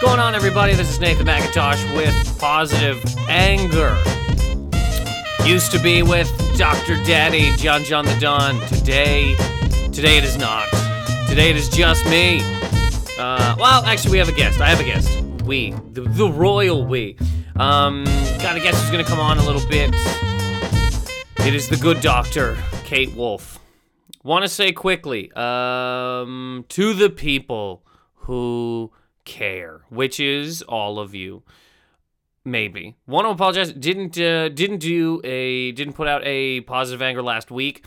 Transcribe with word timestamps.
going 0.00 0.18
on, 0.18 0.34
everybody? 0.34 0.72
This 0.72 0.88
is 0.88 0.98
Nathan 0.98 1.26
McIntosh 1.26 1.94
with 1.94 2.38
Positive 2.38 3.04
Anger. 3.28 3.94
Used 5.44 5.70
to 5.72 5.78
be 5.78 6.02
with 6.02 6.26
Dr. 6.56 6.94
Daddy, 7.04 7.54
John 7.56 7.84
John 7.84 8.06
the 8.06 8.16
Don. 8.18 8.58
Today, 8.68 9.34
today 9.92 10.16
it 10.16 10.24
is 10.24 10.38
not. 10.38 10.66
Today 11.28 11.50
it 11.50 11.56
is 11.56 11.68
just 11.68 12.06
me. 12.06 12.40
Uh, 13.18 13.54
well, 13.58 13.84
actually, 13.84 14.12
we 14.12 14.18
have 14.18 14.30
a 14.30 14.32
guest. 14.32 14.58
I 14.58 14.70
have 14.70 14.80
a 14.80 14.84
guest. 14.84 15.20
We, 15.44 15.72
the, 15.92 16.00
the 16.00 16.30
royal 16.30 16.86
we. 16.86 17.18
Um, 17.56 18.04
got 18.40 18.56
a 18.56 18.60
guest 18.60 18.80
who's 18.80 18.90
gonna 18.90 19.04
come 19.04 19.20
on 19.20 19.36
a 19.36 19.44
little 19.44 19.66
bit. 19.68 19.90
It 21.46 21.54
is 21.54 21.68
the 21.68 21.76
good 21.76 22.00
doctor, 22.00 22.56
Kate 22.84 23.14
Wolf. 23.14 23.58
Want 24.22 24.44
to 24.44 24.48
say 24.48 24.72
quickly, 24.72 25.30
um, 25.32 26.64
to 26.70 26.94
the 26.94 27.10
people 27.10 27.82
who 28.14 28.92
care, 29.30 29.82
which 29.88 30.18
is 30.18 30.60
all 30.62 30.98
of 30.98 31.14
you. 31.14 31.42
Maybe 32.44 32.96
want 33.06 33.26
to 33.26 33.30
apologize. 33.30 33.72
Didn't 33.72 34.18
uh, 34.18 34.48
didn't 34.48 34.78
do 34.78 35.20
a 35.24 35.72
didn't 35.72 35.92
put 35.92 36.08
out 36.08 36.22
a 36.24 36.62
positive 36.62 37.00
anger 37.00 37.22
last 37.22 37.50
week. 37.50 37.84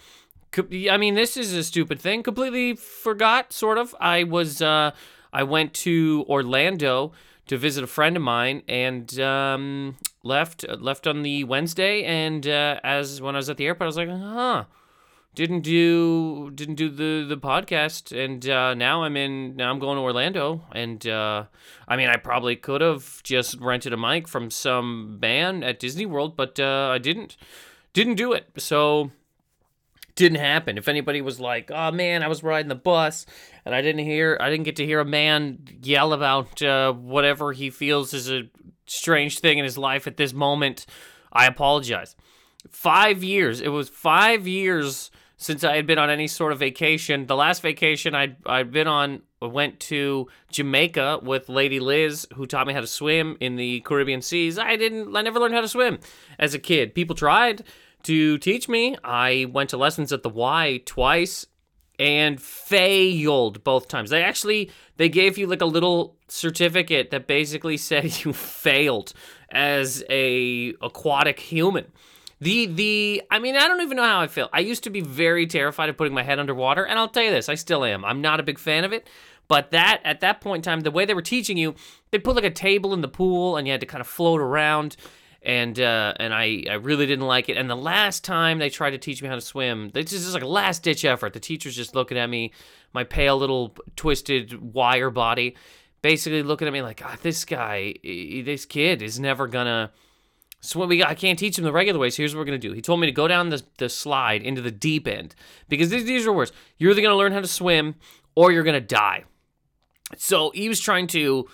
I 0.90 0.98
mean, 0.98 1.16
this 1.16 1.36
is 1.36 1.54
a 1.54 1.64
stupid 1.64 2.00
thing. 2.00 2.24
Completely 2.24 2.76
forgot. 2.76 3.52
Sort 3.52 3.78
of. 3.78 3.96
I 4.00 4.24
was 4.24 4.62
uh, 4.62 4.92
I 5.34 5.44
went 5.44 5.74
to 5.86 6.24
Orlando 6.30 7.12
to 7.48 7.58
visit 7.58 7.84
a 7.84 7.88
friend 7.88 8.16
of 8.16 8.22
mine 8.22 8.62
and 8.68 9.20
um, 9.20 9.98
left 10.24 10.66
left 10.70 11.08
on 11.08 11.24
the 11.24 11.44
Wednesday. 11.44 12.04
And 12.04 12.48
uh, 12.48 12.80
as 12.84 13.22
when 13.22 13.36
I 13.36 13.40
was 13.40 13.50
at 13.50 13.58
the 13.58 13.66
airport, 13.66 13.86
I 13.86 13.88
was 13.88 13.98
like, 13.98 14.10
huh 14.10 14.66
didn't 15.36 15.62
do 15.62 16.52
didn't 16.52 16.76
do 16.76 16.90
the 16.90 17.26
the 17.28 17.38
podcast. 17.38 18.12
And 18.18 18.48
uh, 18.48 18.74
now 18.74 19.04
i'm 19.04 19.18
in 19.18 19.56
now 19.56 19.72
i'm 19.72 19.80
going 19.80 19.98
to 19.98 20.02
orlando. 20.02 20.64
And 20.74 21.06
uh, 21.08 21.46
i 21.88 21.98
mean 21.98 22.10
i 22.10 22.18
probably 22.18 22.56
could 22.56 22.82
have 22.82 23.22
just 23.24 23.60
rented 23.60 23.94
a 23.94 23.98
mic 23.98 24.28
from 24.28 24.52
some 24.52 25.18
band 25.20 25.64
at 25.64 25.80
disney 25.80 26.06
world 26.06 26.36
but 26.38 26.60
uh, 26.60 26.90
i 26.94 26.98
didn't 26.98 27.38
didn't 27.94 28.16
do 28.16 28.34
it. 28.34 28.48
So 28.58 29.12
didn't 30.16 30.40
happen. 30.40 30.78
If 30.78 30.88
anybody 30.88 31.22
was 31.22 31.40
like 31.40 31.72
oh 31.72 31.92
man 31.92 32.22
i 32.22 32.28
was 32.28 32.44
riding 32.44 32.70
the 32.70 32.76
bus 32.76 33.26
and 33.66 33.74
i 33.74 33.82
didn't 33.82 34.06
hear 34.06 34.38
i 34.40 34.50
didn't 34.50 34.66
get 34.66 34.76
to 34.76 34.86
hear 34.86 35.00
a 35.00 35.06
man 35.06 35.60
yell 35.82 36.14
about 36.14 36.62
uh, 36.62 36.94
whatever 36.94 37.54
he 37.54 37.70
feels 37.70 38.14
is 38.14 38.32
a 38.32 38.44
strange 38.86 39.40
thing 39.40 39.58
in 39.58 39.64
his 39.64 39.78
life 39.78 40.06
at 40.06 40.18
this 40.18 40.34
moment 40.34 40.86
i 41.32 41.48
apologize. 41.48 42.16
Five 42.70 43.24
years 43.24 43.62
it 43.62 43.70
was 43.70 43.90
five 43.90 44.48
years 44.48 45.10
since 45.44 45.66
I 45.66 45.76
had 45.76 45.86
been 45.86 46.00
on 46.00 46.10
any 46.10 46.28
sort 46.28 46.54
of 46.54 46.60
vacation. 46.60 47.28
The 47.28 47.36
last 47.36 47.62
vacation 47.62 48.16
I'd, 48.16 48.38
I'd 48.46 48.72
been 48.72 48.88
on, 48.88 49.24
went 49.42 49.82
to 49.82 50.30
Jamaica 50.50 51.20
with 51.22 51.50
Lady 51.50 51.82
Liz, 51.82 52.26
who 52.36 52.46
taught 52.46 52.66
me 52.66 52.74
how 52.74 52.80
to 52.80 52.88
swim 52.88 53.36
in 53.42 53.58
the 53.58 53.82
Caribbean 53.82 54.22
seas. 54.22 54.58
I 54.58 54.78
didn't, 54.78 55.14
I 55.14 55.22
never 55.22 55.40
learned 55.40 55.54
how 55.54 55.60
to 55.60 55.68
swim 55.68 56.00
as 56.40 56.54
a 56.54 56.60
kid. 56.60 56.96
People 56.96 57.14
tried 57.14 57.64
to 58.04 58.38
teach 58.38 58.70
me. 58.70 58.96
I 59.04 59.48
went 59.52 59.70
to 59.72 59.78
lessons 59.78 60.14
at 60.14 60.24
the 60.24 60.30
Y 60.30 60.82
twice 60.86 61.46
and 62.00 62.42
failed 62.42 63.66
both 63.66 63.90
times. 63.90 64.10
They 64.12 64.24
actually 64.24 64.72
they 64.96 65.10
gave 65.10 65.38
you 65.38 65.46
like 65.46 65.62
a 65.62 65.66
little 65.66 66.16
certificate 66.30 67.12
that 67.12 67.28
basically 67.28 67.76
said 67.90 68.24
you 68.24 68.32
failed 68.32 69.12
as 69.52 70.06
a 70.10 70.74
aquatic 70.82 71.40
human. 71.40 71.92
The 72.44 72.66
the 72.66 73.24
I 73.32 73.40
mean 73.40 73.56
I 73.56 73.70
don't 73.70 73.82
even 73.82 73.96
know 73.96 74.04
how 74.04 74.20
I 74.20 74.28
feel. 74.28 74.50
I 74.52 74.60
used 74.60 74.84
to 74.84 74.90
be 74.90 75.00
very 75.00 75.48
terrified 75.48 75.88
of 75.88 75.96
putting 75.96 76.14
my 76.14 76.24
head 76.24 76.40
underwater, 76.40 76.86
and 76.86 77.00
I'll 77.00 77.08
tell 77.08 77.24
you 77.24 77.32
this, 77.32 77.48
I 77.48 77.56
still 77.56 77.86
am. 77.86 78.04
I'm 78.04 78.22
not 78.22 78.42
a 78.42 78.44
big 78.44 78.60
fan 78.60 78.84
of 78.84 78.92
it. 78.92 79.08
But 79.48 79.72
that 79.72 80.02
at 80.04 80.20
that 80.22 80.42
point 80.42 80.66
in 80.66 80.70
time, 80.70 80.82
the 80.82 80.92
way 80.92 81.06
they 81.06 81.14
were 81.14 81.22
teaching 81.22 81.58
you, 81.58 81.76
they 82.12 82.20
put 82.20 82.36
like 82.36 82.44
a 82.44 82.52
table 82.52 82.94
in 82.94 83.00
the 83.00 83.08
pool, 83.08 83.56
and 83.56 83.66
you 83.66 83.72
had 83.72 83.80
to 83.80 83.88
kind 83.88 84.02
of 84.02 84.08
float 84.08 84.42
around, 84.42 84.98
and 85.42 85.80
uh, 85.80 86.16
and 86.20 86.34
I 86.34 86.66
I 86.70 86.74
really 86.74 87.06
didn't 87.06 87.28
like 87.28 87.48
it. 87.48 87.56
And 87.56 87.70
the 87.70 87.78
last 87.78 88.26
time 88.26 88.60
they 88.60 88.70
tried 88.70 88.92
to 88.92 88.98
teach 88.98 89.22
me 89.22 89.30
how 89.30 89.36
to 89.36 89.42
swim, 89.42 89.92
this 89.94 90.12
is 90.12 90.24
just 90.24 90.34
like 90.34 90.44
a 90.44 90.48
last 90.48 90.84
ditch 90.84 91.06
effort. 91.06 91.32
The 91.32 91.40
teacher's 91.40 91.78
just 91.78 91.96
looking 91.96 92.18
at 92.18 92.30
me, 92.30 92.52
my 92.94 93.06
pale 93.06 93.38
little 93.38 93.74
twisted 93.96 94.74
wire 94.74 95.12
body, 95.12 95.56
basically 96.02 96.44
looking 96.44 96.68
at 96.68 96.74
me 96.74 96.82
like, 96.82 97.02
ah, 97.06 97.16
this 97.22 97.46
guy, 97.46 97.94
this 98.04 98.66
kid 98.66 99.02
is 99.02 99.18
never 99.18 99.48
gonna 99.48 99.92
so 100.64 100.80
what 100.80 100.88
we 100.88 101.04
I 101.04 101.14
can't 101.14 101.38
teach 101.38 101.58
him 101.58 101.66
the 101.66 101.74
regular 101.74 102.00
way. 102.00 102.10
So 102.10 102.18
here's 102.18 102.34
what 102.34 102.40
we're 102.40 102.46
gonna 102.46 102.58
do. 102.58 102.72
He 102.72 102.82
told 102.82 103.02
me 103.02 103.08
to 103.08 103.12
go 103.12 103.28
down 103.28 103.50
the, 103.50 103.62
the 103.80 103.90
slide 103.90 104.42
into 104.42 104.62
the 104.62 104.72
deep 104.72 105.08
end 105.08 105.36
because 105.68 105.90
these, 105.90 106.06
these 106.06 106.26
are 106.26 106.32
words. 106.32 106.54
You're 106.78 106.92
either 106.92 107.02
gonna 107.02 107.18
learn 107.18 107.34
how 107.34 107.42
to 107.42 107.48
swim 107.48 107.96
or 108.34 108.52
you're 108.52 108.64
gonna 108.64 108.80
die. 108.80 109.26
So 110.18 110.52
he 110.52 110.70
was 110.70 110.80
trying 110.80 111.08
to 111.08 111.50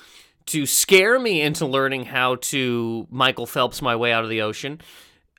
to 0.48 0.68
scare 0.68 1.20
me 1.20 1.42
into 1.42 1.66
learning 1.66 2.06
how 2.06 2.36
to 2.36 3.08
Michael 3.10 3.48
Phelps 3.48 3.82
my 3.82 3.96
way 3.96 4.14
out 4.14 4.24
of 4.24 4.30
the 4.30 4.44
ocean. 4.44 4.80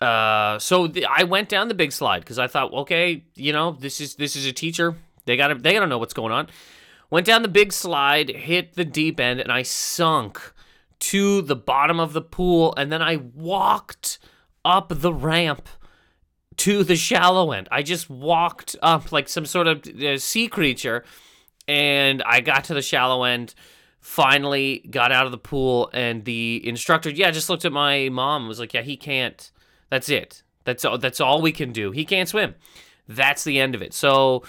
Uh, 0.01 0.59
so 0.59 0.89
the, 0.89 1.07
I 1.07 1.23
went 1.23 1.49
down 1.49 1.69
the 1.69 1.75
big 1.75 1.93
slide 1.93 2.21
because 2.21 2.39
I 2.39 2.49
thought, 2.49 2.73
okay, 2.73 3.25
you 3.37 3.53
know, 3.53 3.73
this 3.73 4.01
is 4.01 4.17
this 4.17 4.35
is 4.35 4.47
a 4.47 4.53
teacher. 4.53 4.97
They 5.27 5.37
gotta 5.37 5.55
they 5.55 5.73
gotta 5.75 5.87
know 5.87 5.99
what's 5.99 6.15
going 6.15 6.33
on. 6.33 6.49
Went 7.09 7.25
down 7.25 7.43
the 7.43 7.49
big 7.49 7.73
slide, 7.73 8.31
hit 8.31 8.75
the 8.75 8.85
deep 8.85 9.21
end, 9.21 9.39
and 9.39 9.53
I 9.53 9.63
sunk 9.63 10.55
to 11.01 11.43
the 11.43 11.57
bottom 11.57 11.99
of 11.99 12.13
the 12.13 12.23
pool, 12.23 12.75
and 12.77 12.93
then 12.93 13.03
I 13.03 13.17
walked 13.17 14.19
up 14.65 14.93
the 14.95 15.13
ramp 15.13 15.69
to 16.59 16.85
the 16.85 16.97
shallow 16.97 17.53
end. 17.53 17.69
I 17.73 17.83
just 17.83 18.11
walked 18.11 18.77
up 18.83 19.13
like 19.13 19.29
some 19.29 19.47
sort 19.47 19.67
of 19.67 19.87
uh, 19.87 20.19
sea 20.19 20.47
creature, 20.47 21.05
and 21.67 22.23
I 22.23 22.41
got 22.41 22.65
to 22.65 22.75
the 22.75 22.83
shallow 22.83 23.25
end. 23.25 23.55
Finally, 24.01 24.87
got 24.91 25.13
out 25.13 25.27
of 25.27 25.33
the 25.33 25.39
pool, 25.39 25.91
and 25.93 26.25
the 26.25 26.67
instructor, 26.67 27.11
yeah, 27.11 27.31
just 27.31 27.51
looked 27.51 27.65
at 27.65 27.73
my 27.73 28.09
mom. 28.09 28.49
Was 28.49 28.61
like, 28.61 28.75
yeah, 28.75 28.83
he 28.83 28.97
can't. 28.97 29.51
That's 29.91 30.09
it. 30.09 30.43
That's 30.65 30.85
all. 30.85 30.99
That's 30.99 31.21
all 31.21 31.41
we 31.43 31.53
can 31.53 31.73
do. 31.73 31.91
He 31.91 32.05
can't 32.05 32.29
swim. 32.29 32.55
That's 33.09 33.45
the 33.45 33.59
end 33.59 33.75
of 33.75 33.83
it. 33.83 33.93
So 33.93 34.45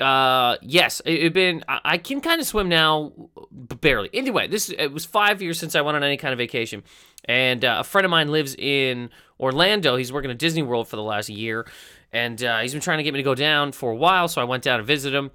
uh 0.00 0.56
yes 0.62 1.00
it, 1.04 1.24
it 1.24 1.32
been 1.32 1.64
I, 1.68 1.80
I 1.84 1.98
can 1.98 2.20
kind 2.20 2.40
of 2.40 2.46
swim 2.46 2.68
now 2.68 3.12
but 3.50 3.80
barely. 3.80 4.10
Anyway 4.12 4.46
this 4.46 4.70
it 4.70 4.92
was 4.92 5.04
five 5.04 5.42
years 5.42 5.58
since 5.58 5.74
i 5.74 5.80
went 5.80 5.96
on 5.96 6.04
any 6.04 6.16
kind 6.16 6.32
of 6.32 6.38
vacation 6.38 6.82
and 7.24 7.64
uh, 7.64 7.78
a 7.80 7.84
friend 7.84 8.04
of 8.04 8.10
mine 8.10 8.28
lives 8.28 8.54
in 8.56 9.10
orlando. 9.40 9.96
He's 9.96 10.12
working 10.12 10.30
at 10.30 10.38
disney 10.38 10.62
world 10.62 10.88
for 10.88 10.96
the 10.96 11.02
last 11.02 11.28
year 11.28 11.66
and 12.12 12.42
uh, 12.42 12.60
he's 12.60 12.72
been 12.72 12.80
trying 12.80 12.98
to 12.98 13.04
get 13.04 13.12
me 13.12 13.18
to 13.18 13.24
go 13.24 13.34
down 13.34 13.72
for 13.72 13.90
a 13.90 13.96
while 13.96 14.28
so 14.28 14.40
i 14.40 14.44
went 14.44 14.62
down 14.62 14.78
to 14.78 14.84
visit 14.84 15.12
him 15.12 15.30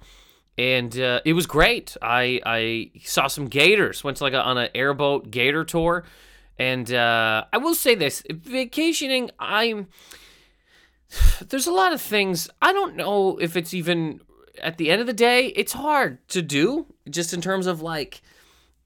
and 0.56 0.98
uh, 1.00 1.20
it 1.24 1.32
was 1.32 1.46
great. 1.46 1.96
I 2.00 2.40
i 2.46 2.90
saw 3.02 3.26
some 3.26 3.46
gators 3.46 4.04
went 4.04 4.18
to 4.18 4.24
like 4.24 4.34
a, 4.34 4.42
on 4.42 4.56
an 4.56 4.68
airboat 4.74 5.30
gator 5.30 5.64
tour 5.64 6.04
and 6.58 6.92
uh 6.92 7.44
i 7.52 7.58
will 7.58 7.74
say 7.74 7.94
this 7.94 8.22
vacationing 8.30 9.30
i'm 9.38 9.88
there's 11.48 11.66
a 11.66 11.72
lot 11.72 11.92
of 11.92 12.00
things 12.00 12.48
i 12.62 12.72
don't 12.72 12.94
know 12.94 13.36
if 13.38 13.56
it's 13.56 13.74
even 13.74 14.20
at 14.62 14.78
the 14.78 14.90
end 14.90 15.00
of 15.00 15.06
the 15.06 15.12
day, 15.12 15.46
it's 15.48 15.72
hard 15.72 16.26
to 16.28 16.42
do 16.42 16.86
just 17.08 17.32
in 17.32 17.40
terms 17.40 17.66
of 17.66 17.82
like 17.82 18.22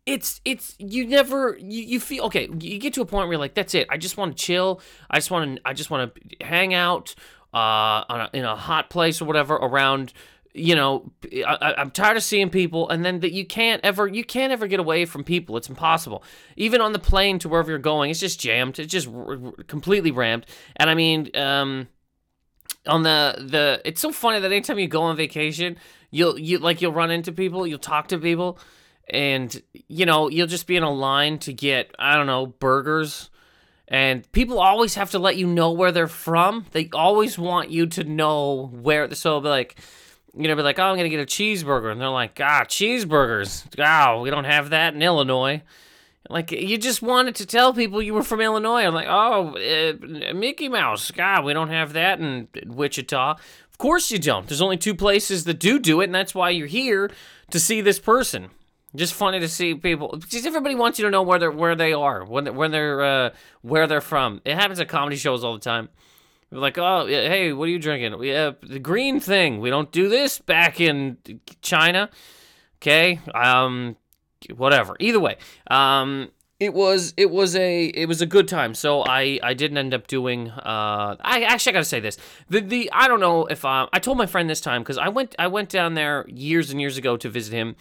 it's 0.07 0.41
it's 0.45 0.75
you 0.79 1.07
never 1.07 1.57
you, 1.61 1.83
you 1.83 2.01
feel 2.01 2.25
okay 2.25 2.49
you 2.61 2.79
get 2.79 2.95
to 2.95 3.03
a 3.03 3.05
point 3.05 3.27
where 3.27 3.35
you're 3.35 3.39
like 3.39 3.55
that's 3.55 3.75
it. 3.75 3.87
I 3.91 3.99
just 3.99 4.17
want 4.17 4.37
to 4.37 4.43
chill. 4.43 4.81
I 5.11 5.19
just 5.19 5.31
want 5.31 5.57
to 5.57 5.63
i 5.67 5.75
just 5.75 5.91
want 5.91 6.15
to 6.15 6.47
hang 6.47 6.73
out 6.73 7.15
uh 7.55 7.59
a, 8.09 8.31
in 8.33 8.45
a 8.45 8.57
hot 8.57 8.89
place 8.91 9.21
or 9.21 9.27
whatever 9.27 9.55
around 9.55 10.13
you 10.55 10.75
know 10.75 11.11
I, 11.47 11.75
i'm 11.79 11.91
tired 11.91 12.17
of 12.17 12.23
seeing 12.23 12.51
people 12.51 12.89
and 12.89 13.05
then 13.05 13.21
that 13.21 13.33
you 13.33 13.47
can't 13.47 13.83
ever 13.85 14.07
you 14.07 14.25
can't 14.25 14.51
ever 14.53 14.67
get 14.67 14.81
away 14.81 15.05
from 15.05 15.25
people. 15.25 15.57
It's 15.59 15.69
impossible. 15.69 16.23
Even 16.57 16.81
on 16.81 16.93
the 16.93 16.99
plane 16.99 17.39
to 17.41 17.49
wherever 17.49 17.71
you're 17.71 17.79
going 17.79 18.11
it's 18.11 18.21
just 18.21 18.41
jammed. 18.41 18.79
It's 18.79 18.91
just 18.91 19.09
r- 19.09 19.39
r- 19.45 19.53
completely 19.67 20.11
rammed. 20.11 20.47
And 20.77 20.89
i 20.89 20.95
mean 20.95 21.31
um 21.37 21.89
on 22.89 23.03
the 23.03 23.35
the 23.39 23.81
it's 23.85 24.01
so 24.01 24.11
funny 24.11 24.41
that 24.41 24.51
anytime 24.51 24.79
you 24.79 24.89
go 24.89 25.03
on 25.03 25.17
vacation 25.17 25.77
you'll 26.11 26.39
you 26.39 26.59
like 26.59 26.81
you'll 26.81 26.93
run 26.93 27.11
into 27.11 27.33
people 27.33 27.67
you'll 27.67 27.79
talk 27.79 28.09
to 28.09 28.19
people 28.19 28.59
and 29.11 29.63
you 29.89 30.07
know 30.07 30.29
you'll 30.29 30.47
just 30.47 30.67
be 30.67 30.77
in 30.77 30.83
a 30.83 30.91
line 30.91 31.39
to 31.39 31.53
get 31.53 31.95
i 31.99 32.15
don't 32.15 32.27
know 32.27 32.47
burgers 32.47 33.31
and 33.89 34.31
people 34.33 34.61
always 34.61 34.95
have 34.97 35.11
to 35.13 35.19
let 35.19 35.37
you 35.37 35.47
know 35.47 35.73
where 35.73 35.91
they're 35.91 36.07
from. 36.07 36.67
They 36.73 36.91
always 36.93 37.39
want 37.39 37.71
you 37.71 37.87
to 37.87 38.05
know 38.05 38.67
where 38.67 39.13
so 39.15 39.41
be 39.41 39.49
like 39.49 39.81
you 40.37 40.47
know 40.47 40.55
be 40.55 40.63
like 40.63 40.79
oh 40.79 40.85
i'm 40.85 40.97
gonna 40.97 41.09
get 41.09 41.21
a 41.21 41.25
cheeseburger 41.25 41.91
and 41.91 42.01
they're 42.01 42.09
like 42.09 42.39
ah 42.43 42.65
cheeseburgers. 42.65 43.65
Oh 43.79 44.21
we 44.21 44.31
don't 44.31 44.45
have 44.45 44.71
that 44.71 44.95
in 44.95 45.03
illinois 45.03 45.63
like 46.29 46.53
you 46.53 46.79
just 46.79 47.03
wanted 47.03 47.35
to 47.37 47.47
tell 47.47 47.73
people 47.73 48.03
you 48.03 48.15
were 48.15 48.23
from 48.23 48.41
Illinois. 48.41 48.85
I'm 48.85 48.95
like, 48.95 49.09
oh, 49.09 49.57
uh, 49.57 50.35
Mickey 50.35 50.69
Mouse. 50.69 51.11
God, 51.11 51.45
we 51.45 51.53
don't 51.53 51.71
have 51.71 51.95
that 51.95 52.21
in 52.21 52.49
Wichita. 52.67 53.33
Of 53.33 53.79
course 53.79 54.11
you 54.11 54.19
don't. 54.19 54.47
There's 54.47 54.61
only 54.61 54.77
two 54.77 54.95
places 54.95 55.45
that 55.45 55.59
do 55.59 55.79
do 55.79 56.01
it, 56.01 56.05
and 56.05 56.15
that's 56.15 56.35
why 56.35 56.51
you're 56.51 56.67
here 56.67 57.11
to 57.51 57.61
see 57.61 57.81
this 57.81 57.99
person. 57.99 58.51
Just 58.97 59.15
funny 59.15 59.39
to 59.41 59.49
see 59.49 59.75
people. 59.75 60.17
Just 60.29 60.47
everybody 60.47 60.75
wants 60.75 60.99
you 60.99 61.05
to 61.05 61.11
know 61.11 61.23
where 61.23 61.39
they're 61.39 61.51
where 61.51 61.77
they 61.77 61.93
are 61.93 62.25
when 62.25 62.45
they're, 62.45 62.53
when 62.53 62.71
they're 62.71 63.05
uh, 63.05 63.31
where 63.63 63.87
they're 63.87 64.01
from. 64.01 64.41
It 64.45 64.55
happens 64.55 64.81
at 64.81 64.89
comedy 64.89 65.17
shows 65.17 65.45
all 65.45 65.53
the 65.55 65.61
time. 65.61 65.91
We're 66.51 66.61
like, 66.61 66.79
oh, 66.79 67.07
hey, 67.07 67.53
what 67.53 67.65
are 67.65 67.71
you 67.71 67.79
drinking? 67.79 68.19
We 68.19 68.29
have 68.29 68.57
the 68.63 68.79
green 68.79 69.21
thing. 69.21 69.61
We 69.61 69.69
don't 69.69 69.93
do 69.93 70.09
this 70.09 70.39
back 70.39 70.81
in 70.81 71.19
China. 71.61 72.09
Okay. 72.79 73.21
Um, 73.35 73.97
whatever. 74.57 74.97
Either 75.01 75.21
way, 75.21 75.37
um, 75.71 76.31
it 76.61 76.75
was 76.75 77.15
it 77.17 77.31
was 77.31 77.55
a 77.55 77.87
it 77.87 78.07
was 78.07 78.21
a 78.21 78.27
good 78.27 78.49
time. 78.49 78.75
So 78.75 79.05
I 79.07 79.39
I 79.43 79.55
didn't 79.55 79.79
end 79.79 79.95
up 79.95 80.07
doing. 80.07 80.51
Uh, 80.51 81.17
I 81.21 81.43
actually 81.43 81.73
I 81.73 81.75
gotta 81.75 81.85
say 81.85 82.01
this. 82.01 82.17
The 82.49 82.61
the 82.61 82.91
I 82.93 83.07
don't 83.07 83.21
know 83.21 83.47
if 83.47 83.65
I, 83.65 83.87
I 83.93 83.99
told 84.01 84.19
my 84.19 84.27
friend 84.27 84.51
this 84.51 84.61
time 84.61 84.83
because 84.83 84.99
I 84.99 85.09
went 85.09 85.35
I 85.39 85.47
went 85.47 85.69
down 85.69 85.95
there 85.95 86.27
years 86.29 86.71
and 86.71 86.81
years 86.81 86.99
ago 86.99 87.17
to 87.17 87.29
visit 87.29 87.53
him, 87.53 87.77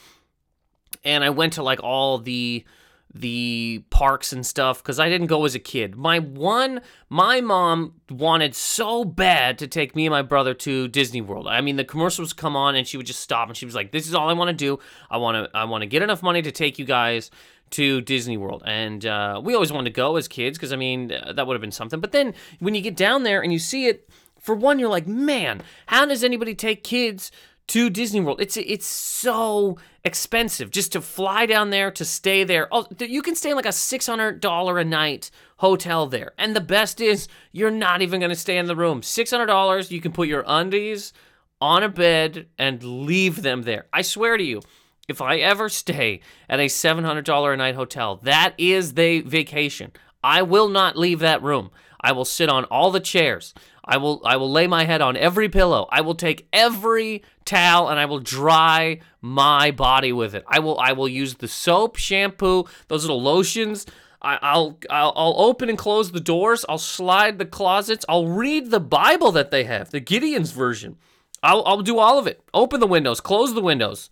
and 1.03 1.23
I 1.23 1.31
went 1.31 1.53
to 1.53 1.63
like 1.63 1.81
all 1.81 2.19
the 2.19 2.65
the 3.13 3.83
parks 3.89 4.33
and 4.33 4.45
stuff 4.45 4.81
because 4.83 4.99
I 4.99 5.09
didn't 5.09 5.27
go 5.27 5.45
as 5.45 5.55
a 5.55 5.59
kid. 5.59 5.95
My 5.95 6.19
one, 6.19 6.81
my 7.09 7.41
mom 7.41 7.93
wanted 8.09 8.55
so 8.55 9.05
bad 9.05 9.57
to 9.59 9.67
take 9.67 9.95
me 9.95 10.05
and 10.05 10.11
my 10.11 10.21
brother 10.21 10.53
to 10.53 10.87
Disney 10.87 11.21
World. 11.21 11.47
I 11.47 11.61
mean, 11.61 11.77
the 11.77 11.85
commercials 11.85 12.33
come 12.33 12.55
on 12.55 12.75
and 12.75 12.87
she 12.87 12.97
would 12.97 13.05
just 13.05 13.21
stop 13.21 13.47
and 13.47 13.57
she 13.57 13.65
was 13.65 13.75
like, 13.75 13.91
"This 13.91 14.07
is 14.07 14.13
all 14.13 14.29
I 14.29 14.33
want 14.33 14.49
to 14.49 14.53
do. 14.55 14.79
I 15.09 15.17
want 15.17 15.51
to, 15.51 15.57
I 15.57 15.63
want 15.65 15.81
to 15.81 15.87
get 15.87 16.01
enough 16.01 16.21
money 16.21 16.41
to 16.41 16.51
take 16.51 16.79
you 16.79 16.85
guys." 16.85 17.31
To 17.71 17.99
Disney 17.99 18.37
World, 18.37 18.63
and 18.65 19.05
uh, 19.05 19.41
we 19.43 19.53
always 19.53 19.73
wanted 19.73 19.89
to 19.89 19.93
go 19.93 20.15
as 20.15 20.29
kids 20.29 20.57
because 20.57 20.71
I 20.71 20.77
mean 20.77 21.11
uh, 21.11 21.33
that 21.33 21.45
would 21.45 21.53
have 21.53 21.59
been 21.59 21.69
something. 21.69 21.99
But 21.99 22.13
then 22.13 22.33
when 22.59 22.75
you 22.75 22.79
get 22.79 22.95
down 22.95 23.23
there 23.23 23.41
and 23.41 23.51
you 23.51 23.59
see 23.59 23.87
it, 23.87 24.09
for 24.39 24.55
one, 24.55 24.79
you're 24.79 24.87
like, 24.87 25.05
man, 25.05 25.61
how 25.87 26.05
does 26.05 26.23
anybody 26.23 26.55
take 26.55 26.81
kids 26.81 27.29
to 27.67 27.89
Disney 27.89 28.21
World. 28.21 28.41
It's 28.41 28.57
it's 28.57 28.85
so 28.85 29.77
expensive 30.03 30.71
just 30.71 30.93
to 30.93 31.01
fly 31.01 31.45
down 31.45 31.69
there 31.69 31.91
to 31.91 32.05
stay 32.05 32.43
there. 32.43 32.67
Oh, 32.71 32.87
you 32.99 33.21
can 33.21 33.35
stay 33.35 33.49
in 33.49 33.55
like 33.55 33.65
a 33.65 33.71
six 33.71 34.07
hundred 34.07 34.39
dollar 34.39 34.79
a 34.79 34.85
night 34.85 35.31
hotel 35.57 36.07
there, 36.07 36.31
and 36.37 36.55
the 36.55 36.61
best 36.61 37.01
is 37.01 37.27
you're 37.51 37.71
not 37.71 38.01
even 38.01 38.21
gonna 38.21 38.35
stay 38.35 38.57
in 38.57 38.67
the 38.67 38.75
room. 38.75 39.03
Six 39.03 39.31
hundred 39.31 39.47
dollars, 39.47 39.91
you 39.91 40.01
can 40.01 40.11
put 40.11 40.27
your 40.27 40.43
undies 40.47 41.13
on 41.59 41.83
a 41.83 41.89
bed 41.89 42.47
and 42.57 42.83
leave 42.83 43.41
them 43.41 43.63
there. 43.63 43.87
I 43.91 44.01
swear 44.01 44.37
to 44.37 44.43
you. 44.43 44.61
If 45.07 45.21
I 45.21 45.37
ever 45.37 45.69
stay 45.69 46.19
at 46.49 46.59
a 46.59 46.65
$700 46.65 47.53
a 47.53 47.55
night 47.55 47.75
hotel, 47.75 48.17
that 48.23 48.53
is 48.57 48.95
the 48.95 49.21
vacation. 49.21 49.93
I 50.21 50.41
will 50.41 50.67
not 50.67 50.97
leave 50.97 51.19
that 51.19 51.41
room. 51.41 51.71
I 52.01 52.11
will 52.11 52.25
sit 52.25 52.49
on 52.49 52.65
all 52.65 52.91
the 52.91 52.99
chairs. 52.99 53.53
I 53.85 53.97
will 53.97 54.21
I 54.25 54.35
will 54.35 54.51
lay 54.51 54.67
my 54.67 54.83
head 54.83 55.01
on 55.01 55.15
every 55.15 55.47
pillow. 55.47 55.87
I 55.91 56.01
will 56.01 56.15
take 56.15 56.47
every 56.51 57.23
towel 57.47 57.89
and 57.89 57.99
I 57.99 58.05
will 58.05 58.19
dry 58.19 58.99
my 59.21 59.71
body 59.71 60.11
with 60.11 60.35
it. 60.35 60.43
I 60.47 60.59
will 60.59 60.79
I 60.79 60.91
will 60.91 61.07
use 61.07 61.35
the 61.35 61.47
soap, 61.47 61.95
shampoo, 61.95 62.65
those 62.87 63.03
little 63.03 63.21
lotions. 63.21 63.85
I, 64.21 64.37
I'll, 64.41 64.77
I'll 64.89 65.13
I'll 65.15 65.35
open 65.37 65.69
and 65.69 65.77
close 65.77 66.11
the 66.11 66.19
doors. 66.19 66.65
I'll 66.67 66.77
slide 66.77 67.39
the 67.39 67.45
closets. 67.45 68.05
I'll 68.09 68.27
read 68.27 68.71
the 68.71 68.79
Bible 68.79 69.31
that 69.31 69.51
they 69.51 69.63
have, 69.63 69.89
the 69.89 69.99
Gideon's 69.99 70.51
version. 70.51 70.97
I'll 71.41 71.63
I'll 71.65 71.81
do 71.81 71.97
all 71.97 72.19
of 72.19 72.27
it. 72.27 72.41
Open 72.53 72.79
the 72.79 72.87
windows, 72.87 73.21
close 73.21 73.53
the 73.53 73.61
windows. 73.61 74.09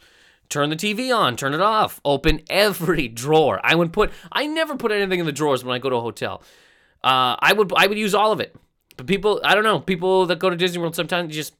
Turn 0.48 0.70
the 0.70 0.76
TV 0.76 1.16
on, 1.16 1.36
turn 1.36 1.56
it 1.56 1.62
off, 1.62 2.00
open 2.06 2.42
every 2.50 3.08
drawer. 3.22 3.60
I 3.64 3.76
would 3.76 3.92
put 3.94 4.12
I 4.32 4.48
never 4.48 4.76
put 4.76 4.92
anything 4.92 5.20
in 5.20 5.26
the 5.26 5.32
drawers 5.32 5.64
when 5.64 5.76
I 5.76 5.80
go 5.80 5.90
to 5.90 5.98
a 5.98 6.02
hotel. 6.02 6.42
Uh, 7.04 7.36
I 7.40 7.54
would 7.54 7.72
I 7.76 7.88
would 7.88 7.98
use 7.98 8.16
all 8.16 8.32
of 8.32 8.40
it. 8.40 8.56
But 8.98 9.08
people, 9.08 9.42
I 9.44 9.56
don't 9.56 9.64
know, 9.64 9.80
people 9.80 10.26
that 10.28 10.40
go 10.40 10.50
to 10.50 10.56
Disney 10.56 10.80
World 10.80 10.96
sometimes 10.96 11.36
just 11.36 11.54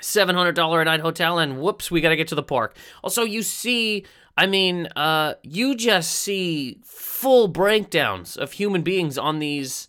$700 0.00 0.80
a 0.80 0.84
night 0.84 1.00
hotel 1.00 1.38
and 1.38 1.60
whoops, 1.60 1.90
we 1.90 2.00
got 2.00 2.10
to 2.10 2.16
get 2.16 2.28
to 2.28 2.34
the 2.34 2.42
park. 2.42 2.76
Also, 3.02 3.22
you 3.22 3.42
see, 3.42 4.04
I 4.36 4.46
mean, 4.46 4.86
uh, 4.96 5.34
you 5.42 5.74
just 5.74 6.14
see 6.14 6.80
full 6.84 7.48
breakdowns 7.48 8.36
of 8.36 8.52
human 8.52 8.82
beings 8.82 9.16
on 9.16 9.38
these, 9.38 9.88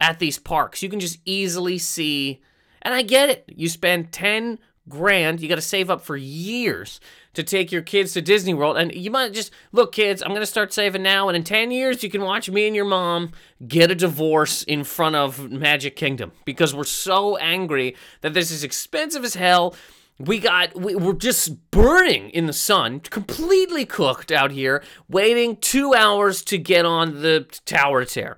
at 0.00 0.18
these 0.18 0.38
parks. 0.38 0.82
You 0.82 0.88
can 0.88 1.00
just 1.00 1.18
easily 1.24 1.78
see, 1.78 2.42
and 2.82 2.94
I 2.94 3.02
get 3.02 3.30
it. 3.30 3.44
You 3.48 3.68
spend 3.68 4.12
10 4.12 4.58
grand, 4.88 5.40
you 5.40 5.48
got 5.48 5.54
to 5.56 5.60
save 5.60 5.90
up 5.90 6.02
for 6.02 6.16
years 6.16 7.00
to 7.34 7.42
take 7.42 7.72
your 7.72 7.82
kids 7.82 8.12
to 8.12 8.22
Disney 8.22 8.54
World. 8.54 8.76
And 8.76 8.94
you 8.94 9.10
might 9.10 9.32
just 9.32 9.52
look, 9.72 9.92
kids, 9.92 10.22
I'm 10.22 10.30
going 10.30 10.40
to 10.40 10.46
start 10.46 10.72
saving 10.72 11.02
now. 11.02 11.28
And 11.28 11.36
in 11.36 11.44
10 11.44 11.70
years, 11.70 12.02
you 12.02 12.10
can 12.10 12.22
watch 12.22 12.48
me 12.48 12.66
and 12.66 12.76
your 12.76 12.84
mom 12.84 13.32
get 13.66 13.90
a 13.90 13.94
divorce 13.94 14.62
in 14.62 14.84
front 14.84 15.16
of 15.16 15.50
Magic 15.50 15.96
Kingdom 15.96 16.32
because 16.44 16.74
we're 16.74 16.84
so 16.84 17.36
angry 17.38 17.96
that 18.20 18.34
this 18.34 18.50
is 18.50 18.64
expensive 18.64 19.24
as 19.24 19.34
hell. 19.34 19.74
We 20.18 20.38
got, 20.38 20.76
we, 20.76 20.94
we're 20.94 21.14
just 21.14 21.70
burning 21.72 22.30
in 22.30 22.46
the 22.46 22.52
sun, 22.52 23.00
completely 23.00 23.84
cooked 23.84 24.30
out 24.30 24.52
here, 24.52 24.82
waiting 25.08 25.56
two 25.56 25.92
hours 25.92 26.42
to 26.44 26.58
get 26.58 26.86
on 26.86 27.22
the 27.22 27.46
tower 27.64 28.04
tear. 28.04 28.36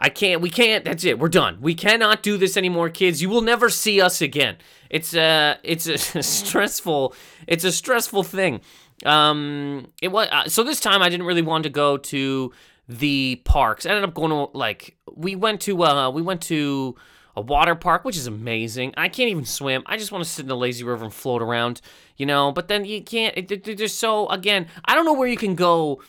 I 0.00 0.08
can't, 0.08 0.40
we 0.40 0.50
can't, 0.50 0.84
that's 0.84 1.04
it, 1.04 1.18
we're 1.18 1.28
done. 1.28 1.58
We 1.60 1.74
cannot 1.74 2.22
do 2.22 2.36
this 2.36 2.56
anymore, 2.56 2.88
kids. 2.88 3.20
You 3.20 3.28
will 3.28 3.42
never 3.42 3.68
see 3.68 4.00
us 4.00 4.20
again. 4.20 4.56
It's 4.90 5.14
a, 5.14 5.58
it's 5.62 5.86
a 5.86 5.98
stressful, 6.22 7.14
it's 7.46 7.64
a 7.64 7.72
stressful 7.72 8.22
thing. 8.22 8.60
Um, 9.04 9.88
it 10.00 10.08
was, 10.08 10.28
uh, 10.30 10.48
so 10.48 10.62
this 10.62 10.80
time 10.80 11.02
I 11.02 11.08
didn't 11.08 11.26
really 11.26 11.42
want 11.42 11.64
to 11.64 11.70
go 11.70 11.96
to 11.96 12.52
the 12.88 13.40
parks. 13.44 13.86
I 13.86 13.90
ended 13.90 14.04
up 14.04 14.14
going 14.14 14.30
to, 14.30 14.56
like, 14.56 14.96
we 15.14 15.34
went 15.36 15.60
to, 15.62 15.82
uh, 15.82 16.10
we 16.10 16.22
went 16.22 16.42
to 16.42 16.96
a 17.36 17.40
water 17.40 17.74
park, 17.74 18.04
which 18.04 18.16
is 18.16 18.26
amazing. 18.26 18.94
I 18.96 19.08
can't 19.08 19.30
even 19.30 19.44
swim. 19.44 19.82
I 19.86 19.96
just 19.96 20.10
want 20.10 20.24
to 20.24 20.30
sit 20.30 20.42
in 20.42 20.48
the 20.48 20.56
lazy 20.56 20.84
river 20.84 21.04
and 21.04 21.14
float 21.14 21.42
around, 21.42 21.80
you 22.16 22.26
know, 22.26 22.50
but 22.50 22.68
then 22.68 22.84
you 22.84 23.02
can't, 23.02 23.36
it, 23.36 23.76
there's 23.78 23.94
so, 23.94 24.28
again, 24.28 24.66
I 24.84 24.94
don't 24.94 25.04
know 25.04 25.12
where 25.12 25.28
you 25.28 25.36
can 25.36 25.54
go 25.54 26.02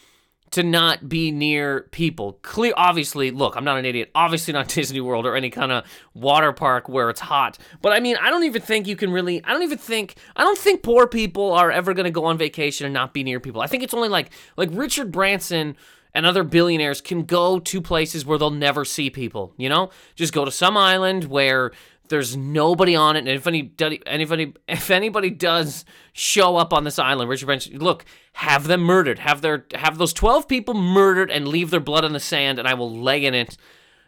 to 0.52 0.64
not 0.64 1.08
be 1.08 1.32
near 1.32 1.82
people. 1.92 2.40
Clear, 2.42 2.74
obviously, 2.76 3.32
look, 3.32 3.56
I'm 3.56 3.64
not 3.64 3.78
an 3.78 3.86
idiot. 3.86 4.10
Obviously, 4.16 4.54
not 4.54 4.68
Disney 4.74 5.02
World 5.02 5.26
or 5.26 5.36
any 5.36 5.50
kind 5.50 5.72
of 5.72 5.86
water 6.14 6.52
park 6.52 6.90
where 6.90 7.10
it's 7.10 7.20
hot. 7.20 7.58
But 7.82 7.94
I 7.94 8.00
mean, 8.00 8.18
I 8.22 8.30
don't 8.30 8.44
even 8.44 8.62
think 8.62 8.88
you 8.88 8.96
can 8.96 9.12
really. 9.12 9.44
I 9.44 9.54
don't 9.54 9.64
even 9.64 9.78
think. 9.78 10.16
I 10.36 10.44
don't 10.44 10.58
think 10.58 10.84
poor 10.84 11.08
people 11.08 11.52
are 11.54 11.72
ever 11.72 11.94
gonna 11.94 12.12
go 12.12 12.26
on 12.26 12.38
vacation 12.38 12.86
and 12.86 12.94
not 12.94 13.14
be 13.14 13.24
near 13.24 13.40
people. 13.40 13.62
I 13.62 13.68
think 13.68 13.84
it's 13.84 13.94
only 13.94 14.10
like 14.10 14.32
like 14.58 14.70
Richard 14.72 15.12
Branson 15.12 15.76
and 16.14 16.26
other 16.26 16.44
billionaires 16.44 17.02
can 17.02 17.24
go 17.24 17.60
to 17.60 17.82
places 17.82 18.26
where 18.26 18.38
they'll 18.38 18.50
never 18.50 18.84
see 18.84 19.10
people. 19.10 19.54
You 19.58 19.70
know, 19.70 19.92
just 20.16 20.34
go 20.34 20.46
to 20.46 20.52
some 20.52 20.76
island 20.76 21.26
where 21.26 21.72
there's 22.10 22.36
nobody 22.36 22.96
on 22.96 23.16
it, 23.16 23.20
and 23.20 23.30
if 23.30 23.48
anybody, 23.48 24.02
anybody, 24.06 24.54
if 24.68 24.92
anybody 24.92 25.30
does 25.30 25.86
show 26.14 26.58
up 26.58 26.74
on 26.74 26.84
this 26.84 27.00
island, 27.00 27.30
Richard 27.30 27.46
Branson, 27.46 27.78
look, 27.78 28.06
have 28.34 28.68
them 28.68 28.82
murdered, 28.82 29.20
have 29.20 29.42
their, 29.42 29.66
have 29.76 29.98
those 29.98 30.14
twelve 30.14 30.48
people 30.48 30.74
murdered, 30.74 31.32
and 31.32 31.48
leave 31.48 31.70
their 31.70 31.80
blood 31.80 32.06
in 32.06 32.14
the 32.14 32.20
sand, 32.20 32.60
and 32.60 32.68
I 32.68 32.74
will 32.74 32.92
lay 32.92 33.26
in 33.26 33.34
it. 33.34 33.58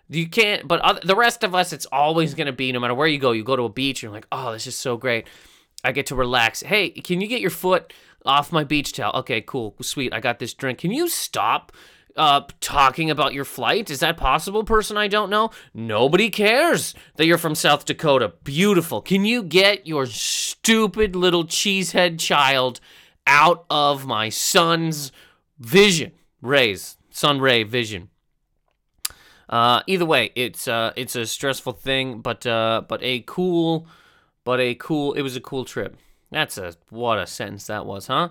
You 0.10 0.28
can't, 0.28 0.68
but 0.68 0.82
other, 0.82 1.00
the 1.04 1.16
rest 1.16 1.44
of 1.44 1.56
us, 1.56 1.72
it's 1.72 1.86
always 1.86 2.34
gonna 2.34 2.52
be, 2.52 2.72
no 2.72 2.80
matter 2.80 2.94
where 2.94 3.08
you 3.08 3.20
go, 3.20 3.32
you 3.32 3.44
go 3.44 3.56
to 3.56 3.64
a 3.64 3.70
beach, 3.70 4.04
and 4.04 4.10
you're 4.10 4.18
like, 4.18 4.28
oh, 4.32 4.52
this 4.52 4.68
is 4.68 4.76
so 4.76 4.98
great. 4.98 5.28
I 5.84 5.92
get 5.92 6.08
to 6.08 6.16
relax. 6.16 6.62
Hey, 6.62 6.90
can 6.90 7.22
you 7.22 7.28
get 7.28 7.42
your 7.42 7.50
foot 7.50 7.94
off 8.26 8.52
my 8.52 8.64
beach 8.64 8.94
towel? 8.94 9.16
Okay, 9.16 9.42
cool, 9.42 9.76
sweet. 9.82 10.14
I 10.14 10.20
got 10.20 10.40
this 10.40 10.54
drink. 10.54 10.80
Can 10.80 10.92
you 10.92 11.08
stop? 11.08 11.72
Uh, 12.16 12.42
talking 12.60 13.10
about 13.10 13.34
your 13.34 13.46
flight? 13.46 13.90
Is 13.90 14.00
that 14.00 14.18
possible, 14.18 14.64
person 14.64 14.98
I 14.98 15.08
don't 15.08 15.30
know? 15.30 15.52
Nobody 15.74 16.30
cares 16.30 16.94
that 17.16 17.26
you're 17.26 17.38
from 17.38 17.56
South 17.56 17.86
Dakota. 17.86 18.34
Beautiful. 18.44 19.02
Can 19.02 19.26
you 19.26 19.44
get 19.44 19.88
your 19.88 20.06
stupid 20.06 21.16
little 21.16 21.46
cheesehead 21.46 22.20
child 22.20 22.80
out 23.26 23.66
of 23.70 24.06
my 24.06 24.30
son's 24.30 25.12
vision? 25.60 26.12
Ray's, 26.42 26.98
son 27.10 27.40
Ray 27.40 27.64
vision. 27.64 28.10
Uh, 29.50 29.82
either 29.86 30.06
way, 30.06 30.32
it's 30.36 30.68
uh, 30.68 30.94
it's 30.96 31.16
a 31.16 31.26
stressful 31.26 31.74
thing, 31.74 32.22
but 32.22 32.46
uh, 32.48 32.82
but 32.88 33.04
a 33.04 33.22
cool, 33.28 33.86
but 34.46 34.62
a 34.62 34.76
cool. 34.76 35.14
It 35.14 35.22
was 35.22 35.36
a 35.36 35.42
cool 35.42 35.66
trip. 35.66 35.98
That's 36.32 36.58
a 36.58 36.76
what 36.90 37.20
a 37.20 37.28
sentence 37.28 37.68
that 37.68 37.86
was, 37.86 38.08
huh? 38.08 38.30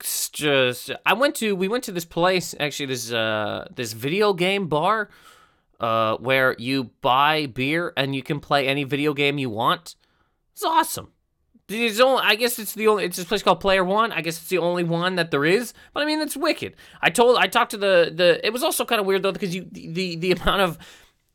Just 0.00 0.90
I 1.04 1.14
went 1.14 1.34
to 1.36 1.56
we 1.56 1.68
went 1.68 1.84
to 1.84 1.92
this 1.92 2.04
place 2.04 2.54
actually 2.60 2.86
this 2.86 3.12
uh 3.12 3.66
this 3.74 3.92
video 3.92 4.32
game 4.32 4.68
bar 4.68 5.08
uh 5.80 6.16
where 6.18 6.54
you 6.58 6.90
buy 7.00 7.46
beer 7.46 7.92
and 7.96 8.14
you 8.14 8.22
can 8.22 8.40
play 8.40 8.66
any 8.66 8.84
video 8.84 9.12
game 9.14 9.38
you 9.38 9.50
want. 9.50 9.96
It's 10.52 10.64
awesome. 10.64 11.12
It's 11.68 12.00
only, 12.00 12.22
I 12.24 12.34
guess 12.34 12.58
it's 12.58 12.72
the 12.72 12.88
only 12.88 13.04
it's 13.04 13.16
this 13.16 13.26
place 13.26 13.42
called 13.42 13.60
Player 13.60 13.84
One. 13.84 14.10
I 14.10 14.22
guess 14.22 14.38
it's 14.38 14.48
the 14.48 14.58
only 14.58 14.84
one 14.84 15.16
that 15.16 15.30
there 15.30 15.44
is. 15.44 15.74
But 15.92 16.02
I 16.02 16.06
mean 16.06 16.20
it's 16.20 16.36
wicked. 16.36 16.76
I 17.02 17.10
told 17.10 17.36
I 17.36 17.46
talked 17.46 17.72
to 17.72 17.76
the 17.76 18.12
the 18.14 18.44
it 18.46 18.52
was 18.52 18.62
also 18.62 18.84
kind 18.84 19.00
of 19.00 19.06
weird 19.06 19.22
though 19.22 19.32
because 19.32 19.54
you 19.54 19.66
the 19.70 20.16
the 20.16 20.32
amount 20.32 20.62
of 20.62 20.78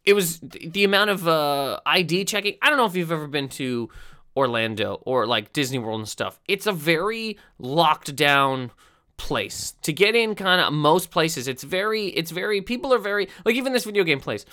it 0.05 0.13
was 0.13 0.39
the 0.39 0.83
amount 0.83 1.09
of 1.09 1.27
uh 1.27 1.79
ID 1.85 2.25
checking. 2.25 2.55
I 2.61 2.69
don't 2.69 2.77
know 2.77 2.85
if 2.85 2.95
you've 2.95 3.11
ever 3.11 3.27
been 3.27 3.49
to 3.49 3.89
Orlando 4.35 5.01
or 5.05 5.25
like 5.27 5.53
Disney 5.53 5.79
World 5.79 6.01
and 6.01 6.09
stuff. 6.09 6.39
It's 6.47 6.67
a 6.67 6.71
very 6.71 7.37
locked 7.59 8.15
down 8.15 8.71
place. 9.17 9.73
To 9.83 9.93
get 9.93 10.15
in 10.15 10.35
kind 10.35 10.59
of 10.59 10.73
most 10.73 11.11
places 11.11 11.47
it's 11.47 11.63
very 11.63 12.07
it's 12.07 12.31
very 12.31 12.61
people 12.61 12.93
are 12.93 12.99
very 12.99 13.29
like 13.45 13.55
even 13.55 13.73
this 13.73 13.85
video 13.85 14.03
game 14.03 14.19
place. 14.19 14.45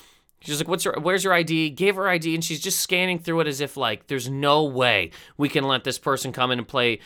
She's 0.43 0.59
like 0.59 0.69
what's 0.69 0.85
your 0.85 0.99
where's 1.01 1.25
your 1.25 1.33
id 1.35 1.71
gave 1.71 1.97
her 1.97 2.09
id 2.09 2.35
and 2.35 2.45
she's 2.45 2.61
just 2.61 2.81
scanning 2.81 3.19
through 3.19 3.41
it 3.41 3.47
as 3.47 3.61
if 3.61 3.77
like 3.77 4.07
there's 4.07 4.29
no 4.29 4.65
way 4.65 5.11
we 5.37 5.49
can 5.49 5.65
let 5.65 5.85
this 5.85 5.99
person 5.99 6.33
come 6.33 6.51
in 6.51 6.59
and 6.59 6.69
play 6.69 7.01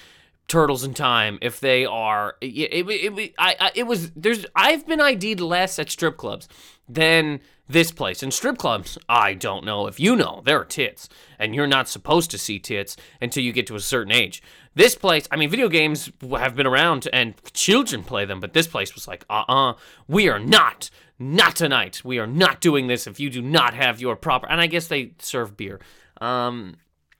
turtles 0.46 0.84
in 0.84 0.92
time 0.94 1.38
if 1.40 1.58
they 1.58 1.86
are 1.86 2.36
it, 2.40 2.46
it, 2.46 3.18
it, 3.18 3.34
I, 3.38 3.56
I, 3.58 3.70
it 3.74 3.84
was 3.84 4.10
there's 4.10 4.44
i've 4.54 4.86
been 4.86 5.00
id'd 5.00 5.40
less 5.40 5.78
at 5.78 5.90
strip 5.90 6.18
clubs 6.18 6.48
than 6.86 7.40
this 7.68 7.90
place. 7.90 8.22
In 8.22 8.30
strip 8.30 8.58
clubs, 8.58 8.98
I 9.08 9.34
don't 9.34 9.64
know 9.64 9.86
if 9.86 9.98
you 9.98 10.16
know, 10.16 10.42
there 10.44 10.60
are 10.60 10.64
tits, 10.64 11.08
and 11.38 11.54
you're 11.54 11.66
not 11.66 11.88
supposed 11.88 12.30
to 12.32 12.38
see 12.38 12.58
tits 12.58 12.96
until 13.20 13.42
you 13.42 13.52
get 13.52 13.66
to 13.68 13.74
a 13.74 13.80
certain 13.80 14.12
age. 14.12 14.42
This 14.74 14.94
place, 14.94 15.26
I 15.30 15.36
mean, 15.36 15.48
video 15.48 15.68
games 15.68 16.10
have 16.30 16.56
been 16.56 16.66
around 16.66 17.08
and 17.12 17.34
children 17.52 18.02
play 18.02 18.24
them, 18.24 18.40
but 18.40 18.52
this 18.52 18.66
place 18.66 18.94
was 18.94 19.08
like, 19.08 19.24
uh 19.30 19.44
uh 19.48 19.74
we 20.08 20.28
are 20.28 20.38
not, 20.38 20.90
not 21.18 21.56
tonight. 21.56 22.02
We 22.04 22.18
are 22.18 22.26
not 22.26 22.60
doing 22.60 22.86
this 22.86 23.06
if 23.06 23.18
you 23.18 23.30
do 23.30 23.40
not 23.40 23.74
have 23.74 24.00
your 24.00 24.16
proper. 24.16 24.48
And 24.48 24.60
I 24.60 24.66
guess 24.66 24.88
they 24.88 25.12
serve 25.18 25.56
beer. 25.56 25.80
Um, 26.20 26.76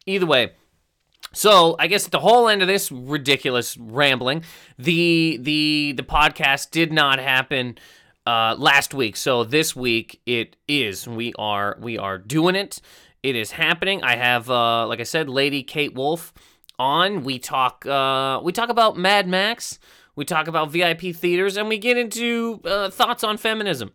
either 0.06 0.26
way. 0.26 0.52
So 1.32 1.74
I 1.78 1.88
guess 1.88 2.06
at 2.06 2.12
the 2.12 2.20
whole 2.20 2.48
end 2.48 2.62
of 2.62 2.68
this 2.68 2.92
ridiculous 2.92 3.76
rambling, 3.76 4.44
the 4.78 5.38
the 5.40 5.94
the 5.96 6.04
podcast 6.04 6.70
did 6.70 6.92
not 6.92 7.18
happen 7.18 7.76
uh, 8.26 8.54
last 8.58 8.94
week. 8.94 9.16
So 9.16 9.44
this 9.44 9.74
week 9.76 10.20
it 10.26 10.56
is. 10.68 11.06
We 11.06 11.32
are 11.38 11.76
we 11.80 11.98
are 11.98 12.18
doing 12.18 12.54
it. 12.54 12.80
It 13.22 13.36
is 13.36 13.52
happening. 13.52 14.02
I 14.02 14.16
have 14.16 14.50
uh, 14.50 14.86
like 14.86 15.00
I 15.00 15.04
said, 15.04 15.28
Lady 15.28 15.62
Kate 15.62 15.94
Wolf 15.94 16.32
on. 16.78 17.24
We 17.24 17.38
talk 17.38 17.86
uh, 17.86 18.40
we 18.42 18.52
talk 18.52 18.68
about 18.68 18.96
Mad 18.96 19.28
Max. 19.28 19.78
We 20.16 20.24
talk 20.24 20.46
about 20.46 20.70
VIP 20.70 21.14
theaters, 21.14 21.56
and 21.56 21.68
we 21.68 21.76
get 21.78 21.96
into 21.96 22.60
uh, 22.64 22.90
thoughts 22.90 23.24
on 23.24 23.36
feminism. 23.36 23.92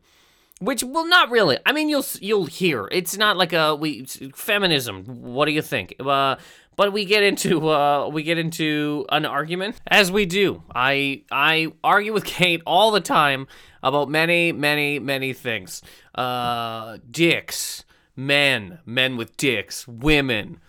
Which 0.60 0.84
well, 0.84 1.08
not 1.08 1.30
really. 1.30 1.58
I 1.66 1.72
mean, 1.72 1.88
you'll 1.88 2.06
you'll 2.20 2.46
hear. 2.46 2.88
It's 2.92 3.18
not 3.18 3.38
like 3.38 3.54
a 3.54 3.76
we 3.76 4.06
feminism. 4.36 5.06
What 5.06 5.46
do 5.46 5.52
you 5.52 5.62
think? 5.62 5.96
Uh, 6.00 6.36
but 6.80 6.94
we 6.94 7.04
get 7.04 7.24
into 7.24 7.70
uh, 7.70 8.08
we 8.08 8.24
get 8.24 8.38
into 8.38 9.06
an 9.10 9.26
argument 9.26 9.82
as 9.88 10.14
we 10.14 10.26
do. 10.26 10.64
I 10.74 11.24
I 11.30 11.74
argue 11.84 12.14
with 12.14 12.24
Kate 12.38 12.62
all 12.66 12.92
the 12.92 13.02
time 13.02 13.48
about 13.84 14.10
many 14.10 14.54
many 14.54 14.98
many 14.98 15.34
things. 15.34 15.82
Uh, 16.16 16.98
dicks, 17.12 17.84
men, 18.16 18.80
men 18.86 19.18
with 19.18 19.36
dicks, 19.36 19.86
women, 19.88 20.62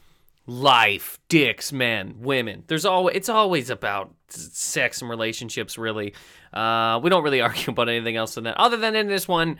life, 0.47 1.21
dicks, 1.29 1.73
men, 1.73 2.17
women. 2.19 2.65
There's 2.67 2.85
always 2.85 3.17
it's 3.17 3.29
always 3.29 3.71
about 3.71 4.13
sex 4.29 5.01
and 5.01 5.11
relationships. 5.11 5.79
Really, 5.79 6.15
uh, 6.53 7.01
we 7.03 7.11
don't 7.11 7.23
really 7.23 7.41
argue 7.43 7.73
about 7.73 7.89
anything 7.89 8.17
else 8.17 8.35
than 8.35 8.45
that. 8.45 8.57
Other 8.57 8.77
than 8.77 8.97
in 8.97 9.07
this 9.09 9.29
one, 9.29 9.59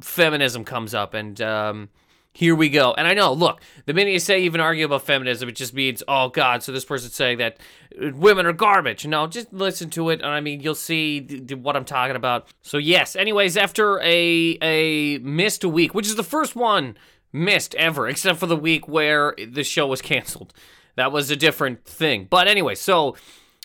feminism 0.00 0.64
comes 0.64 0.94
up 0.94 1.14
and. 1.14 1.40
Um, 1.40 1.88
here 2.34 2.54
we 2.54 2.70
go. 2.70 2.94
And 2.94 3.06
I 3.06 3.12
know, 3.12 3.32
look, 3.32 3.60
the 3.84 3.92
minute 3.92 4.12
you 4.12 4.18
say 4.18 4.40
even 4.40 4.60
argue 4.60 4.86
about 4.86 5.02
feminism, 5.02 5.48
it 5.48 5.56
just 5.56 5.74
means, 5.74 6.02
oh 6.08 6.30
God, 6.30 6.62
so 6.62 6.72
this 6.72 6.84
person's 6.84 7.14
saying 7.14 7.38
that 7.38 7.58
women 7.98 8.46
are 8.46 8.54
garbage. 8.54 9.06
No, 9.06 9.26
just 9.26 9.52
listen 9.52 9.90
to 9.90 10.08
it, 10.08 10.20
and 10.22 10.30
I 10.30 10.40
mean, 10.40 10.60
you'll 10.60 10.74
see 10.74 11.20
th- 11.20 11.46
th- 11.46 11.60
what 11.60 11.76
I'm 11.76 11.84
talking 11.84 12.16
about. 12.16 12.46
So 12.62 12.78
yes, 12.78 13.16
anyways, 13.16 13.56
after 13.56 14.00
a 14.00 14.56
a 14.62 15.18
missed 15.18 15.64
week, 15.64 15.94
which 15.94 16.06
is 16.06 16.16
the 16.16 16.22
first 16.22 16.56
one 16.56 16.96
missed 17.32 17.74
ever, 17.74 18.08
except 18.08 18.38
for 18.38 18.46
the 18.46 18.56
week 18.56 18.88
where 18.88 19.34
the 19.46 19.64
show 19.64 19.86
was 19.86 20.00
canceled. 20.00 20.54
That 20.96 21.12
was 21.12 21.30
a 21.30 21.36
different 21.36 21.84
thing. 21.84 22.26
But 22.28 22.48
anyway, 22.48 22.74
so 22.74 23.16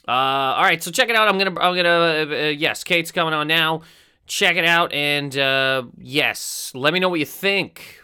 uh, 0.07 0.11
all 0.11 0.63
right, 0.63 0.81
so 0.81 0.91
check 0.91 1.09
it 1.09 1.15
out. 1.15 1.27
I'm 1.27 1.37
gonna 1.37 1.59
I'm 1.59 1.75
gonna 1.75 1.89
uh, 1.89 2.25
uh, 2.29 2.49
yes, 2.49 2.83
Kate's 2.83 3.11
coming 3.11 3.33
on 3.33 3.47
now. 3.47 3.81
Check 4.25 4.55
it 4.55 4.65
out, 4.65 4.91
and 4.93 5.37
uh, 5.37 5.83
yes, 5.97 6.71
let 6.73 6.93
me 6.93 6.99
know 6.99 7.09
what 7.09 7.19
you 7.19 7.25
think. 7.25 8.01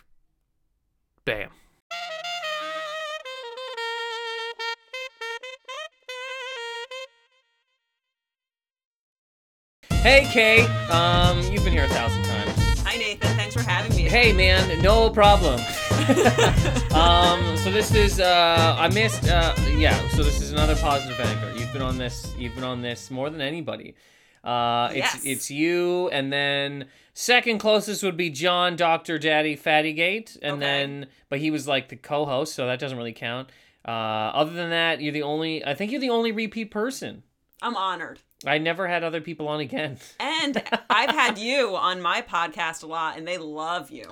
Bam. 1.26 1.50
Hey, 10.04 10.28
Kate. 10.34 10.70
Um, 10.92 11.40
you've 11.50 11.64
been 11.64 11.72
here 11.72 11.86
a 11.86 11.88
thousand 11.88 12.24
times. 12.24 12.80
Hi, 12.82 12.98
Nathan. 12.98 13.38
Thanks 13.38 13.54
for 13.56 13.62
having 13.62 13.96
me. 13.96 14.02
Hey, 14.04 14.34
man. 14.34 14.82
No 14.82 15.10
problem. 15.10 15.62
um, 16.94 17.56
so 17.56 17.72
this 17.72 17.96
is 17.96 18.20
uh, 18.20 18.76
I 18.78 18.90
missed. 18.90 19.30
Uh, 19.30 19.56
yeah. 19.78 19.96
So 20.10 20.22
this 20.22 20.42
is 20.42 20.52
another 20.52 20.76
positive 20.76 21.18
anger. 21.22 21.58
You've 21.58 21.63
been 21.74 21.82
on 21.82 21.98
this. 21.98 22.34
You've 22.38 22.56
been 22.56 22.64
on 22.64 22.82
this 22.82 23.10
more 23.10 23.30
than 23.30 23.42
anybody. 23.42 23.96
Uh, 24.44 24.90
it's 24.92 24.98
Yes. 25.16 25.22
it's 25.26 25.52
you, 25.52 26.10
and 26.10 26.32
then 26.32 26.88
second 27.14 27.60
closest 27.60 28.04
would 28.04 28.18
be 28.18 28.30
John, 28.30 28.76
Doctor 28.76 29.18
Daddy 29.18 29.56
Fattygate, 29.58 30.38
and 30.42 30.54
Okay. 30.58 30.60
then 30.60 31.08
but 31.30 31.40
he 31.40 31.50
was 31.50 31.68
like 31.68 31.90
the 31.90 31.96
co-host, 31.96 32.54
so 32.54 32.68
that 32.68 32.80
doesn't 32.80 32.98
really 32.98 33.14
count. 33.14 33.50
Uh, 33.88 33.92
other 33.92 34.52
than 34.54 34.70
that, 34.70 35.02
you're 35.02 35.14
the 35.14 35.24
only. 35.24 35.66
I 35.66 35.74
think 35.74 35.92
you're 35.92 36.02
the 36.02 36.10
only 36.10 36.32
repeat 36.32 36.72
person. 36.72 37.24
I'm 37.62 37.76
honored. 37.78 38.20
I 38.46 38.58
never 38.58 38.88
had 38.88 39.04
other 39.04 39.22
people 39.22 39.48
on 39.48 39.60
again. 39.62 39.98
And 40.20 40.62
I've 40.90 41.12
had 41.12 41.38
you 41.38 41.76
on 41.78 42.02
my 42.02 42.22
podcast 42.22 42.84
a 42.84 42.88
lot, 42.88 43.18
and 43.18 43.26
they 43.28 43.38
love 43.38 43.90
you. 43.90 44.04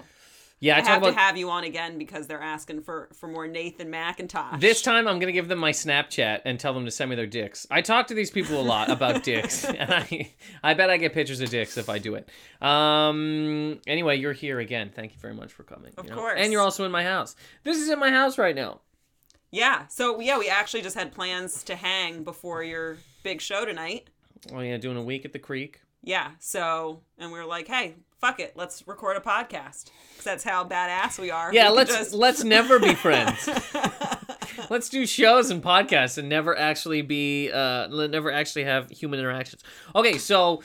Yeah, 0.61 0.75
I, 0.75 0.81
I, 0.81 0.83
have 0.83 0.97
about 0.99 1.13
to 1.13 1.19
have 1.19 1.37
you 1.37 1.49
on 1.49 1.63
again 1.63 1.97
because 1.97 2.27
they're 2.27 2.41
asking 2.41 2.83
for, 2.83 3.09
for 3.13 3.27
more 3.27 3.47
Nathan 3.47 3.91
McIntosh. 3.91 4.59
This 4.59 4.83
time, 4.83 5.07
I'm 5.07 5.17
gonna 5.17 5.31
give 5.31 5.47
them 5.47 5.57
my 5.57 5.71
Snapchat 5.71 6.41
and 6.45 6.59
tell 6.59 6.73
them 6.75 6.85
to 6.85 6.91
send 6.91 7.09
me 7.09 7.15
their 7.15 7.25
dicks. 7.25 7.65
I 7.71 7.81
talk 7.81 8.07
to 8.07 8.13
these 8.13 8.29
people 8.29 8.61
a 8.61 8.63
lot 8.63 8.91
about 8.91 9.23
dicks, 9.23 9.65
and 9.65 9.91
I, 9.91 10.31
I 10.63 10.75
bet 10.75 10.91
I 10.91 10.97
get 10.97 11.13
pictures 11.13 11.41
of 11.41 11.49
dicks 11.49 11.77
if 11.77 11.89
I 11.89 11.97
do 11.97 12.15
it. 12.15 12.29
Um. 12.61 13.81
Anyway, 13.87 14.17
you're 14.17 14.33
here 14.33 14.59
again. 14.59 14.91
Thank 14.95 15.13
you 15.13 15.19
very 15.19 15.33
much 15.33 15.51
for 15.51 15.63
coming. 15.63 15.93
Of 15.97 16.05
you 16.05 16.11
know? 16.11 16.17
course. 16.17 16.39
And 16.39 16.51
you're 16.51 16.61
also 16.61 16.85
in 16.85 16.91
my 16.91 17.03
house. 17.03 17.35
This 17.63 17.77
is 17.77 17.89
in 17.89 17.99
my 17.99 18.11
house 18.11 18.37
right 18.37 18.55
now. 18.55 18.81
Yeah. 19.51 19.87
So, 19.87 20.19
yeah, 20.19 20.37
we 20.37 20.47
actually 20.47 20.81
just 20.81 20.95
had 20.95 21.11
plans 21.11 21.63
to 21.63 21.75
hang 21.75 22.23
before 22.23 22.63
your 22.63 22.97
big 23.23 23.41
show 23.41 23.65
tonight. 23.65 24.09
Oh 24.53 24.59
yeah, 24.59 24.77
doing 24.77 24.97
a 24.97 25.03
week 25.03 25.25
at 25.25 25.33
the 25.33 25.39
creek. 25.39 25.81
Yeah. 26.03 26.31
So, 26.39 27.01
and 27.17 27.31
we 27.31 27.37
were 27.37 27.45
like, 27.45 27.67
hey, 27.67 27.95
fuck 28.19 28.39
it. 28.39 28.53
Let's 28.55 28.87
record 28.87 29.17
a 29.17 29.19
podcast. 29.19 29.91
Because 30.11 30.23
that's 30.25 30.43
how 30.43 30.65
badass 30.65 31.19
we 31.19 31.31
are. 31.31 31.53
Yeah, 31.53 31.69
We 31.69 31.77
let's 31.77 31.95
just- 31.95 32.13
let's 32.13 32.43
never 32.43 32.79
be 32.79 32.95
friends. 32.95 33.47
let's 34.69 34.89
do 34.89 35.05
shows 35.05 35.49
and 35.49 35.63
podcasts 35.63 36.17
and 36.17 36.27
never 36.29 36.57
actually 36.57 37.01
be 37.01 37.49
uh 37.51 37.87
never 37.87 38.31
actually 38.31 38.63
have 38.65 38.89
human 38.89 39.19
interactions. 39.19 39.63
Okay, 39.95 40.17
so 40.17 40.61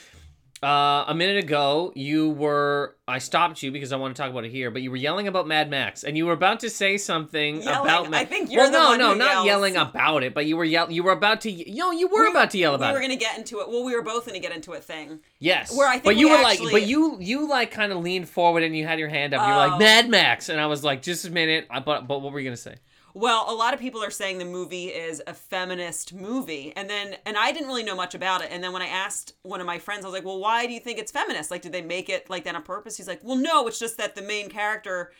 uh, 0.62 1.04
a 1.06 1.14
minute 1.14 1.44
ago, 1.44 1.92
you 1.94 2.30
were. 2.30 2.96
I 3.06 3.18
stopped 3.18 3.62
you 3.62 3.70
because 3.70 3.92
I 3.92 3.96
want 3.96 4.16
to 4.16 4.22
talk 4.22 4.30
about 4.30 4.44
it 4.46 4.50
here, 4.50 4.70
but 4.70 4.80
you 4.82 4.90
were 4.90 4.96
yelling 4.96 5.28
about 5.28 5.46
Mad 5.46 5.68
Max, 5.70 6.02
and 6.02 6.16
you 6.16 6.24
were 6.26 6.32
about 6.32 6.60
to 6.60 6.70
say 6.70 6.96
something 6.96 7.62
Yelling? 7.62 7.80
about. 7.88 8.10
Mad- 8.10 8.22
I 8.22 8.24
think 8.24 8.50
you're 8.50 8.62
well, 8.62 8.72
the 8.72 8.78
no, 8.78 8.88
one 8.88 8.98
no, 8.98 9.12
who 9.12 9.18
not 9.18 9.30
yells. 9.34 9.46
yelling 9.46 9.76
about 9.76 10.22
it, 10.22 10.32
but 10.34 10.46
you 10.46 10.56
were 10.56 10.64
yell. 10.64 10.90
You 10.90 11.02
were 11.02 11.12
about 11.12 11.42
to. 11.42 11.50
You 11.50 11.74
know, 11.76 11.90
you 11.92 12.08
were 12.08 12.22
We- 12.22 12.30
about 12.30 12.50
to 12.52 12.58
yell 12.58 12.74
about. 12.74 12.88
We 12.88 12.94
were 12.94 13.00
going 13.06 13.10
to 13.18 13.22
get 13.22 13.36
into 13.38 13.60
it. 13.60 13.68
Well, 13.68 13.84
we 13.84 13.94
were 13.94 14.02
both 14.02 14.24
going 14.26 14.40
to 14.40 14.46
get 14.46 14.56
into 14.56 14.72
a 14.72 14.80
thing. 14.80 15.20
Yes. 15.38 15.76
Where 15.76 15.86
I 15.88 15.92
think 15.94 16.04
but 16.04 16.16
you 16.16 16.28
we 16.30 16.36
were 16.36 16.42
like, 16.42 16.58
but 16.72 16.86
you 16.86 17.18
you 17.20 17.46
like 17.48 17.70
kind 17.70 17.92
of 17.92 17.98
leaned 17.98 18.28
forward 18.28 18.62
and 18.62 18.74
you 18.74 18.86
had 18.86 18.98
your 18.98 19.08
hand 19.08 19.34
up. 19.34 19.42
and 19.42 19.48
You 19.50 19.54
were 19.54 19.62
Oh. 19.62 19.68
like 19.68 19.78
Mad 19.78 20.08
Max, 20.08 20.48
and 20.48 20.58
I 20.60 20.66
was 20.66 20.82
like, 20.82 21.02
just 21.02 21.26
a 21.26 21.30
minute. 21.30 21.66
I- 21.70 21.80
But 21.80 22.08
but 22.08 22.22
what 22.22 22.32
were 22.32 22.40
you 22.40 22.46
gonna 22.48 22.56
say? 22.56 22.76
Well, 23.18 23.46
a 23.48 23.54
lot 23.54 23.72
of 23.72 23.80
people 23.80 24.04
are 24.04 24.10
saying 24.10 24.36
the 24.36 24.44
movie 24.44 24.88
is 24.88 25.22
a 25.26 25.32
feminist 25.32 26.12
movie. 26.12 26.74
And 26.76 26.88
then 26.90 27.16
and 27.24 27.34
I 27.38 27.50
didn't 27.50 27.68
really 27.68 27.82
know 27.82 27.96
much 27.96 28.14
about 28.14 28.42
it. 28.42 28.48
And 28.52 28.62
then 28.62 28.74
when 28.74 28.82
I 28.82 28.88
asked 28.88 29.32
one 29.42 29.62
of 29.62 29.66
my 29.66 29.78
friends, 29.78 30.04
I 30.04 30.08
was 30.08 30.12
like, 30.12 30.24
"Well, 30.26 30.38
why 30.38 30.66
do 30.66 30.74
you 30.74 30.80
think 30.80 30.98
it's 30.98 31.10
feminist? 31.10 31.50
Like 31.50 31.62
did 31.62 31.72
they 31.72 31.80
make 31.80 32.10
it 32.10 32.28
like 32.28 32.44
that 32.44 32.54
on 32.54 32.62
purpose?" 32.62 32.98
He's 32.98 33.08
like, 33.08 33.20
"Well, 33.24 33.36
no, 33.36 33.66
it's 33.68 33.78
just 33.78 33.96
that 33.96 34.16
the 34.16 34.22
main 34.22 34.50
character 34.50 35.12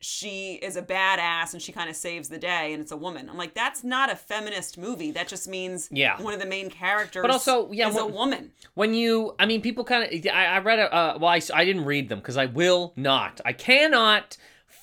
she 0.00 0.54
is 0.62 0.76
a 0.76 0.82
badass 0.82 1.52
and 1.54 1.60
she 1.60 1.72
kind 1.72 1.90
of 1.90 1.96
saves 1.96 2.28
the 2.28 2.38
day 2.38 2.72
and 2.72 2.80
it's 2.80 2.92
a 2.92 2.96
woman. 2.96 3.28
I'm 3.28 3.36
like, 3.36 3.54
that's 3.54 3.82
not 3.82 4.12
a 4.12 4.14
feminist 4.14 4.78
movie. 4.78 5.10
That 5.10 5.26
just 5.26 5.48
means 5.48 5.88
Yeah. 5.90 6.22
one 6.22 6.32
of 6.32 6.38
the 6.38 6.46
main 6.46 6.70
characters 6.70 7.22
But 7.22 7.32
also, 7.32 7.72
yeah, 7.72 7.88
is 7.88 7.96
a 7.96 8.06
woman. 8.06 8.52
when 8.74 8.94
you 8.94 9.34
i 9.40 9.46
mean 9.46 9.60
people 9.60 9.82
kind 9.82 10.04
of 10.04 10.26
I, 10.32 10.44
I 10.44 10.58
read 10.60 10.78
a 10.78 10.94
uh, 10.94 11.18
well 11.20 11.30
I 11.52 11.64
didn't 11.64 11.84
read 11.84 12.08
them 12.08 12.18
because 12.20 12.36
i 12.36 12.46
will 12.46 12.92
not 12.94 13.40
i 13.44 13.52
cannot 13.52 14.36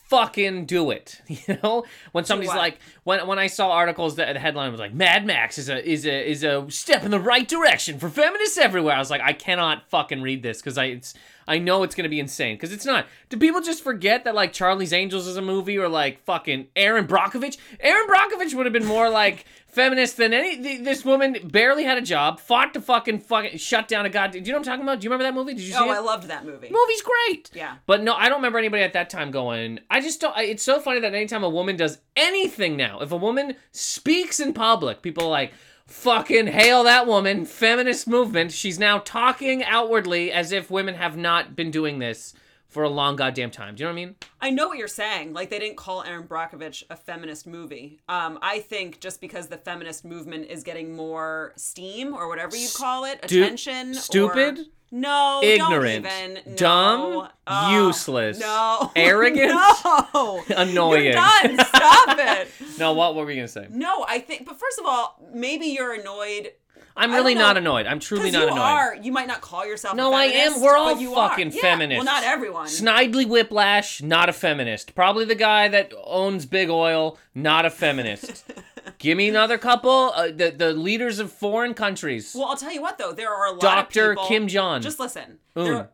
fucking 0.07 0.65
do 0.65 0.91
it 0.91 1.21
you 1.27 1.57
know? 1.63 1.83
When 2.11 2.25
somebody's 2.25 2.53
like 2.53 2.79
when 3.03 3.25
when 3.27 3.39
i 3.39 3.47
saw 3.47 3.71
articles 3.71 4.15
that 4.15 4.33
the 4.33 4.39
headline 4.39 4.71
was 4.71 4.79
like 4.79 4.93
mad 4.93 5.25
max 5.25 5.57
is 5.57 5.69
a 5.69 5.87
is 5.87 6.05
a 6.05 6.29
is 6.29 6.43
a 6.43 6.65
step 6.69 7.03
in 7.03 7.11
the 7.11 7.19
right 7.19 7.47
direction 7.47 7.99
for 7.99 8.09
feminists 8.09 8.57
everywhere. 8.57 8.95
I 8.95 8.99
was 8.99 9.09
like 9.09 9.21
i 9.21 9.33
cannot 9.33 9.89
fucking 9.89 10.21
read 10.21 10.43
this 10.43 10.59
because 10.59 10.77
i 10.77 10.85
it's 10.85 11.13
i 11.47 11.57
know 11.57 11.83
it's 11.83 11.95
gonna 11.95 12.09
be 12.09 12.19
insane 12.19 12.55
because 12.55 12.71
it's 12.71 12.85
not. 12.85 13.05
Do 13.29 13.37
people 13.37 13.61
just 13.61 13.83
forget 13.83 14.23
that 14.23 14.35
like 14.35 14.53
charlie's 14.53 14.93
angels 14.93 15.27
is 15.27 15.37
a 15.37 15.41
movie 15.41 15.77
or 15.77 15.87
like 15.89 16.23
fucking 16.23 16.67
Erin 16.75 17.07
Brockovich? 17.07 17.57
Erin 17.79 18.07
Brockovich 18.07 18.53
would 18.53 18.65
have 18.65 18.73
been 18.73 18.85
more 18.85 19.09
like 19.09 19.45
feminist 19.67 20.15
than 20.17 20.33
any 20.33 20.55
th- 20.61 20.83
this 20.85 21.03
woman 21.03 21.35
barely 21.43 21.83
had 21.83 21.97
a 21.97 22.01
job 22.01 22.39
fought 22.39 22.73
to 22.73 22.79
fucking 22.79 23.19
fucking 23.19 23.57
shut 23.57 23.87
down 23.89 24.05
a 24.05 24.09
god 24.09 24.31
do 24.31 24.37
you 24.39 24.45
know 24.45 24.53
what 24.53 24.57
i'm 24.59 24.63
talking 24.63 24.83
about? 24.83 25.01
Do 25.01 25.05
you 25.05 25.09
remember 25.11 25.23
that 25.25 25.33
movie? 25.37 25.53
Did 25.53 25.63
you 25.63 25.73
see 25.73 25.77
Oh, 25.79 25.91
it? 25.91 25.95
I 25.95 25.99
loved 25.99 26.27
that 26.29 26.45
movie. 26.45 26.69
movie's 26.71 27.01
great. 27.01 27.51
Yeah. 27.53 27.75
but 27.85 28.01
no 28.01 28.13
i 28.15 28.29
don't 28.29 28.37
remember 28.39 28.57
anybody 28.59 28.83
at 28.83 28.93
that 28.93 29.09
time 29.09 29.31
going 29.31 29.79
i 29.89 29.99
just 30.01 30.21
don't 30.21 30.35
I- 30.37 30.43
it's 30.43 30.63
so 30.63 30.79
funny 30.79 30.99
that 31.01 31.13
anytime 31.13 31.43
a 31.43 31.49
woman 31.49 31.75
does 31.75 31.97
anything 32.15 32.77
now 32.77 32.99
if 33.01 33.11
a 33.11 33.17
woman 33.17 33.55
speaks 33.71 34.39
in 34.39 34.53
public 34.53 35.01
people 35.01 35.25
are 35.25 35.29
like 35.29 35.51
fucking 35.87 36.47
hail 36.47 36.83
that 36.83 37.07
woman. 37.07 37.45
Feminist 37.45 38.07
movement. 38.07 38.51
She's 38.51 38.79
now 38.79 38.99
talking 38.99 39.63
outwardly 39.63 40.31
as 40.31 40.51
if 40.51 40.69
women 40.71 40.95
have 40.95 41.17
not 41.17 41.55
been 41.55 41.71
doing 41.71 41.99
this 41.99 42.33
for 42.75 42.83
a 42.83 42.89
long 42.89 43.15
goddamn 43.15 43.51
time. 43.51 43.73
Do 43.75 43.83
you 43.83 43.85
know 43.89 43.93
what 43.93 44.01
I 44.01 44.05
mean? 44.05 44.15
I 44.41 44.49
know 44.49 44.67
what 44.67 44.77
you're 44.77 44.89
saying. 44.89 45.31
Like 45.31 45.49
they 45.49 45.59
didn't 45.59 45.77
call 45.77 46.03
Erin 46.03 46.27
Brockovich 46.27 46.83
a 46.89 46.97
feminist 46.97 47.47
movie. 47.47 48.01
Um, 48.09 48.37
I 48.41 48.59
think 48.59 48.99
just 48.99 49.21
because 49.21 49.47
the 49.47 49.55
feminist 49.55 50.03
movement 50.03 50.47
is 50.49 50.61
getting 50.61 50.93
more 50.93 51.53
steam 51.55 52.13
or 52.13 52.27
whatever 52.27 52.57
you 52.57 52.67
call 52.75 53.05
it, 53.05 53.19
Stu- 53.23 53.41
attention, 53.43 53.91
or- 53.91 53.93
stupid? 53.93 54.59
no, 54.91 55.39
Ignorant. 55.41 56.05
even, 56.05 56.33
no. 56.45 56.55
Dumb? 56.57 57.29
Ugh, 57.47 57.73
Useless. 57.87 58.39
no, 58.41 58.91
Arrogant? 58.97 59.53
no, 59.53 60.43
Annoying. 60.57 61.03
You're 61.05 61.13
done. 61.13 61.57
Stop 61.65 62.17
it. 62.19 62.49
No, 62.77 62.91
what 62.91 63.15
were 63.15 63.23
we 63.23 63.35
gonna 63.35 63.47
say? 63.47 63.67
No, 63.71 64.05
I 64.05 64.19
think. 64.19 64.45
But 64.45 64.59
first 64.59 64.79
of 64.79 64.85
all, 64.85 65.17
maybe 65.33 65.67
you're 65.67 65.93
annoyed. 65.93 66.51
I'm 66.97 67.11
really 67.11 67.33
don't 67.33 67.57
annoyed. 67.57 67.87
I'm 67.87 67.99
truly 67.99 68.31
not 68.31 68.43
you 68.43 68.47
annoyed. 68.47 68.59
are. 68.59 68.95
You 68.95 69.11
might 69.11 69.27
not 69.27 69.41
call 69.41 69.65
yourself. 69.65 69.95
No, 69.95 70.13
I 70.13 70.25
am. 70.25 70.61
We're 70.61 70.77
all 70.77 70.97
you 70.97 71.13
are. 71.15 71.29
fucking 71.29 71.51
Yeah, 71.51 71.61
feminists. 71.61 72.05
Well, 72.05 72.13
not 72.13 72.23
everyone. 72.23 72.67
Snidely 72.67 73.27
Whiplash, 73.27 74.01
not 74.01 74.29
a 74.29 74.33
feminist. 74.33 74.95
Probably 74.95 75.25
the 75.25 75.35
guy 75.35 75.67
that 75.67 75.91
owns 76.05 76.45
Big 76.45 76.69
Oil, 76.69 77.17
not 77.33 77.65
a 77.65 77.69
feminist. 77.69 78.43
Give 78.97 79.17
me 79.17 79.27
another 79.27 79.57
couple. 79.57 80.11
Uh, 80.15 80.27
the 80.27 80.53
the 80.55 80.71
leaders 80.73 81.19
of 81.19 81.31
foreign 81.31 81.73
countries. 81.73 82.33
Well, 82.33 82.45
I'll 82.45 82.55
tell 82.57 82.71
you 82.71 82.81
what 82.81 82.97
though. 82.97 83.11
There 83.11 83.29
are 83.33 83.47
a 83.47 83.51
lot 83.51 83.59
Dr. 83.61 83.77
of 83.79 83.89
people. 83.89 84.15
Doctor 84.23 84.27
Kim 84.33 84.47
Jong. 84.47 84.81
Just 84.81 84.99
listen. 84.99 85.39
Mm. 85.55 85.65
There- 85.65 85.89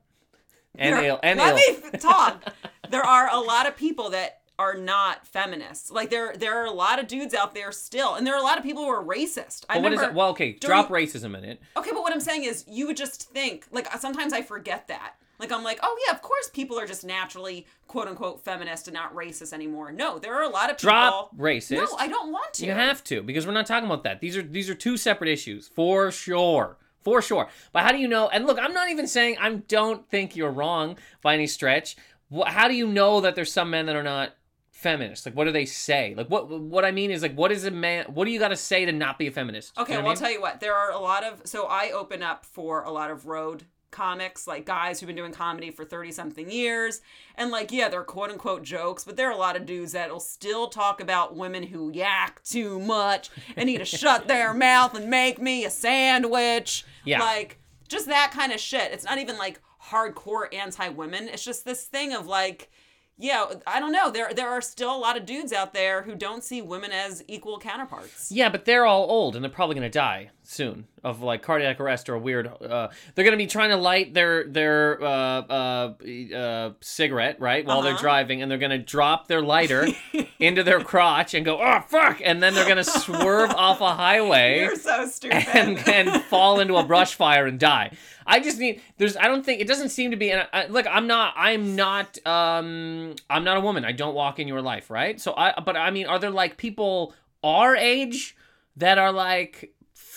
and 0.75 0.96
there- 0.96 1.03
ale, 1.03 1.20
and 1.24 1.39
let 1.39 1.58
ale. 1.58 1.79
me 1.91 2.00
talk. 2.00 2.43
there 2.89 3.03
are 3.03 3.29
a 3.31 3.39
lot 3.39 3.67
of 3.67 3.75
people 3.75 4.12
that 4.12 4.40
are 4.60 4.75
not 4.75 5.25
feminists. 5.27 5.91
Like 5.91 6.10
there, 6.10 6.34
there 6.36 6.58
are 6.62 6.65
a 6.65 6.72
lot 6.72 7.00
of 7.00 7.08
dudes 7.08 7.34
out 7.34 7.53
there 7.53 7.72
still, 7.72 8.15
and 8.15 8.25
there 8.25 8.34
are 8.36 8.39
a 8.39 8.43
lot 8.43 8.58
of 8.58 8.63
people 8.63 8.84
who 8.84 8.89
are 8.89 9.03
racist. 9.03 9.65
I 9.70 9.75
But 9.75 9.84
what 9.84 9.93
is 9.93 10.01
it? 10.01 10.13
Well, 10.13 10.29
okay, 10.29 10.53
during- 10.53 10.60
drop 10.60 10.89
racism 10.89 11.38
in 11.38 11.43
it. 11.43 11.62
Okay, 11.75 11.91
but 11.91 12.01
what 12.01 12.13
I'm 12.13 12.22
saying 12.22 12.43
is, 12.43 12.65
you 12.67 12.88
would 12.88 12.98
just 12.98 13.29
think 13.31 13.65
like 13.72 13.93
uh, 13.93 13.98
sometimes 13.98 14.34
I 14.34 14.41
forget 14.41 14.88
that. 14.88 15.15
Like 15.39 15.51
I'm 15.51 15.63
like, 15.63 15.79
oh 15.81 15.98
yeah, 16.05 16.13
of 16.13 16.22
course 16.22 16.50
people 16.53 16.79
are 16.79 16.86
just 16.86 17.03
naturally 17.03 17.65
quote 17.88 18.08
unquote 18.08 18.43
feminist 18.43 18.88
and 18.88 18.93
not 18.93 19.15
racist 19.15 19.53
anymore. 19.53 19.91
No, 19.91 20.20
there 20.20 20.36
are 20.36 20.43
a 20.43 20.50
lot 20.50 20.70
of 20.70 20.77
people. 20.77 20.91
Drop 20.91 21.36
racist. 21.36 21.77
No, 21.77 21.88
I 21.98 22.08
don't 22.08 22.31
want 22.31 22.53
to. 22.55 22.65
You 22.67 22.74
have 22.74 23.03
to 23.05 23.24
because 23.24 23.48
we're 23.48 23.53
not 23.53 23.65
talking 23.65 23.88
about 23.88 24.03
that. 24.03 24.20
These 24.22 24.38
are 24.38 24.43
these 24.43 24.70
are 24.70 24.75
two 24.75 24.98
separate 24.98 25.31
issues 25.31 25.67
for 25.67 26.12
sure. 26.12 26.77
For 27.03 27.24
sure. 27.24 27.48
But 27.74 27.81
how 27.81 27.91
do 27.91 27.98
you 27.98 28.08
know? 28.08 28.29
And 28.29 28.46
look, 28.46 28.60
I'm 28.60 28.74
not 28.74 28.91
even 28.91 29.08
saying 29.08 29.38
I 29.39 29.51
don't 29.55 30.08
think 30.10 30.36
you're 30.36 30.51
wrong 30.51 30.98
by 31.24 31.34
any 31.34 31.48
stretch. 31.48 31.98
How 32.46 32.67
do 32.67 32.75
you 32.75 32.86
know 32.86 33.22
that 33.22 33.34
there's 33.34 33.51
some 33.51 33.72
men 33.72 33.88
that 33.88 33.96
are 33.96 34.03
not 34.03 34.36
feminist? 34.81 35.25
Like 35.25 35.35
what 35.35 35.45
do 35.45 35.51
they 35.51 35.65
say? 35.65 36.13
Like 36.17 36.27
what 36.27 36.50
what 36.50 36.83
I 36.83 36.91
mean 36.91 37.11
is 37.11 37.21
like 37.21 37.35
what 37.35 37.51
is 37.51 37.65
a 37.65 37.71
man 37.71 38.05
what 38.13 38.25
do 38.25 38.31
you 38.31 38.39
got 38.39 38.50
to 38.50 38.57
say 38.57 38.85
to 38.85 38.91
not 38.91 39.17
be 39.17 39.27
a 39.27 39.31
feminist? 39.31 39.77
Okay, 39.77 39.93
You 39.93 40.00
know 40.00 40.03
well, 40.03 40.13
what 40.13 40.17
I'll 40.17 40.21
tell 40.27 40.31
you 40.31 40.41
what. 40.41 40.59
There 40.59 40.75
are 40.75 40.91
a 40.91 41.00
lot 41.00 41.23
of 41.23 41.41
so 41.45 41.67
I 41.67 41.91
open 41.91 42.23
up 42.23 42.45
for 42.45 42.83
a 42.83 42.91
lot 42.91 43.11
of 43.11 43.25
road 43.25 43.65
comics, 43.91 44.47
like 44.47 44.65
guys 44.65 45.00
who've 45.00 45.07
been 45.07 45.15
doing 45.15 45.33
comedy 45.33 45.69
for 45.69 45.85
30 45.85 46.11
something 46.13 46.50
years. 46.50 47.01
And 47.35 47.51
like, 47.51 47.71
yeah, 47.71 47.89
they're 47.89 48.03
quote 48.03 48.31
unquote 48.31 48.63
jokes, 48.63 49.03
but 49.03 49.17
there 49.17 49.27
are 49.27 49.33
a 49.33 49.38
lot 49.38 49.55
of 49.55 49.65
dudes 49.65 49.91
that'll 49.91 50.19
still 50.19 50.67
talk 50.67 51.01
about 51.01 51.35
women 51.35 51.63
who 51.63 51.91
yak 51.91 52.41
too 52.43 52.79
much 52.79 53.29
and 53.55 53.67
need 53.67 53.77
to 53.77 53.85
shut 53.85 54.27
their 54.27 54.53
mouth 54.55 54.95
and 54.95 55.09
make 55.09 55.39
me 55.39 55.65
a 55.65 55.69
sandwich. 55.69 56.85
Yeah. 57.05 57.19
Like 57.19 57.59
just 57.88 58.07
that 58.07 58.31
kind 58.31 58.51
of 58.51 58.59
shit. 58.59 58.91
It's 58.91 59.05
not 59.05 59.19
even 59.19 59.38
like 59.38 59.61
hardcore 59.89 60.53
anti 60.53 60.89
women. 60.89 61.27
It's 61.27 61.43
just 61.43 61.65
this 61.65 61.83
thing 61.85 62.13
of 62.13 62.25
like 62.25 62.71
yeah, 63.18 63.46
I 63.68 63.80
don't 63.80 63.91
know. 63.91 64.10
There 64.10 64.34
there 64.34 64.50
are 64.50 64.62
still 64.62 64.96
a 64.96 64.98
lot 64.98 65.18
of 65.18 65.25
dudes 65.25 65.53
out 65.53 65.74
there 65.74 66.03
who 66.03 66.15
don't 66.15 66.44
see 66.44 66.62
women 66.62 66.91
as 66.91 67.24
equal 67.27 67.60
counterparts. 67.60 68.32
Yeah, 68.32 68.50
but 68.50 68.65
they're 68.65 68.86
all 68.86 69.10
old 69.10 69.36
and 69.36 69.44
they're 69.44 69.51
probably 69.51 69.75
gonna 69.75 69.89
die 69.89 70.32
soon 70.44 70.88
of 71.03 71.22
like 71.22 71.41
cardiac 71.41 71.79
arrest 71.79 72.10
or 72.10 72.13
a 72.15 72.20
weird. 72.20 72.48
Uh, 72.48 72.89
they're 73.15 73.25
gonna 73.25 73.38
be 73.38 73.48
trying 73.48 73.70
to 73.70 73.75
light 73.77 74.13
their 74.13 74.43
their 74.48 75.01
uh, 75.03 75.08
uh, 75.41 75.93
uh, 76.36 76.72
cigarette 76.81 77.39
right 77.39 77.65
while 77.65 77.81
they're 77.81 77.93
Uh-huh. 77.93 78.01
driving, 78.01 78.41
and 78.41 78.51
they're 78.51 78.58
gonna 78.58 78.77
drop 78.77 79.27
their 79.27 79.41
lighter 79.41 79.88
into 80.39 80.63
their 80.63 80.79
crotch 80.79 81.34
and 81.34 81.43
go, 81.46 81.60
oh 81.62 81.79
fuck, 81.88 82.22
and 82.24 82.41
then 82.41 82.53
they're 82.53 82.67
gonna 82.67 82.84
swerve 82.84 83.50
off 83.51 83.81
a 83.81 83.93
highway 83.96 84.60
You're 84.62 84.75
so 84.75 85.08
stupid. 85.08 85.43
and 85.53 85.77
and 85.89 86.24
fall 86.25 86.60
into 86.60 86.75
a 86.75 86.84
brush 86.84 87.15
fire 87.15 87.46
and 87.48 87.60
die. 87.60 87.91
I 88.27 88.39
just 88.39 88.60
need 88.60 88.81
there's 88.98 89.17
I 89.17 89.24
don't 89.27 89.43
think 89.43 89.60
it 89.62 89.67
doesn't 89.67 89.89
seem 89.89 90.12
to 90.12 90.17
be 90.17 90.31
and 90.31 90.48
I, 90.53 90.67
look 90.67 90.86
I'm 90.89 91.08
not 91.08 91.34
I'm 91.36 91.75
not 91.75 92.17
um 92.27 93.15
I'm 93.29 93.43
not 93.43 93.58
a 93.58 93.62
woman 93.62 93.84
I 93.84 93.91
don't 93.91 94.13
walk 94.13 94.38
in 94.39 94.48
your 94.48 94.62
life 94.62 94.91
right 94.91 95.20
so 95.20 95.34
I 95.36 95.60
but 95.60 95.75
I 95.75 95.89
mean 95.89 96.05
are 96.05 96.20
there 96.20 96.29
like 96.29 96.58
people 96.58 97.15
our 97.43 97.75
age 97.75 98.36
that 98.77 99.00
are 99.00 99.12
like 99.12 99.74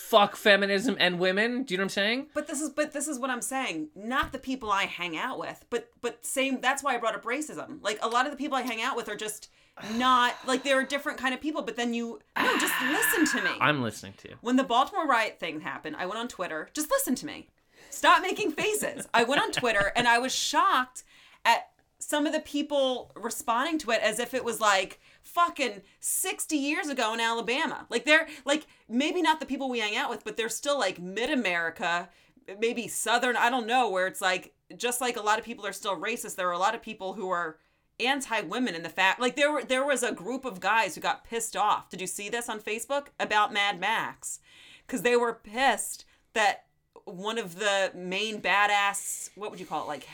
fuck 0.09 0.35
feminism 0.35 0.95
and 0.99 1.19
women 1.19 1.63
do 1.63 1.73
you 1.73 1.77
know 1.77 1.81
what 1.81 1.85
I'm 1.85 1.89
saying 1.89 2.27
But 2.33 2.47
this 2.47 2.61
is 2.61 2.69
but 2.69 2.93
this 2.93 3.07
is 3.07 3.19
what 3.19 3.29
I'm 3.29 3.41
saying. 3.41 3.89
Not 3.95 4.31
the 4.31 4.39
people 4.39 4.71
I 4.71 4.83
hang 4.83 5.17
out 5.17 5.39
with, 5.39 5.65
but 5.69 5.89
but 6.01 6.25
same. 6.25 6.61
That's 6.61 6.83
why 6.83 6.95
I 6.95 6.97
brought 6.97 7.15
up 7.15 7.23
racism. 7.23 7.81
Like 7.81 7.99
a 8.01 8.07
lot 8.07 8.25
of 8.25 8.31
the 8.31 8.37
people 8.37 8.57
I 8.57 8.61
hang 8.61 8.81
out 8.81 8.95
with 8.95 9.09
are 9.09 9.15
just 9.15 9.49
not 9.95 10.35
like 10.45 10.63
they're 10.63 10.81
a 10.81 10.87
different 10.87 11.17
kind 11.17 11.33
of 11.33 11.41
people. 11.41 11.61
But 11.63 11.75
then 11.75 11.93
you 11.93 12.19
no, 12.37 12.57
just 12.59 12.73
listen 12.81 13.25
to 13.37 13.43
me. 13.43 13.57
I'm 13.59 13.81
listening 13.81 14.13
to 14.19 14.29
you 14.29 14.35
when 14.41 14.55
the 14.55 14.63
Baltimore 14.63 15.07
riot 15.07 15.39
thing 15.39 15.61
happened, 15.61 15.95
I 15.97 16.05
went 16.05 16.19
on 16.19 16.27
Twitter. 16.27 16.69
Just 16.73 16.91
listen 16.91 17.15
to 17.15 17.25
me. 17.25 17.49
Stop 17.89 18.21
making 18.21 18.51
faces. 18.51 19.07
I 19.13 19.23
went 19.23 19.41
on 19.41 19.51
Twitter 19.51 19.91
and 19.95 20.07
I 20.07 20.19
was 20.19 20.33
shocked 20.33 21.03
at 21.43 21.69
some 21.99 22.27
of 22.27 22.33
the 22.33 22.41
people 22.41 23.11
responding 23.15 23.79
to 23.79 23.91
it 23.91 24.01
as 24.01 24.19
if 24.19 24.33
it 24.33 24.43
was 24.43 24.59
like 24.61 24.99
fucking 25.25 25.81
60 25.99 26.55
years 26.55 26.87
ago 26.87 27.13
in 27.13 27.19
Alabama. 27.19 27.85
Like 27.89 28.05
they're 28.05 28.27
like 28.45 28.67
maybe 28.87 29.21
not 29.21 29.39
the 29.39 29.45
people 29.45 29.69
we 29.69 29.79
hang 29.79 29.95
out 29.95 30.09
with, 30.09 30.23
but 30.23 30.37
they're 30.37 30.49
still 30.49 30.79
like 30.79 30.99
mid-America, 30.99 32.09
maybe 32.59 32.87
southern, 32.87 33.35
I 33.35 33.49
don't 33.49 33.67
know, 33.67 33.89
where 33.89 34.07
it's 34.07 34.21
like 34.21 34.53
just 34.77 35.01
like 35.01 35.17
a 35.17 35.21
lot 35.21 35.39
of 35.39 35.45
people 35.45 35.65
are 35.65 35.73
still 35.73 35.99
racist, 35.99 36.35
there 36.35 36.47
are 36.47 36.53
a 36.53 36.59
lot 36.59 36.75
of 36.75 36.81
people 36.81 37.13
who 37.13 37.29
are 37.29 37.57
anti-women 37.99 38.75
in 38.75 38.83
the 38.83 38.89
fact 38.89 39.21
like 39.21 39.37
there 39.37 39.49
were 39.49 39.63
there 39.63 39.85
was 39.85 40.03
a 40.03 40.11
group 40.11 40.43
of 40.43 40.59
guys 40.59 40.95
who 40.95 41.01
got 41.01 41.23
pissed 41.23 41.55
off. 41.55 41.89
Did 41.89 42.01
you 42.01 42.07
see 42.07 42.29
this 42.29 42.49
on 42.49 42.59
Facebook 42.59 43.07
about 43.19 43.53
Mad 43.53 43.79
Max? 43.79 44.39
Cuz 44.87 45.01
they 45.01 45.15
were 45.15 45.33
pissed 45.33 46.05
that 46.33 46.65
one 47.05 47.37
of 47.37 47.59
the 47.59 47.91
main 47.95 48.41
badass, 48.41 49.29
what 49.35 49.51
would 49.51 49.59
you 49.59 49.65
call 49.65 49.83
it, 49.83 49.87
like 49.87 50.07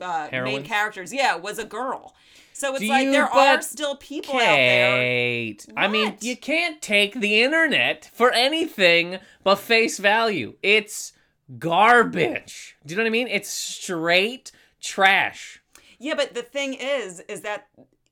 uh, 0.00 0.28
main 0.32 0.62
characters, 0.64 1.12
yeah, 1.12 1.36
was 1.36 1.58
a 1.58 1.64
girl. 1.64 2.14
So 2.52 2.70
it's 2.72 2.80
Do 2.80 2.88
like 2.88 3.04
you- 3.06 3.12
there 3.12 3.26
are 3.26 3.62
still 3.62 3.96
people 3.96 4.34
out 4.34 4.38
there. 4.56 4.96
Kate, 5.02 5.66
I 5.76 5.88
mean, 5.88 6.16
you 6.20 6.36
can't 6.36 6.80
take 6.82 7.14
the 7.14 7.42
internet 7.42 8.10
for 8.12 8.30
anything 8.32 9.18
but 9.42 9.56
face 9.56 9.98
value. 9.98 10.54
It's 10.62 11.12
garbage. 11.58 12.76
Do 12.86 12.92
you 12.92 12.96
know 12.96 13.02
what 13.02 13.08
I 13.08 13.10
mean? 13.10 13.28
It's 13.28 13.48
straight 13.48 14.52
trash. 14.80 15.60
Yeah, 15.98 16.14
but 16.14 16.34
the 16.34 16.42
thing 16.42 16.74
is, 16.74 17.20
is 17.20 17.40
that 17.42 17.68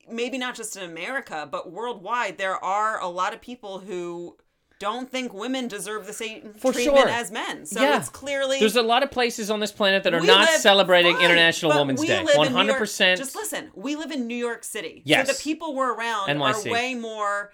maybe 0.09 0.37
not 0.37 0.55
just 0.55 0.75
in 0.75 0.83
America, 0.83 1.47
but 1.49 1.71
worldwide, 1.71 2.37
there 2.37 2.61
are 2.63 2.99
a 2.99 3.07
lot 3.07 3.33
of 3.33 3.41
people 3.41 3.79
who 3.79 4.37
don't 4.81 5.09
think 5.11 5.31
women 5.33 5.67
deserve 5.67 6.07
the 6.07 6.13
same 6.13 6.53
For 6.57 6.73
treatment 6.73 6.97
sure. 6.97 7.09
as 7.09 7.31
men. 7.31 7.65
So 7.67 7.81
Yeah. 7.81 7.97
it's 7.99 8.09
clearly 8.09 8.59
There's 8.59 8.75
a 8.75 8.81
lot 8.81 9.03
of 9.03 9.11
places 9.11 9.51
on 9.51 9.59
this 9.59 9.71
planet 9.71 10.03
that 10.03 10.13
are 10.15 10.19
not 10.21 10.49
celebrating 10.49 11.13
fine, 11.15 11.25
International 11.25 11.77
Women's 11.77 12.01
Day. 12.01 12.19
live 12.23 12.29
in 12.31 12.37
One 12.37 12.47
New 12.47 12.53
hundred 12.55 12.71
York- 12.71 12.79
percent. 12.79 13.19
Just 13.19 13.35
listen, 13.35 13.69
we 13.75 13.95
live 13.95 14.11
in 14.11 14.25
New 14.25 14.35
York 14.35 14.63
City. 14.63 15.03
Yes. 15.05 15.27
So 15.27 15.33
the 15.33 15.39
people 15.39 15.75
we're 15.75 15.93
around 15.93 16.29
NYC. 16.29 16.67
are 16.67 16.71
way 16.73 16.95
more. 16.95 17.53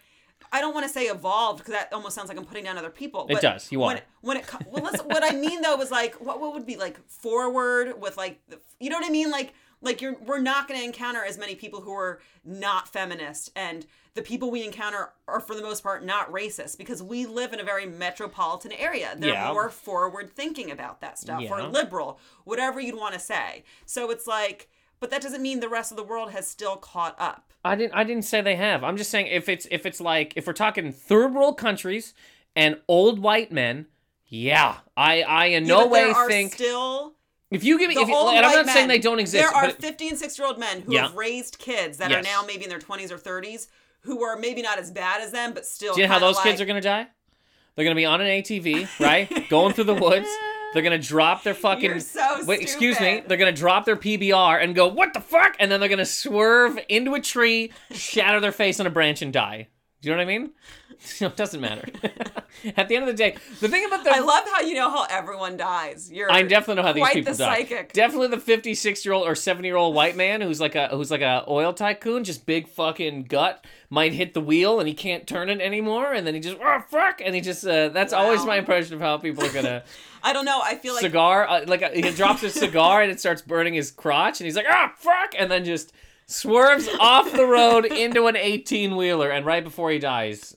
I 0.54 0.62
don't 0.62 0.74
want 0.74 0.86
to 0.88 0.92
say 0.94 1.08
evolved 1.08 1.58
because 1.60 1.74
that 1.74 1.92
almost 1.92 2.16
sounds 2.16 2.30
like 2.30 2.38
I'm 2.38 2.46
putting 2.46 2.63
down 2.63 2.78
other 2.78 2.90
people. 2.90 3.28
It 3.30 3.42
does, 3.42 3.70
you 3.70 3.80
when 3.82 3.98
are. 3.98 4.00
It, 4.00 4.04
when 4.22 4.38
it 4.38 4.48
co- 4.48 4.60
well, 4.72 4.82
listen, 4.86 5.06
what 5.06 5.22
I 5.22 5.36
mean 5.36 5.62
though 5.62 5.80
is 5.82 5.92
like 5.92 6.16
what 6.16 6.40
what 6.40 6.54
would 6.54 6.66
be 6.66 6.78
like 6.78 6.98
forward 7.10 8.00
with 8.02 8.16
like 8.16 8.40
you 8.80 8.90
know 8.90 8.98
what 8.98 9.06
I 9.06 9.10
mean 9.10 9.30
like 9.30 9.54
like 9.82 10.02
you're 10.02 10.16
we're 10.26 10.40
not 10.40 10.68
going 10.70 10.80
to 10.80 10.86
encounter 10.86 11.22
as 11.26 11.38
many 11.38 11.56
people 11.56 11.82
who 11.82 11.92
are 11.94 12.22
not 12.46 12.88
feminist 12.88 13.52
and 13.58 13.86
the 14.18 14.24
people 14.24 14.50
we 14.52 14.66
encounter 14.66 15.12
are 15.28 15.40
for 15.40 15.56
the 15.56 15.62
most 15.62 15.84
part 15.84 16.04
not 16.04 16.30
racist 16.32 16.78
because 16.78 17.02
we 17.02 17.26
live 17.26 17.54
in 17.54 17.60
a 17.60 17.64
very 17.64 17.86
metropolitan 17.86 18.72
area. 18.74 19.14
They're 19.16 19.30
Yeah. 19.34 19.54
more 19.54 19.70
forward 19.70 20.36
thinking 20.36 20.72
about 20.72 21.00
that 21.02 21.18
stuff 21.20 21.44
or 21.50 21.62
liberal, 21.64 22.20
whatever 22.44 22.80
you'd 22.82 22.96
want 22.98 23.14
to 23.14 23.20
say. 23.20 23.64
So 23.86 24.10
it's 24.10 24.26
like, 24.28 24.70
but 25.00 25.12
that 25.12 25.22
doesn't 25.22 25.42
mean 25.44 25.60
the 25.60 25.70
rest 25.70 25.92
of 25.92 25.98
the 25.98 26.04
world 26.04 26.32
has 26.32 26.48
still 26.48 26.76
caught 26.78 27.16
up. 27.20 27.54
I 27.64 27.76
didn't. 27.76 27.94
I 27.94 28.04
didn't 28.04 28.24
say 28.26 28.42
they 28.42 28.56
have. 28.56 28.84
I'm 28.84 28.98
just 28.98 29.12
saying 29.12 29.28
if 29.28 29.48
it's 29.48 29.68
if 29.70 29.86
it's 29.86 30.02
like 30.02 30.34
if 30.36 30.48
we're 30.48 30.54
talking 30.54 30.92
third 30.92 31.34
world 31.36 31.58
countries 31.58 32.14
and 32.56 32.80
old 32.88 33.20
white 33.20 33.52
men, 33.52 33.86
yeah, 34.26 34.78
I 34.96 35.22
I 35.22 35.46
in 35.48 35.66
Yeah, 35.66 35.76
no 35.76 35.88
way 35.88 36.06
there 36.06 36.16
are 36.16 36.28
think 36.28 36.54
still 36.54 37.14
if 37.52 37.64
you 37.64 37.78
give 37.78 37.90
me 37.90 37.96
if 37.96 38.08
you, 38.08 38.16
and 38.16 38.46
I'm 38.46 38.66
not 38.66 38.74
saying 38.74 38.88
they 38.88 39.00
don't 39.00 39.20
exist. 39.20 39.42
There 39.44 39.54
are 39.56 39.68
but 39.68 39.82
50 39.82 40.10
and 40.10 40.18
60 40.18 40.42
year 40.42 40.48
old 40.48 40.60
men 40.60 40.82
who 40.82 40.94
Yeah. 40.94 41.04
have 41.04 41.16
raised 41.16 41.60
kids 41.60 41.98
that 42.00 42.12
are 42.12 42.22
now 42.22 42.44
maybe 42.46 42.64
in 42.64 42.70
their 42.70 42.80
20s 42.80 43.12
or 43.12 43.18
30s 43.18 43.68
who 44.08 44.24
are 44.24 44.38
maybe 44.38 44.62
not 44.63 44.80
as 44.80 44.89
bad 44.89 45.22
as 45.22 45.32
them, 45.32 45.54
but 45.54 45.65
still. 45.65 45.93
do 45.93 46.02
you 46.02 46.08
know 46.08 46.13
how 46.13 46.20
those 46.20 46.39
kids 46.39 46.60
are 46.60 46.65
gonna 46.65 46.82
die? 46.82 47.06
They're 47.76 47.86
gonna 47.86 47.96
be 47.96 48.06
on 48.06 48.22
an 48.22 48.28
ATV, 48.28 48.88
right, 49.00 49.50
going 49.50 49.74
through 49.74 49.84
the 49.84 49.93
woods. 49.93 50.28
They're 50.74 50.82
gonna 50.82 50.98
drop 50.98 51.43
their 51.43 51.54
fucking. 51.65 52.00
So 52.00 52.46
Wait, 52.46 52.62
excuse 52.62 53.00
me. 53.00 53.22
They're 53.28 53.38
gonna 53.38 53.52
drop 53.52 53.86
their 53.86 53.96
PBR 53.96 54.63
and 54.63 54.74
go, 54.74 54.88
"What 54.88 55.13
the 55.13 55.22
fuck?" 55.22 55.56
And 55.60 55.72
then 55.72 55.80
they're 55.80 55.89
gonna 55.89 56.06
swerve 56.06 56.80
into 56.89 57.13
a 57.13 57.22
tree, 57.22 57.72
shatter 57.91 58.39
their 58.39 58.52
face 58.52 58.80
on 58.80 58.88
a 58.88 58.89
branch, 58.89 59.22
and 59.22 59.32
die. 59.32 59.67
Do 60.02 60.10
you 60.10 60.16
know 60.16 60.20
what 60.20 60.30
I 60.32 60.38
mean? 60.38 60.52
it 61.20 61.36
doesn't 61.36 61.60
matter. 61.60 61.84
At 62.78 62.88
the 62.88 62.96
end 62.96 63.08
of 63.08 63.08
the 63.08 63.18
day, 63.18 63.36
the 63.60 63.68
thing 63.68 63.86
about 63.86 64.04
the 64.04 64.12
I 64.14 64.20
love 64.20 64.44
how 64.52 64.62
you 64.62 64.76
know 64.76 64.90
how 64.92 65.06
everyone 65.10 65.58
dies. 65.58 66.12
You're 66.12 66.32
I 66.32 66.44
definitely 66.44 66.76
know 66.76 66.88
how 66.88 66.94
these 66.94 67.02
quite 67.02 67.16
people 67.16 67.34
the 67.34 67.38
die. 67.40 67.58
psychic. 67.58 67.94
Definitely 67.94 68.28
the 68.28 68.40
fifty-six 68.40 69.04
year 69.06 69.14
old 69.14 69.28
or 69.28 69.34
seventy-year-old 69.34 69.96
white 69.96 70.16
man 70.16 70.42
who's 70.42 70.60
like 70.60 70.76
a 70.76 70.88
who's 70.90 71.10
like 71.10 71.22
a 71.22 71.44
oil 71.48 71.74
tycoon, 71.74 72.24
just 72.24 72.46
big 72.46 72.68
fucking 72.68 73.24
gut, 73.24 73.66
might 73.90 74.14
hit 74.14 74.34
the 74.34 74.42
wheel 74.42 74.80
and 74.80 74.88
he 74.88 74.94
can't 74.94 75.28
turn 75.28 75.50
it 75.50 75.62
anymore, 75.62 76.14
and 76.14 76.28
then 76.28 76.36
he 76.36 76.40
just 76.40 76.58
oh 76.62 76.84
fuck, 76.88 77.20
and 77.24 77.34
he 77.34 77.42
just 77.42 77.66
uh, 77.66 77.90
that's 77.90 78.14
always 78.14 78.46
my 78.46 78.58
impression 78.58 78.94
of 78.94 79.02
how 79.02 79.18
people 79.18 79.44
are 79.44 79.52
gonna 79.54 79.84
I 80.24 80.34
don't 80.34 80.46
know. 80.46 80.60
I 80.64 80.76
feel 80.76 80.94
like 80.94 81.02
cigar 81.02 81.48
uh, 81.48 81.66
like 81.68 81.82
uh, 81.82 81.90
he 81.92 82.02
drops 82.12 82.44
a 82.44 82.50
cigar 82.50 83.02
and 83.02 83.12
it 83.12 83.20
starts 83.20 83.42
burning 83.42 83.74
his 83.74 83.92
crotch, 83.92 84.40
and 84.40 84.46
he's 84.46 84.56
like 84.56 84.68
ah 84.70 84.94
fuck, 84.96 85.34
and 85.38 85.50
then 85.50 85.66
just 85.66 85.92
swerves 86.28 86.88
off 87.00 87.32
the 87.32 87.46
road 87.46 87.86
into 87.86 88.28
an 88.28 88.36
eighteen-wheeler, 88.36 89.30
and 89.32 89.46
right 89.46 89.63
before 89.63 89.90
he 89.92 90.00
dies, 90.00 90.56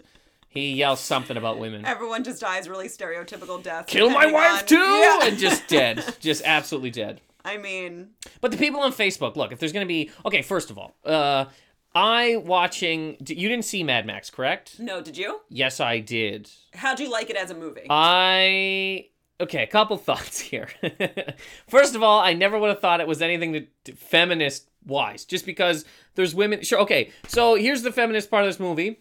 he 0.49 0.73
yells 0.75 1.01
something 1.01 1.37
about 1.37 1.59
women. 1.59 1.85
everyone 1.85 2.25
just 2.25 2.41
dies 2.41 2.69
really 2.69 2.89
stereotypical 2.89 3.63
death. 3.63 3.87
Kill 3.87 4.11
my 4.11 4.27
wife 4.27 4.61
on- 4.63 4.67
too, 4.67 4.77
Yeah. 4.77 5.21
and 5.25 5.39
just 5.39 5.67
dead, 5.69 6.05
just 6.21 6.43
absolutely 6.45 6.91
dead. 6.91 7.21
I 7.45 7.57
mean, 7.57 8.11
But 8.43 8.51
the 8.51 8.59
people 8.59 8.81
on 8.81 8.93
Facebook, 8.93 9.35
look, 9.37 9.51
if 9.53 9.59
there's 9.59 9.73
going 9.73 9.87
to 9.87 9.89
be 9.89 10.11
okay, 10.27 10.43
first 10.43 10.71
of 10.71 10.77
all, 10.79 10.95
uh 11.05 11.47
I 11.95 12.37
watching 12.37 13.17
you 13.27 13.49
didn't 13.49 13.65
see 13.65 13.83
Mad 13.83 14.07
Max, 14.07 14.31
correct? 14.31 14.79
no, 14.79 15.01
did 15.01 15.17
you? 15.17 15.41
Yes, 15.49 15.81
I 15.81 15.99
did. 16.01 16.49
How'd 16.75 17.01
you 17.01 17.11
like 17.11 17.31
it 17.31 17.37
as 17.37 17.51
a 17.51 17.55
movie? 17.55 17.87
I 17.89 19.07
okay, 19.41 19.63
a 19.63 19.67
couple 19.67 19.97
thoughts 20.09 20.39
here. 20.39 20.69
first 21.69 21.95
of 21.95 22.03
all, 22.03 22.21
I 22.21 22.35
never 22.35 22.59
would 22.59 22.69
have 22.69 22.81
thought 22.81 23.01
it 23.01 23.09
was 23.09 23.23
anything 23.23 23.53
to, 23.55 23.67
to 23.85 23.93
feminist 23.97 24.69
wise, 24.87 25.25
just 25.25 25.47
because 25.47 25.85
there's 26.15 26.35
women. 26.35 26.63
Sure, 26.63 26.81
okay. 26.81 27.11
So 27.29 27.55
here's 27.55 27.83
the 27.83 27.93
feminist 27.93 28.31
part 28.31 28.45
of 28.45 28.49
this 28.49 28.61
movie. 28.61 29.01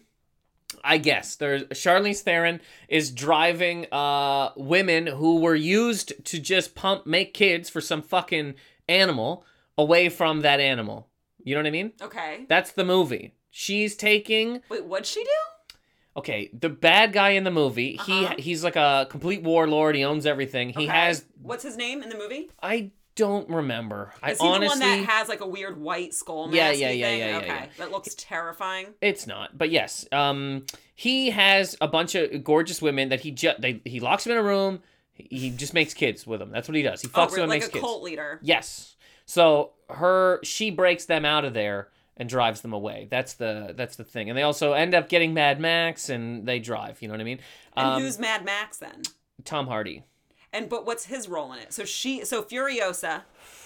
I 0.84 0.98
guess 0.98 1.34
there's 1.36 1.64
Charlize 1.64 2.20
Theron 2.20 2.60
is 2.88 3.10
driving 3.10 3.86
uh 3.92 4.50
women 4.56 5.06
who 5.08 5.40
were 5.40 5.56
used 5.56 6.24
to 6.26 6.38
just 6.38 6.74
pump 6.74 7.06
make 7.06 7.34
kids 7.34 7.68
for 7.68 7.80
some 7.80 8.02
fucking 8.02 8.54
animal 8.88 9.44
away 9.76 10.08
from 10.08 10.40
that 10.42 10.60
animal. 10.60 11.08
You 11.42 11.54
know 11.54 11.60
what 11.62 11.66
I 11.66 11.70
mean? 11.70 11.92
okay. 12.00 12.44
That's 12.48 12.72
the 12.72 12.84
movie. 12.84 13.34
She's 13.50 13.96
taking 13.96 14.60
Wait, 14.68 14.84
what'd 14.84 15.06
she 15.06 15.24
do? 15.24 15.74
okay, 16.16 16.50
the 16.52 16.68
bad 16.68 17.12
guy 17.12 17.30
in 17.30 17.44
the 17.44 17.50
movie, 17.50 17.98
Uh-huh. 17.98 18.34
he 18.36 18.42
he's 18.42 18.62
like 18.62 18.76
a 18.76 19.06
complete 19.10 19.42
warlord, 19.42 19.96
he 19.96 20.04
owns 20.04 20.24
everything. 20.24 20.68
He 20.70 20.84
Okay. 20.84 20.92
has 20.92 21.24
What's 21.42 21.64
his 21.64 21.76
name 21.76 22.02
in 22.02 22.10
the 22.10 22.16
movie? 22.18 22.50
I 22.62 22.92
don't 23.20 23.48
remember. 23.50 24.12
I 24.22 24.32
Is 24.32 24.40
he 24.40 24.46
honestly 24.46 24.78
the 24.78 24.86
one 24.86 24.98
that 25.04 25.08
has 25.10 25.28
like 25.28 25.40
a 25.40 25.46
weird 25.46 25.78
white 25.80 26.14
skull 26.14 26.46
mask? 26.46 26.56
Yeah, 26.56 26.70
yeah, 26.70 26.90
yeah, 26.90 27.06
thing? 27.06 27.18
yeah, 27.20 27.26
yeah, 27.28 27.36
Okay, 27.38 27.46
yeah. 27.46 27.66
that 27.78 27.90
looks 27.90 28.14
terrifying. 28.16 28.86
It's 29.00 29.26
not, 29.26 29.56
but 29.58 29.70
yes. 29.70 30.06
Um, 30.12 30.64
he 30.94 31.30
has 31.30 31.76
a 31.80 31.88
bunch 31.88 32.14
of 32.14 32.42
gorgeous 32.42 32.80
women 32.80 33.10
that 33.10 33.20
he 33.20 33.30
just 33.30 33.58
he 33.84 34.00
locks 34.00 34.24
them 34.24 34.32
in 34.32 34.38
a 34.38 34.42
room. 34.42 34.80
He 35.12 35.28
he 35.30 35.50
just 35.50 35.74
makes 35.74 35.92
kids 35.94 36.26
with 36.26 36.40
them. 36.40 36.50
That's 36.50 36.66
what 36.68 36.76
he 36.76 36.82
does. 36.82 37.02
He 37.02 37.08
Oh, 37.14 37.18
fucks 37.26 37.30
re- 37.32 37.34
them 37.36 37.42
and 37.44 37.50
like 37.50 37.56
makes 37.60 37.68
a 37.68 37.72
kids. 37.72 37.82
cult 37.84 38.02
leader. 38.02 38.38
Yes. 38.42 38.96
So 39.26 39.72
her 39.90 40.40
she 40.42 40.70
breaks 40.70 41.04
them 41.04 41.24
out 41.24 41.44
of 41.44 41.52
there 41.54 41.88
and 42.16 42.28
drives 42.28 42.60
them 42.62 42.72
away. 42.72 43.06
That's 43.10 43.34
the 43.34 43.74
that's 43.76 43.96
the 43.96 44.04
thing. 44.04 44.28
And 44.30 44.36
they 44.38 44.42
also 44.42 44.72
end 44.72 44.94
up 44.94 45.08
getting 45.08 45.34
Mad 45.34 45.60
Max 45.60 46.08
and 46.08 46.46
they 46.46 46.58
drive. 46.58 47.00
You 47.02 47.08
know 47.08 47.14
what 47.14 47.20
I 47.20 47.24
mean? 47.24 47.40
And 47.76 47.86
Um, 47.86 48.02
who's 48.02 48.18
Mad 48.18 48.44
Max 48.44 48.78
then? 48.78 49.02
Tom 49.44 49.66
Hardy? 49.66 50.04
And 50.52 50.68
but 50.68 50.84
what's 50.86 51.04
his 51.06 51.28
role 51.28 51.52
in 51.52 51.58
it? 51.60 51.72
So 51.72 51.84
she, 51.84 52.24
so 52.24 52.42
Furiosa, 52.42 53.22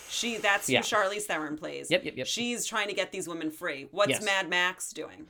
she 0.09 0.37
that's 0.37 0.69
Yeah. 0.69 0.81
who 0.81 0.85
Charlize 0.87 1.23
Theron 1.23 1.57
plays. 1.57 1.91
Yep, 1.91 2.05
yep, 2.05 2.15
yep. 2.17 2.27
She's 2.27 2.67
trying 2.67 2.89
to 2.89 2.95
get 2.95 3.11
these 3.13 3.27
women 3.27 3.51
free. 3.51 3.89
What's 3.91 4.11
Yes. 4.11 4.25
Mad 4.25 4.49
Max 4.51 4.93
doing? 4.93 5.27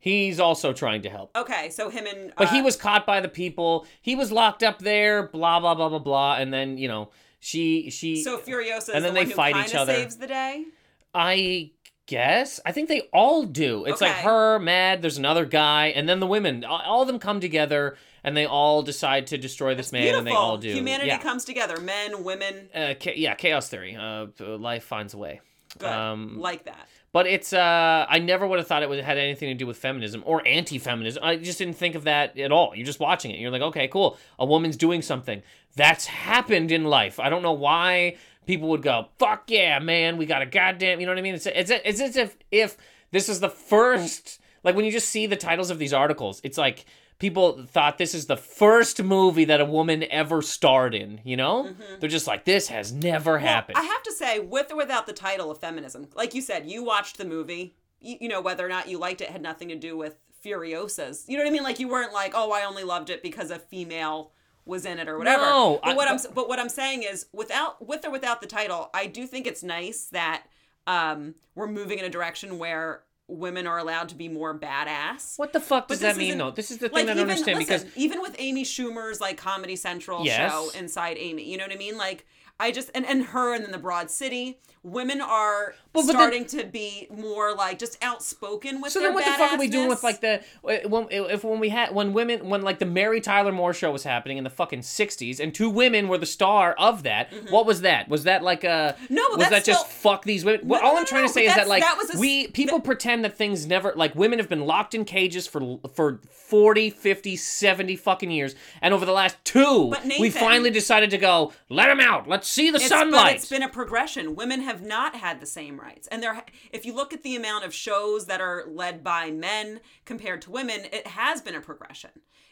He's 0.00 0.38
also 0.38 0.72
trying 0.72 1.02
to 1.02 1.10
help. 1.10 1.36
Okay, 1.36 1.70
so 1.70 1.90
him 1.90 2.06
and 2.06 2.32
But 2.36 2.50
he 2.50 2.60
uh, 2.60 2.64
was 2.64 2.76
caught 2.76 3.04
by 3.04 3.20
the 3.20 3.28
people. 3.28 3.86
He 4.00 4.14
was 4.14 4.30
locked 4.30 4.62
up 4.62 4.78
there. 4.78 5.24
Blah 5.26 5.60
blah 5.60 5.74
blah 5.74 5.88
blah 5.88 5.98
blah. 5.98 6.36
And 6.36 6.52
then 6.54 6.78
you 6.78 6.86
know 6.88 7.10
she 7.40 7.90
she. 7.90 8.22
so 8.22 8.38
Furiosa 8.38 8.90
and 8.94 9.04
then 9.04 9.14
the 9.14 9.24
they 9.24 9.30
fight 9.32 9.56
each 9.66 9.74
other. 9.74 9.94
saves 9.94 10.16
the 10.16 10.26
day. 10.28 10.66
I 11.14 11.70
guess 12.06 12.60
I 12.64 12.72
think 12.72 12.88
they 12.88 13.02
all 13.12 13.42
do. 13.44 13.84
It's 13.86 14.00
like 14.00 14.12
her, 14.12 14.58
Mad. 14.58 15.02
There's 15.02 15.18
another 15.18 15.44
guy, 15.44 15.86
and 15.88 16.08
then 16.08 16.20
the 16.20 16.26
women. 16.26 16.64
All 16.64 16.80
all 16.84 17.02
of 17.02 17.08
them 17.08 17.18
come 17.18 17.40
together, 17.40 17.96
and 18.24 18.36
they 18.36 18.46
all 18.46 18.82
decide 18.82 19.26
to 19.28 19.38
destroy 19.38 19.74
this 19.74 19.92
man, 19.92 20.02
Beautiful. 20.02 20.18
and 20.18 20.26
they 20.26 20.32
all 20.32 20.58
do. 20.58 20.72
Humanity 20.72 21.08
yeah. 21.08 21.18
comes 21.18 21.44
together. 21.44 21.80
Men, 21.80 22.24
women. 22.24 22.68
Uh, 22.74 22.94
cha- 22.94 23.12
yeah, 23.14 23.34
chaos 23.34 23.68
theory. 23.68 23.96
Uh, 23.96 24.26
life 24.38 24.84
finds 24.84 25.14
a 25.14 25.18
way. 25.18 25.40
Good. 25.78 25.88
Um, 25.88 26.38
like 26.40 26.64
that. 26.64 26.88
But 27.10 27.26
it's 27.26 27.52
uh 27.52 28.06
I 28.08 28.18
never 28.18 28.46
would 28.46 28.58
have 28.58 28.68
thought 28.68 28.82
it 28.82 28.88
would 28.88 29.02
had 29.02 29.16
anything 29.16 29.48
to 29.48 29.54
do 29.54 29.66
with 29.66 29.78
feminism 29.78 30.22
or 30.26 30.46
anti-feminism. 30.46 31.22
I 31.24 31.36
just 31.36 31.58
didn't 31.58 31.74
think 31.74 31.94
of 31.94 32.04
that 32.04 32.38
at 32.38 32.52
all. 32.52 32.74
You're 32.74 32.86
just 32.86 33.00
watching 33.00 33.30
it. 33.30 33.38
You're 33.38 33.50
like, 33.50 33.62
okay, 33.62 33.88
cool. 33.88 34.18
A 34.38 34.44
woman's 34.44 34.76
doing 34.76 35.00
something. 35.00 35.42
That's 35.74 36.06
happened 36.06 36.70
in 36.70 36.84
life. 36.84 37.18
I 37.18 37.30
don't 37.30 37.42
know 37.42 37.52
why 37.52 38.16
people 38.46 38.68
would 38.68 38.82
go, 38.82 39.08
"Fuck 39.18 39.44
yeah, 39.50 39.78
man, 39.78 40.16
we 40.16 40.26
got 40.26 40.42
a 40.42 40.46
goddamn." 40.46 41.00
You 41.00 41.06
know 41.06 41.12
what 41.12 41.18
I 41.18 41.22
mean? 41.22 41.34
It's 41.34 41.46
it's 41.46 41.70
it's 41.70 42.00
as 42.00 42.16
if 42.16 42.36
if 42.50 42.76
this 43.10 43.28
is 43.28 43.40
the 43.40 43.48
first 43.48 44.40
like 44.62 44.76
when 44.76 44.84
you 44.84 44.92
just 44.92 45.08
see 45.08 45.26
the 45.26 45.36
titles 45.36 45.70
of 45.70 45.78
these 45.78 45.92
articles, 45.94 46.40
it's 46.44 46.58
like 46.58 46.84
people 47.18 47.64
thought 47.66 47.98
this 47.98 48.14
is 48.14 48.26
the 48.26 48.36
first 48.36 49.02
movie 49.02 49.44
that 49.46 49.60
a 49.60 49.64
woman 49.64 50.04
ever 50.10 50.40
starred 50.42 50.94
in, 50.94 51.20
you 51.24 51.36
know? 51.36 51.74
They're 52.00 52.08
just 52.08 52.26
like 52.26 52.44
this 52.44 52.68
has 52.68 52.92
never 52.92 53.38
happened. 53.38 53.76
Mm-hmm. 53.76 53.86
I 53.86 53.90
have 53.90 54.02
to 54.04 54.12
say, 54.12 54.38
with 54.40 54.70
or 54.72 54.76
without 54.76 55.06
the 55.06 55.12
title 55.12 55.50
of 55.50 55.58
feminism, 55.58 56.06
like 56.14 56.34
you 56.34 56.40
said, 56.40 56.70
you 56.70 56.82
watched 56.84 57.18
the 57.18 57.24
movie. 57.24 57.74
You, 58.00 58.16
you 58.20 58.28
know 58.28 58.40
whether 58.40 58.64
or 58.64 58.68
not 58.68 58.88
you 58.88 58.98
liked 58.98 59.20
it 59.20 59.30
had 59.30 59.42
nothing 59.42 59.68
to 59.68 59.74
do 59.76 59.96
with 59.96 60.16
Furiosas. 60.44 61.24
You 61.28 61.36
know 61.36 61.44
what 61.44 61.50
I 61.50 61.52
mean? 61.52 61.62
Like 61.64 61.80
you 61.80 61.88
weren't 61.88 62.12
like, 62.12 62.32
oh, 62.34 62.52
I 62.52 62.64
only 62.64 62.84
loved 62.84 63.10
it 63.10 63.22
because 63.22 63.50
a 63.50 63.58
female 63.58 64.30
was 64.64 64.84
in 64.86 64.98
it 64.98 65.08
or 65.08 65.18
whatever. 65.18 65.42
No, 65.42 65.80
but 65.82 65.90
I- 65.90 65.94
what 65.96 66.08
I'm 66.08 66.16
but- 66.18 66.34
but 66.34 66.48
what 66.48 66.58
I'm 66.60 66.68
saying 66.68 67.02
is, 67.02 67.26
without 67.32 67.86
with 67.86 68.04
or 68.06 68.10
without 68.10 68.40
the 68.40 68.46
title, 68.46 68.90
I 68.94 69.06
do 69.06 69.26
think 69.26 69.46
it's 69.46 69.62
nice 69.62 70.04
that 70.12 70.44
um, 70.86 71.34
we're 71.54 71.66
moving 71.66 71.98
in 71.98 72.04
a 72.04 72.08
direction 72.10 72.58
where 72.58 73.02
women 73.28 73.66
are 73.66 73.78
allowed 73.78 74.08
to 74.08 74.14
be 74.14 74.28
more 74.28 74.58
badass. 74.58 75.38
What 75.38 75.52
the 75.52 75.60
fuck 75.60 75.86
does 75.88 76.00
that 76.00 76.16
mean 76.16 76.38
though? 76.38 76.50
This 76.50 76.70
is 76.70 76.78
the 76.78 76.88
thing 76.88 77.06
like 77.06 77.08
I 77.08 77.14
don't 77.14 77.30
understand 77.30 77.58
listen, 77.58 77.78
because 77.86 77.96
even 77.96 78.20
with 78.22 78.34
Amy 78.38 78.64
Schumer's 78.64 79.20
like 79.20 79.36
Comedy 79.36 79.76
Central 79.76 80.24
Yes. 80.24 80.50
show 80.50 80.70
inside 80.78 81.16
Amy, 81.18 81.44
you 81.48 81.58
know 81.58 81.64
what 81.64 81.72
I 81.72 81.76
mean? 81.76 81.96
Like 81.98 82.26
I 82.60 82.70
just 82.72 82.90
and 82.94 83.06
and 83.06 83.24
her 83.26 83.54
and 83.54 83.64
then 83.64 83.70
the 83.72 83.78
Broad 83.78 84.10
City, 84.10 84.58
women 84.82 85.20
are 85.20 85.74
but 85.92 86.02
then- 86.02 86.10
starting 86.16 86.44
to 86.46 86.64
be 86.64 87.06
more 87.10 87.54
like 87.54 87.78
just 87.78 88.02
outspoken 88.02 88.80
with 88.80 88.92
So 88.92 89.00
then, 89.00 89.14
what 89.14 89.24
the 89.24 89.30
fuck 89.32 89.52
are 89.52 89.58
we 89.58 89.68
doing 89.68 89.88
with 89.88 90.02
like 90.02 90.20
the 90.20 90.42
eh, 90.68 90.84
when 90.86 91.04
eh, 91.04 91.22
if 91.30 91.44
when 91.44 91.60
we 91.60 91.68
had 91.68 91.94
when 91.94 92.12
women 92.12 92.48
when 92.48 92.62
like 92.62 92.78
the 92.80 92.86
Mary 92.86 93.20
Tyler 93.20 93.52
Moore 93.52 93.72
show 93.72 93.90
was 93.92 94.02
happening 94.04 94.38
in 94.38 94.44
the 94.44 94.50
fucking 94.50 94.80
'60s 94.80 95.38
and 95.40 95.54
two 95.54 95.70
women 95.70 96.08
were 96.08 96.18
the 96.18 96.26
star 96.26 96.72
of 96.74 97.04
that? 97.04 97.30
Mm-hmm. 97.30 97.52
What 97.52 97.64
was 97.66 97.82
that? 97.82 98.08
Was 98.08 98.24
that 98.24 98.42
like 98.42 98.64
a 98.64 98.96
Mm-hmm. 98.98 99.14
No, 99.14 99.22
Was 99.36 99.48
that 99.50 99.64
just 99.64 99.80
still- 99.86 100.12
fuck 100.12 100.24
these 100.24 100.44
women? 100.44 100.60
Well, 100.66 100.80
no, 100.80 100.86
all 100.88 100.94
no, 100.94 101.00
I'm 101.00 101.06
trying 101.06 101.22
no, 101.22 101.28
to 101.28 101.32
say 101.34 101.46
is 101.46 101.54
that 101.54 101.68
like 101.68 101.82
that 101.82 102.14
a 102.14 102.18
we 102.18 102.48
people 102.48 102.80
pretend 102.80 103.24
that 103.24 103.36
things 103.36 103.66
never 103.66 103.92
like 103.94 104.14
women 104.14 104.38
have 104.38 104.48
been 104.48 104.66
locked 104.66 104.94
in 104.94 105.04
cages 105.04 105.46
for 105.46 105.78
for 105.94 106.20
40, 106.24 106.90
50, 106.90 107.36
70 107.36 107.96
fucking 107.96 108.30
years, 108.30 108.54
and 108.80 108.94
over 108.94 109.04
the 109.04 109.12
last 109.12 109.36
two, 109.44 109.90
But 109.90 110.04
we 110.18 110.30
finally 110.30 110.70
decided 110.70 111.10
to 111.10 111.18
go 111.18 111.52
let 111.68 111.86
them 111.88 112.00
out. 112.00 112.26
Let's 112.28 112.47
see 112.48 112.70
the 112.70 112.78
It's, 112.78 112.88
sunlight. 112.88 113.24
But 113.24 113.34
it's 113.34 113.48
been 113.48 113.62
a 113.62 113.68
progression. 113.68 114.34
Women 114.34 114.62
have 114.62 114.82
not 114.82 115.16
had 115.16 115.40
the 115.40 115.46
same 115.46 115.78
rights, 115.78 116.08
and 116.08 116.22
there. 116.22 116.44
If 116.72 116.86
you 116.86 116.94
look 116.94 117.12
at 117.12 117.22
the 117.22 117.36
amount 117.36 117.64
of 117.64 117.74
shows 117.74 118.26
that 118.26 118.40
are 118.40 118.64
led 118.68 119.04
by 119.04 119.30
men 119.30 119.80
compared 120.04 120.42
to 120.42 120.50
women, 120.50 120.86
it 120.92 121.06
has 121.08 121.40
been 121.40 121.54
a 121.54 121.60
progression. 121.60 122.10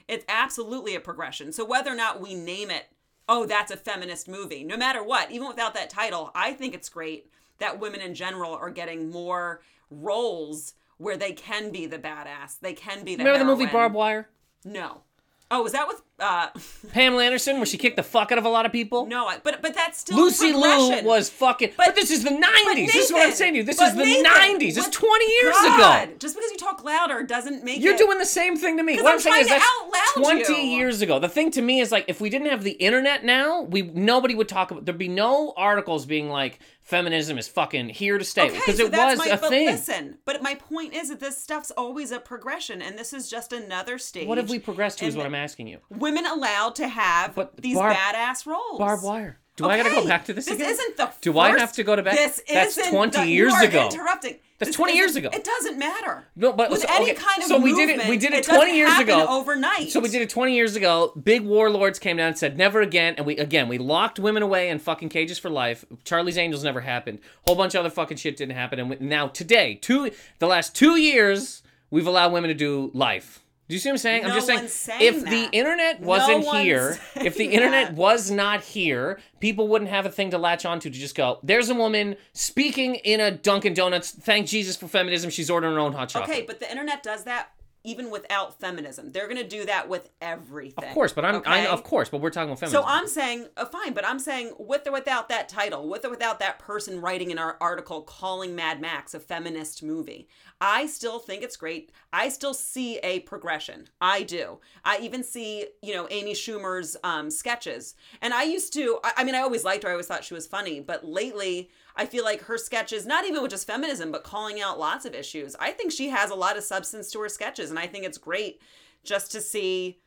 It's 0.09 0.25
absolutely 0.29 0.95
a 0.95 1.01
progression. 1.01 1.53
So 1.53 1.65
whether 1.65 1.91
or 1.91 1.97
not 1.97 2.21
we 2.21 2.35
name 2.35 2.71
it, 2.71 2.87
oh, 3.29 3.47
that's 3.47 3.73
a 3.73 3.77
feminist 3.77 4.29
movie, 4.29 4.63
no 4.63 4.77
matter 4.77 5.03
what, 5.03 5.31
even 5.33 5.49
without 5.49 5.75
that 5.75 5.91
title, 5.91 6.31
I 6.35 6.53
think 6.53 6.75
it's 6.75 6.89
great 6.89 7.31
that 7.59 7.81
women 7.81 8.01
in 8.01 8.15
general 8.15 8.55
are 8.55 8.71
getting 8.71 9.11
more 9.11 9.63
roles 9.91 10.75
where 10.99 11.17
they 11.17 11.33
can 11.33 11.71
be 11.73 11.87
the 11.87 11.99
badass. 11.99 12.59
They 12.61 12.73
can 12.73 13.05
be 13.05 13.17
the. 13.17 13.25
Remember 13.25 13.39
the 13.39 13.45
movie. 13.45 13.67
Barbed 13.67 13.95
Wire? 13.95 14.29
No. 14.65 15.03
Oh, 15.51 15.63
was 15.63 15.73
that 15.73 15.87
with? 15.87 16.03
Uh 16.19 16.49
Pamela 16.93 17.25
Anderson, 17.25 17.57
where 17.57 17.67
she 17.67 17.77
kicked 17.79 17.97
the 17.97 18.03
fuck 18.03 18.33
out 18.33 18.39
of 18.39 18.45
a 18.45 18.49
lot 18.49 18.65
of 18.67 18.73
people. 18.73 19.07
No, 19.07 19.27
I, 19.27 19.39
but 19.43 19.61
but 19.63 19.75
that's 19.75 19.99
still 20.01 20.17
Lucy 20.17 20.53
Liu 20.53 21.03
was 21.05 21.29
fucking. 21.29 21.73
But, 21.77 21.87
But- 21.89 21.95
this 21.95 22.11
is 22.11 22.25
the 22.25 22.31
90s. 22.31 22.87
this 22.87 22.95
is 22.97 23.13
what 23.13 23.27
I'm 23.27 23.33
saying 23.35 23.53
to 23.55 23.59
you. 23.59 23.65
This 23.65 23.81
is 23.81 23.95
the 23.95 24.03
90s. 24.03 24.77
It's 24.77 24.89
20 24.89 25.33
years 25.43 25.55
God, 25.55 26.05
ago. 26.09 26.15
Just 26.19 26.37
because 26.37 26.51
you 26.51 26.57
talk 26.59 26.83
louder 26.85 27.23
doesn't 27.23 27.65
make 27.65 27.79
it 27.79 27.83
You're 27.83 27.95
it. 27.95 27.99
doing 27.99 28.19
the 28.19 28.25
same 28.27 28.57
thing 28.57 28.77
to 28.79 28.83
me. 28.83 28.97
What 28.97 29.07
I'm 29.07 29.13
I'm 29.15 29.21
saying 29.21 29.43
is 29.43 29.47
trying 29.49 29.61
that's 29.61 29.71
to 30.17 30.21
out 30.25 30.27
loud 30.27 30.45
20 30.47 30.53
you. 30.71 30.77
years 30.79 31.03
ago. 31.03 31.19
The 31.19 31.29
thing 31.29 31.51
to 31.53 31.63
me 31.63 31.81
is 31.81 31.93
like 31.93 32.05
if 32.09 32.21
we 32.21 32.31
didn't 32.31 32.49
have 32.49 32.63
the 32.63 32.73
internet 32.73 33.25
now, 33.25 33.63
we 33.63 33.83
nobody 33.83 34.35
would 34.35 34.49
talk 34.49 34.71
about. 34.71 34.85
There'd 34.87 34.97
be 34.99 35.09
no 35.09 35.53
articles 35.57 36.07
being 36.07 36.29
like 36.31 36.61
feminism 36.87 37.37
is 37.37 37.49
fucking 37.49 37.89
here 37.89 38.17
to 38.17 38.25
stay 38.25 38.43
Okay, 38.47 38.55
because 38.55 38.77
so 38.77 38.87
it 38.87 38.93
was 38.93 39.19
my, 39.19 39.27
a 39.27 39.37
but 39.37 39.49
thing. 39.51 39.67
listen, 39.67 40.19
but 40.25 40.41
my 40.41 40.55
point 40.55 40.95
is 40.95 41.09
that 41.09 41.19
this 41.19 41.37
stuff's 41.37 41.73
always 41.73 42.13
a 42.13 42.21
progression, 42.21 42.81
and 42.81 42.97
this 42.97 43.13
is 43.13 43.29
just 43.29 43.53
another 43.53 43.99
stage. 43.99 44.29
What 44.29 44.39
have 44.39 44.49
we 44.49 44.61
progressed 44.61 45.01
to? 45.01 45.05
Is 45.07 45.17
what 45.17 45.27
I'm 45.27 45.35
asking 45.35 45.67
you. 45.67 45.81
Women 46.07 46.25
allowed 46.25 46.77
to 46.77 46.87
have 46.87 47.35
But 47.35 47.57
these 47.57 47.75
Barb- 47.77 47.97
badass 47.97 48.47
roles. 48.47 48.79
Barbed 48.79 49.03
wire. 49.03 49.40
Do 49.57 49.69
I 49.69 49.77
gotta 49.77 49.90
go 49.90 50.07
back 50.07 50.27
to 50.27 50.33
this, 50.33 50.45
This 50.45 50.55
again? 50.55 50.71
isn't 50.71 50.97
the. 50.99 51.11
Do 51.21 51.37
I 51.38 51.59
have 51.59 51.73
to 51.73 51.83
go 51.83 51.97
to 51.97 52.03
back? 52.03 52.14
This 52.14 52.42
That's 52.49 52.77
isn't 52.79 52.92
20 52.92 53.19
the, 53.19 53.27
years 53.27 53.55
ago. 53.61 53.88
Interrupting. 53.90 54.37
That's 54.59 54.69
This 54.69 54.77
20 54.77 54.95
years 54.95 55.16
ago. 55.16 55.31
It 55.33 55.42
doesn't 55.42 55.79
matter. 55.79 56.29
No, 56.37 56.53
but 56.53 56.71
with 56.71 56.83
so, 56.83 56.87
any 56.90 57.07
okay, 57.11 57.14
kind 57.14 57.42
of 57.42 57.49
so 57.49 57.59
we 57.59 57.75
did 57.75 57.88
it. 57.88 58.09
We 58.09 58.19
did 58.19 58.33
it, 58.35 58.45
doesn't 58.45 58.55
20 58.55 58.77
years 58.77 58.97
ago. 59.01 59.27
overnight. 59.29 59.90
So 59.90 59.99
we 59.99 60.09
did 60.11 60.23
it 60.23 60.31
20 60.31 60.55
years 60.55 60.77
ago. 60.77 61.12
Big 61.21 61.42
warlords 61.42 61.99
came 61.99 62.19
down 62.19 62.29
and 62.29 62.38
said 62.38 62.57
never 62.57 62.83
again, 62.83 63.14
and 63.16 63.27
we 63.27 63.37
again 63.38 63.66
we 63.69 63.79
locked 63.79 64.21
women 64.21 64.42
away 64.45 64.69
in 64.69 64.79
fucking 64.79 65.09
cages 65.09 65.38
for 65.40 65.51
life. 65.51 65.85
Charlie's 66.05 66.38
Angels 66.38 66.62
never 66.62 66.83
happened. 66.83 67.19
Whole 67.47 67.57
bunch 67.57 67.75
of 67.75 67.81
other 67.81 67.90
fucking 67.90 68.19
shit 68.19 68.37
didn't 68.37 68.55
happen. 68.55 68.79
And 68.79 68.90
we, 68.90 68.97
now 69.01 69.27
today, 69.29 69.75
two 69.75 70.11
the 70.38 70.47
last 70.47 70.77
two 70.77 70.97
years, 70.97 71.62
we've 71.90 72.07
allowed 72.07 72.31
women 72.33 72.49
to 72.49 72.55
do 72.55 72.90
life. 72.95 73.40
Do 73.69 73.75
you 73.75 73.81
see 73.81 73.89
what 73.89 73.95
I'm 73.95 73.99
saying? 73.99 74.25
I'm 74.25 74.33
just 74.33 74.47
saying, 74.47 74.69
saying 74.69 75.01
if 75.03 75.25
that. 75.25 75.31
the 75.31 75.49
internet 75.57 76.01
wasn't 76.01 76.47
one's 76.47 76.63
here, 76.63 76.99
if 77.17 77.37
the 77.37 77.47
internet 77.47 77.89
that. 77.89 77.95
was 77.97 78.31
not 78.31 78.63
here, 78.63 79.19
people 79.41 79.67
wouldn't 79.67 79.91
have 79.91 80.07
a 80.07 80.11
thing 80.11 80.31
to 80.31 80.39
latch 80.39 80.65
onto 80.65 80.89
to 80.89 80.97
just 80.97 81.17
go, 81.17 81.41
there's 81.43 81.69
a 81.69 81.75
woman 81.75 82.17
speaking 82.33 82.95
in 82.97 83.21
a 83.21 83.31
Dunkin' 83.33 83.75
Donuts. 83.75 84.13
Thank 84.13 84.47
Jesus 84.47 84.77
for 84.77 84.87
feminism. 84.87 85.31
She's 85.31 85.51
ordering 85.51 85.75
her 85.75 85.81
own 85.81 85.93
hot 85.93 86.11
chocolate. 86.11 86.37
Okay, 86.37 86.47
but 86.47 86.61
the 86.61 86.71
internet 86.71 87.03
does 87.03 87.25
that 87.25 87.51
even 87.87 88.11
without 88.11 88.59
feminism. 88.59 89.13
They're 89.13 89.29
gonna 89.29 89.47
do 89.47 89.65
that 89.67 89.89
with 89.89 90.11
everything. 90.21 90.85
Of 90.85 90.93
course, 90.93 91.13
but 91.13 91.25
I'm, 91.25 91.37
I, 91.47 91.61
okay? 91.61 91.67
of 91.67 91.85
course, 91.85 92.09
but 92.09 92.21
we're 92.21 92.31
talking 92.31 92.51
about 92.51 92.59
feminism. 92.59 92.83
So 92.83 92.89
I'm 92.89 93.07
saying, 93.07 93.47
uh, 93.57 93.65
fine, 93.65 93.93
but 93.93 94.05
I'm 94.05 94.19
saying 94.19 94.55
with 94.59 94.87
or 94.89 94.93
without 94.93 95.29
that 95.29 95.49
title, 95.49 95.89
with 95.89 96.05
or 96.05 96.11
without 96.11 96.41
that 96.41 96.59
person 96.59 97.01
writing 97.01 97.31
an 97.31 97.39
ar- 97.39 97.57
article 97.61 98.03
calling 98.03 98.57
Mad 98.57 98.81
Max 98.81 99.15
a 99.15 99.21
feminist 99.21 99.85
movie, 99.85 100.29
I 100.61 100.87
still 100.87 101.19
think 101.19 101.42
it's 101.42 101.57
great. 101.57 101.92
I 102.12 102.31
still 102.31 102.55
see 102.55 102.97
a 102.99 103.21
progression. 103.21 103.88
I 104.01 104.23
do. 104.23 104.59
I 104.85 104.99
even 104.99 105.23
see, 105.23 105.66
you 105.83 105.95
know, 105.95 106.09
Amy 106.11 106.33
Schumer's 106.33 106.97
um, 107.05 107.31
sketches. 107.31 107.95
And 108.23 108.33
I 108.33 108.45
used 108.45 108.73
to, 108.73 108.99
I, 109.05 109.12
I 109.19 109.25
mean, 109.25 109.35
I 109.35 109.40
always 109.40 109.64
liked 109.64 109.83
her. 109.83 109.90
I 109.90 109.92
always 109.92 110.07
thought 110.07 110.25
she 110.25 110.33
was 110.33 110.47
funny. 110.47 110.81
But 110.81 111.05
lately, 111.05 111.71
I 111.95 112.07
feel 112.07 112.25
like 112.25 112.40
her 112.42 112.57
sketches, 112.57 113.05
not 113.05 113.27
even 113.27 113.42
with 113.42 113.51
just 113.51 113.66
feminism, 113.66 114.11
but 114.11 114.25
calling 114.25 114.61
out 114.61 114.79
lots 114.79 115.05
of 115.05 115.14
issues, 115.14 115.55
I 115.61 115.73
think 115.73 115.92
she 115.92 116.09
has 116.09 116.31
a 116.31 116.35
lot 116.35 116.57
of 116.57 116.64
substance 116.64 117.11
to 117.11 117.21
her 117.21 117.29
sketches. 117.29 117.69
And 117.69 117.79
I 117.79 117.87
think 117.87 118.07
it's 118.07 118.19
great 118.19 118.62
just 119.05 119.31
to 119.33 119.42
see. 119.42 120.01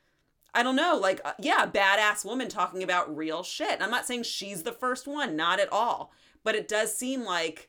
I 0.52 0.64
don't 0.64 0.76
know, 0.76 0.98
like, 1.00 1.22
uh, 1.24 1.34
yeah, 1.40 1.68
badass 1.68 2.26
woman 2.26 2.48
talking 2.48 2.82
about 2.82 3.16
real 3.16 3.44
shit. 3.44 3.84
I'm 3.84 3.92
not 3.92 4.08
saying 4.08 4.24
she's 4.24 4.64
the 4.64 4.72
first 4.72 5.08
one, 5.08 5.36
not 5.36 5.60
at 5.60 5.72
all. 5.72 6.12
But 6.44 6.56
it 6.56 6.68
does 6.68 6.98
seem 6.98 7.24
like, 7.24 7.69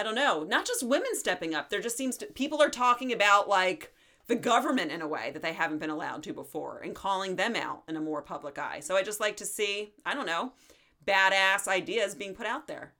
I 0.00 0.02
don't 0.02 0.14
know, 0.14 0.44
not 0.44 0.64
just 0.66 0.82
women 0.82 1.14
stepping 1.14 1.54
up. 1.54 1.68
There 1.68 1.82
just 1.82 1.98
seems 1.98 2.16
to, 2.16 2.26
people 2.26 2.62
are 2.62 2.70
talking 2.70 3.12
about, 3.12 3.50
like, 3.50 3.92
the 4.28 4.34
government 4.34 4.90
in 4.90 5.02
a 5.02 5.06
way 5.06 5.30
that 5.30 5.42
they 5.42 5.52
haven't 5.52 5.78
been 5.78 5.90
allowed 5.90 6.22
to 6.22 6.32
before 6.32 6.80
and 6.82 6.94
calling 6.94 7.36
them 7.36 7.54
out 7.54 7.82
in 7.86 7.96
a 7.96 8.00
more 8.00 8.22
public 8.22 8.58
eye. 8.58 8.80
So 8.80 8.96
I 8.96 9.02
just 9.02 9.20
like 9.20 9.36
to 9.36 9.44
see, 9.44 9.92
I 10.06 10.14
don't 10.14 10.24
know, 10.24 10.52
badass 11.06 11.68
ideas 11.68 12.14
being 12.14 12.34
put 12.34 12.46
out 12.46 12.66
there. 12.66 12.94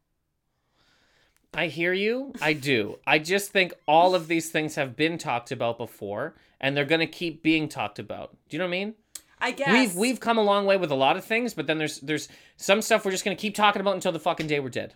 I 1.54 1.68
hear 1.68 1.94
you. 1.94 2.34
I 2.42 2.52
do. 2.52 2.98
I 3.06 3.18
just 3.18 3.50
think 3.50 3.72
all 3.88 4.14
of 4.14 4.28
these 4.28 4.50
things 4.50 4.74
have 4.74 4.94
been 4.94 5.16
talked 5.16 5.50
about 5.50 5.78
before, 5.78 6.34
and 6.60 6.76
they're 6.76 6.84
gonna 6.84 7.06
keep 7.06 7.42
being 7.42 7.66
talked 7.66 7.98
about. 7.98 8.36
Do 8.50 8.56
you 8.56 8.58
know 8.58 8.66
what 8.66 8.76
I 8.76 8.84
mean? 8.84 8.94
I 9.40 9.52
guess. 9.52 9.72
We've 9.72 9.94
we've 9.96 10.20
come 10.20 10.36
a 10.36 10.42
long 10.42 10.66
way 10.66 10.76
with 10.76 10.90
a 10.90 10.96
lot 10.96 11.16
of 11.16 11.24
things, 11.24 11.54
but 11.54 11.66
then 11.66 11.78
there's 11.78 11.98
there's 12.00 12.28
some 12.56 12.82
stuff 12.82 13.06
we're 13.06 13.10
just 13.10 13.24
gonna 13.24 13.36
keep 13.36 13.54
talking 13.54 13.80
about 13.80 13.94
until 13.94 14.12
the 14.12 14.20
fucking 14.20 14.48
day 14.48 14.60
we're 14.60 14.68
dead. 14.68 14.94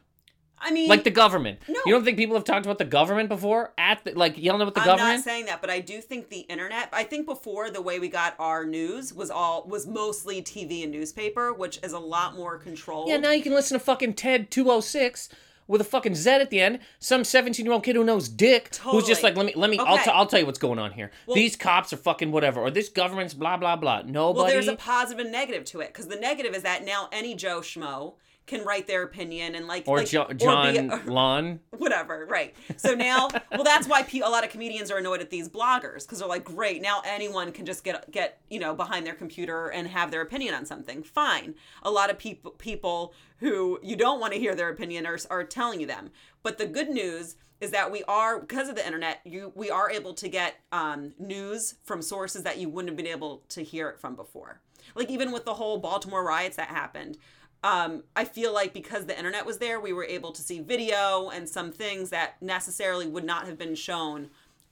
I 0.65 0.71
mean, 0.71 0.89
Like 0.89 1.05
the 1.05 1.11
government. 1.11 1.59
No. 1.69 1.79
You 1.87 1.93
don't 1.93 2.05
think 2.05 2.17
people 2.17 2.35
have 2.37 2.45
talked 2.45 2.65
about 2.67 2.79
the 2.79 2.85
government 2.87 3.29
before? 3.29 3.73
At 3.79 4.03
the, 4.05 4.13
like 4.13 4.39
yelling 4.39 4.63
about 4.63 4.75
the 4.75 4.81
government? 4.81 5.03
I'm 5.09 5.15
not 5.17 5.25
saying 5.25 5.45
that, 5.47 5.61
but 5.61 5.69
I 5.71 5.81
do 5.81 6.01
think 6.01 6.31
the 6.31 6.41
internet. 6.41 6.89
I 6.93 7.05
think 7.05 7.27
before 7.27 7.71
the 7.71 7.83
way 7.83 7.99
we 7.99 8.09
got 8.09 8.35
our 8.39 8.65
news 8.65 9.13
was 9.13 9.31
all 9.31 9.65
was 9.69 9.87
mostly 9.87 10.43
TV 10.43 10.83
and 10.83 10.91
newspaper, 10.91 11.53
which 11.53 11.79
is 11.83 11.93
a 11.93 11.99
lot 11.99 12.35
more 12.35 12.57
controlled. 12.59 13.09
yeah, 13.09 13.19
now 13.19 13.31
you 13.31 13.43
can 13.43 13.53
listen 13.53 13.79
to 13.79 13.85
fucking 13.85 14.15
TED 14.15 14.51
206 14.51 15.29
with 15.67 15.81
a 15.81 15.85
fucking 15.85 16.15
Z 16.15 16.31
at 16.31 16.51
the 16.51 16.61
end. 16.61 16.79
Some 16.99 17.25
17 17.25 17.65
year 17.65 17.73
old 17.73 17.85
kid 17.85 17.97
who 17.97 18.05
knows 18.05 18.29
dick, 18.29 18.75
who's 18.77 19.07
just 19.07 19.23
like, 19.23 19.37
let 19.37 19.47
me 19.47 19.53
let 19.57 19.71
me. 19.71 19.79
I'll, 19.79 19.95
Okay. 19.95 20.05
t- 20.05 20.11
I'll 20.11 20.27
tell 20.27 20.41
you 20.41 20.47
what's 20.47 20.59
going 20.59 20.79
on 20.79 20.93
here. 20.93 21.11
These 21.33 21.57
cops 21.57 21.93
are 21.93 21.97
fucking 21.97 22.33
whatever, 22.33 22.61
or 22.61 22.71
this 22.71 22.89
government's 22.89 23.35
blah 23.35 23.57
blah 23.57 23.77
blah. 23.77 24.03
Nobody. 24.03 24.43
Well, 24.45 24.47
there's 24.47 24.69
a 24.69 24.77
positive 24.77 25.21
and 25.25 25.33
negative 25.33 25.65
to 25.67 25.81
it 25.81 25.89
because 25.89 26.09
the 26.09 26.17
negative 26.17 26.55
is 26.55 26.63
that 26.63 26.85
now 26.85 27.09
any 27.13 27.35
Joe 27.35 27.61
schmo 27.61 28.15
can 28.47 28.63
write 28.65 28.87
their 28.87 29.03
opinion 29.03 29.55
and 29.55 29.67
like 29.67 29.85
or 29.87 29.99
like, 29.99 30.09
jo- 30.09 30.27
be 30.27 30.35
John 30.35 30.91
a- 30.91 31.03
Lon. 31.11 31.61
whatever, 31.79 32.27
right? 32.29 32.55
So 32.77 32.95
now, 32.95 33.29
well, 33.53 33.65
that's 33.65 33.89
why 33.89 34.03
pe- 34.03 34.21
a 34.21 34.29
lot 34.29 34.45
of 34.45 34.51
comedians 34.51 34.91
are 34.91 34.99
annoyed 34.99 35.21
at 35.21 35.31
these 35.31 35.49
bloggers 35.49 36.03
because 36.03 36.19
they're 36.19 36.29
like, 36.29 36.45
great, 36.45 36.83
now 36.83 37.01
anyone 37.07 37.53
can 37.53 37.65
just 37.65 37.85
get 37.85 38.11
get 38.11 38.41
you 38.51 38.59
know 38.59 38.75
behind 38.75 39.07
their 39.07 39.15
computer 39.15 39.69
and 39.69 39.89
have 39.89 40.11
their 40.11 40.21
opinion 40.21 40.55
on 40.55 40.67
something. 40.67 41.03
Fine. 41.03 41.55
A 41.83 41.91
lot 41.91 42.11
of 42.11 42.19
people 42.19 42.51
people 42.53 43.15
who 43.39 43.79
you 43.83 43.97
don't 43.97 44.21
want 44.21 44.33
to 44.33 44.39
hear 44.39 44.55
their 44.55 44.69
opinion 44.69 45.07
are 45.07 45.19
are 45.31 45.45
telling 45.45 45.81
you 45.81 45.87
them. 45.87 46.11
But 46.43 46.59
the 46.59 46.67
good 46.67 46.91
news 46.91 47.37
is 47.61 47.71
that 47.71 47.91
we 47.91 48.03
are 48.05 48.41
because 48.41 48.69
of 48.69 48.75
the 48.75 48.85
internet, 48.85 49.21
you 49.25 49.53
we 49.55 49.71
are 49.71 49.91
able 49.91 50.13
to 50.15 50.29
get 50.29 50.57
um, 50.71 51.15
news 51.19 51.77
from 51.85 52.03
sources 52.03 52.43
that 52.43 52.59
you 52.59 52.69
wouldn't 52.69 52.91
have 52.91 52.97
been 52.97 53.07
able 53.07 53.43
to 53.49 53.63
hear 53.63 53.89
it 53.89 53.99
from 53.99 54.17
before. 54.17 54.61
Like 54.95 55.09
even 55.09 55.33
with 55.33 55.47
the 55.47 55.55
whole 55.55 55.79
Baltimore 55.79 56.23
riots 56.23 56.57
that 56.57 56.69
happened, 56.69 57.17
um, 57.65 58.05
I 58.15 58.27
feel 58.27 58.53
like 58.53 58.75
because 58.75 59.07
the 59.07 59.17
internet 59.17 59.47
was 59.47 59.57
there, 59.57 59.81
we 59.81 59.95
were 59.95 60.05
able 60.05 60.33
to 60.33 60.43
see 60.43 60.61
video 60.61 61.31
and 61.31 61.49
some 61.49 61.73
things 61.73 62.11
that 62.11 62.41
necessarily 62.43 63.07
would 63.07 63.25
not 63.25 63.47
have 63.47 63.57
been 63.57 63.75
shown 63.75 64.29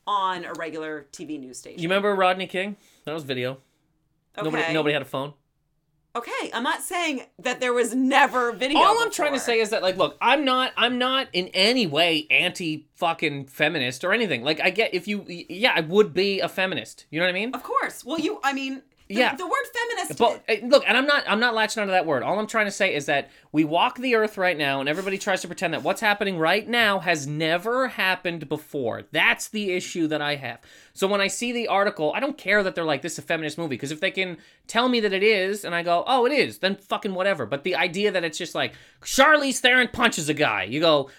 on 0.06 0.44
a 0.44 0.52
regular 0.52 1.06
TV 1.10 1.40
news 1.40 1.58
station. 1.58 1.80
You 1.80 1.88
remember 1.88 2.14
Rodney 2.14 2.46
King? 2.46 2.76
That 3.04 3.14
was 3.14 3.24
video. 3.24 3.52
okay. 4.36 4.44
Nobody 4.44 4.72
nobody 4.74 4.92
had 4.92 5.00
a 5.00 5.06
phone. 5.06 5.32
Okay, 6.14 6.50
I'm 6.52 6.62
not 6.62 6.82
saying 6.82 7.22
that 7.38 7.60
there 7.60 7.72
was 7.72 7.94
never 7.94 8.52
video. 8.52 8.78
All 8.78 9.02
I'm 9.02 9.10
trying 9.10 9.32
to 9.32 9.40
say 9.40 9.60
is 9.60 9.70
that 9.70 9.80
like 9.80 9.96
look, 9.96 10.18
I'm 10.20 10.44
not 10.44 10.72
I'm 10.76 10.98
not 10.98 11.28
in 11.32 11.48
any 11.54 11.86
way 11.86 12.26
anti 12.30 12.88
fucking 12.96 13.46
feminist 13.46 14.04
or 14.04 14.12
anything. 14.12 14.44
Like 14.44 14.60
I 14.60 14.68
get 14.68 14.92
if 14.92 15.08
you 15.08 15.24
yeah, 15.26 15.72
I 15.74 15.80
would 15.80 16.12
be 16.12 16.40
a 16.40 16.48
feminist. 16.48 17.06
You 17.10 17.20
know 17.20 17.24
what 17.24 17.30
I 17.30 17.32
mean? 17.32 17.54
Of 17.54 17.62
course. 17.62 18.04
Well, 18.04 18.20
you. 18.20 18.38
I 18.44 18.52
mean, 18.52 18.82
the, 19.14 19.20
Yeah. 19.20 19.34
The 19.34 19.46
word 19.46 19.52
feminist. 19.74 20.18
But 20.18 20.42
uh, 20.48 20.66
look, 20.66 20.84
and 20.86 20.96
I'm 20.96 21.06
not 21.06 21.24
I'm 21.26 21.40
not 21.40 21.54
latching 21.54 21.80
onto 21.80 21.92
that 21.92 22.06
word. 22.06 22.22
All 22.22 22.38
I'm 22.38 22.46
trying 22.46 22.66
to 22.66 22.70
say 22.72 22.94
is 22.94 23.06
that 23.06 23.30
we 23.52 23.64
walk 23.64 23.98
the 23.98 24.14
earth 24.14 24.38
right 24.38 24.56
now 24.56 24.80
and 24.80 24.88
everybody 24.88 25.18
tries 25.18 25.40
to 25.42 25.46
pretend 25.46 25.74
that 25.74 25.82
what's 25.82 26.00
happening 26.00 26.38
right 26.38 26.66
now 26.66 26.98
has 27.00 27.26
never 27.26 27.88
happened 27.88 28.48
before. 28.48 29.02
That's 29.12 29.48
the 29.48 29.72
issue 29.72 30.06
that 30.08 30.22
I 30.22 30.36
have. 30.36 30.60
So 30.94 31.06
when 31.06 31.20
I 31.20 31.26
see 31.28 31.52
the 31.52 31.68
article, 31.68 32.12
I 32.14 32.20
don't 32.20 32.36
care 32.38 32.62
that 32.62 32.74
they're 32.74 32.84
like 32.84 33.02
this 33.02 33.12
is 33.12 33.18
a 33.20 33.22
feminist 33.22 33.58
movie 33.58 33.76
because 33.76 33.92
if 33.92 34.00
they 34.00 34.10
can 34.10 34.38
tell 34.66 34.88
me 34.88 35.00
that 35.00 35.12
it 35.12 35.22
is 35.22 35.64
and 35.64 35.74
I 35.74 35.82
go, 35.82 36.04
"Oh, 36.06 36.26
it 36.26 36.32
is." 36.32 36.58
Then 36.58 36.76
fucking 36.76 37.14
whatever. 37.14 37.46
But 37.46 37.64
the 37.64 37.76
idea 37.76 38.10
that 38.10 38.24
it's 38.24 38.38
just 38.38 38.54
like 38.54 38.74
Charlize 39.02 39.58
Theron 39.58 39.88
punches 39.92 40.28
a 40.28 40.34
guy. 40.34 40.64
You 40.64 40.80
go, 40.80 41.10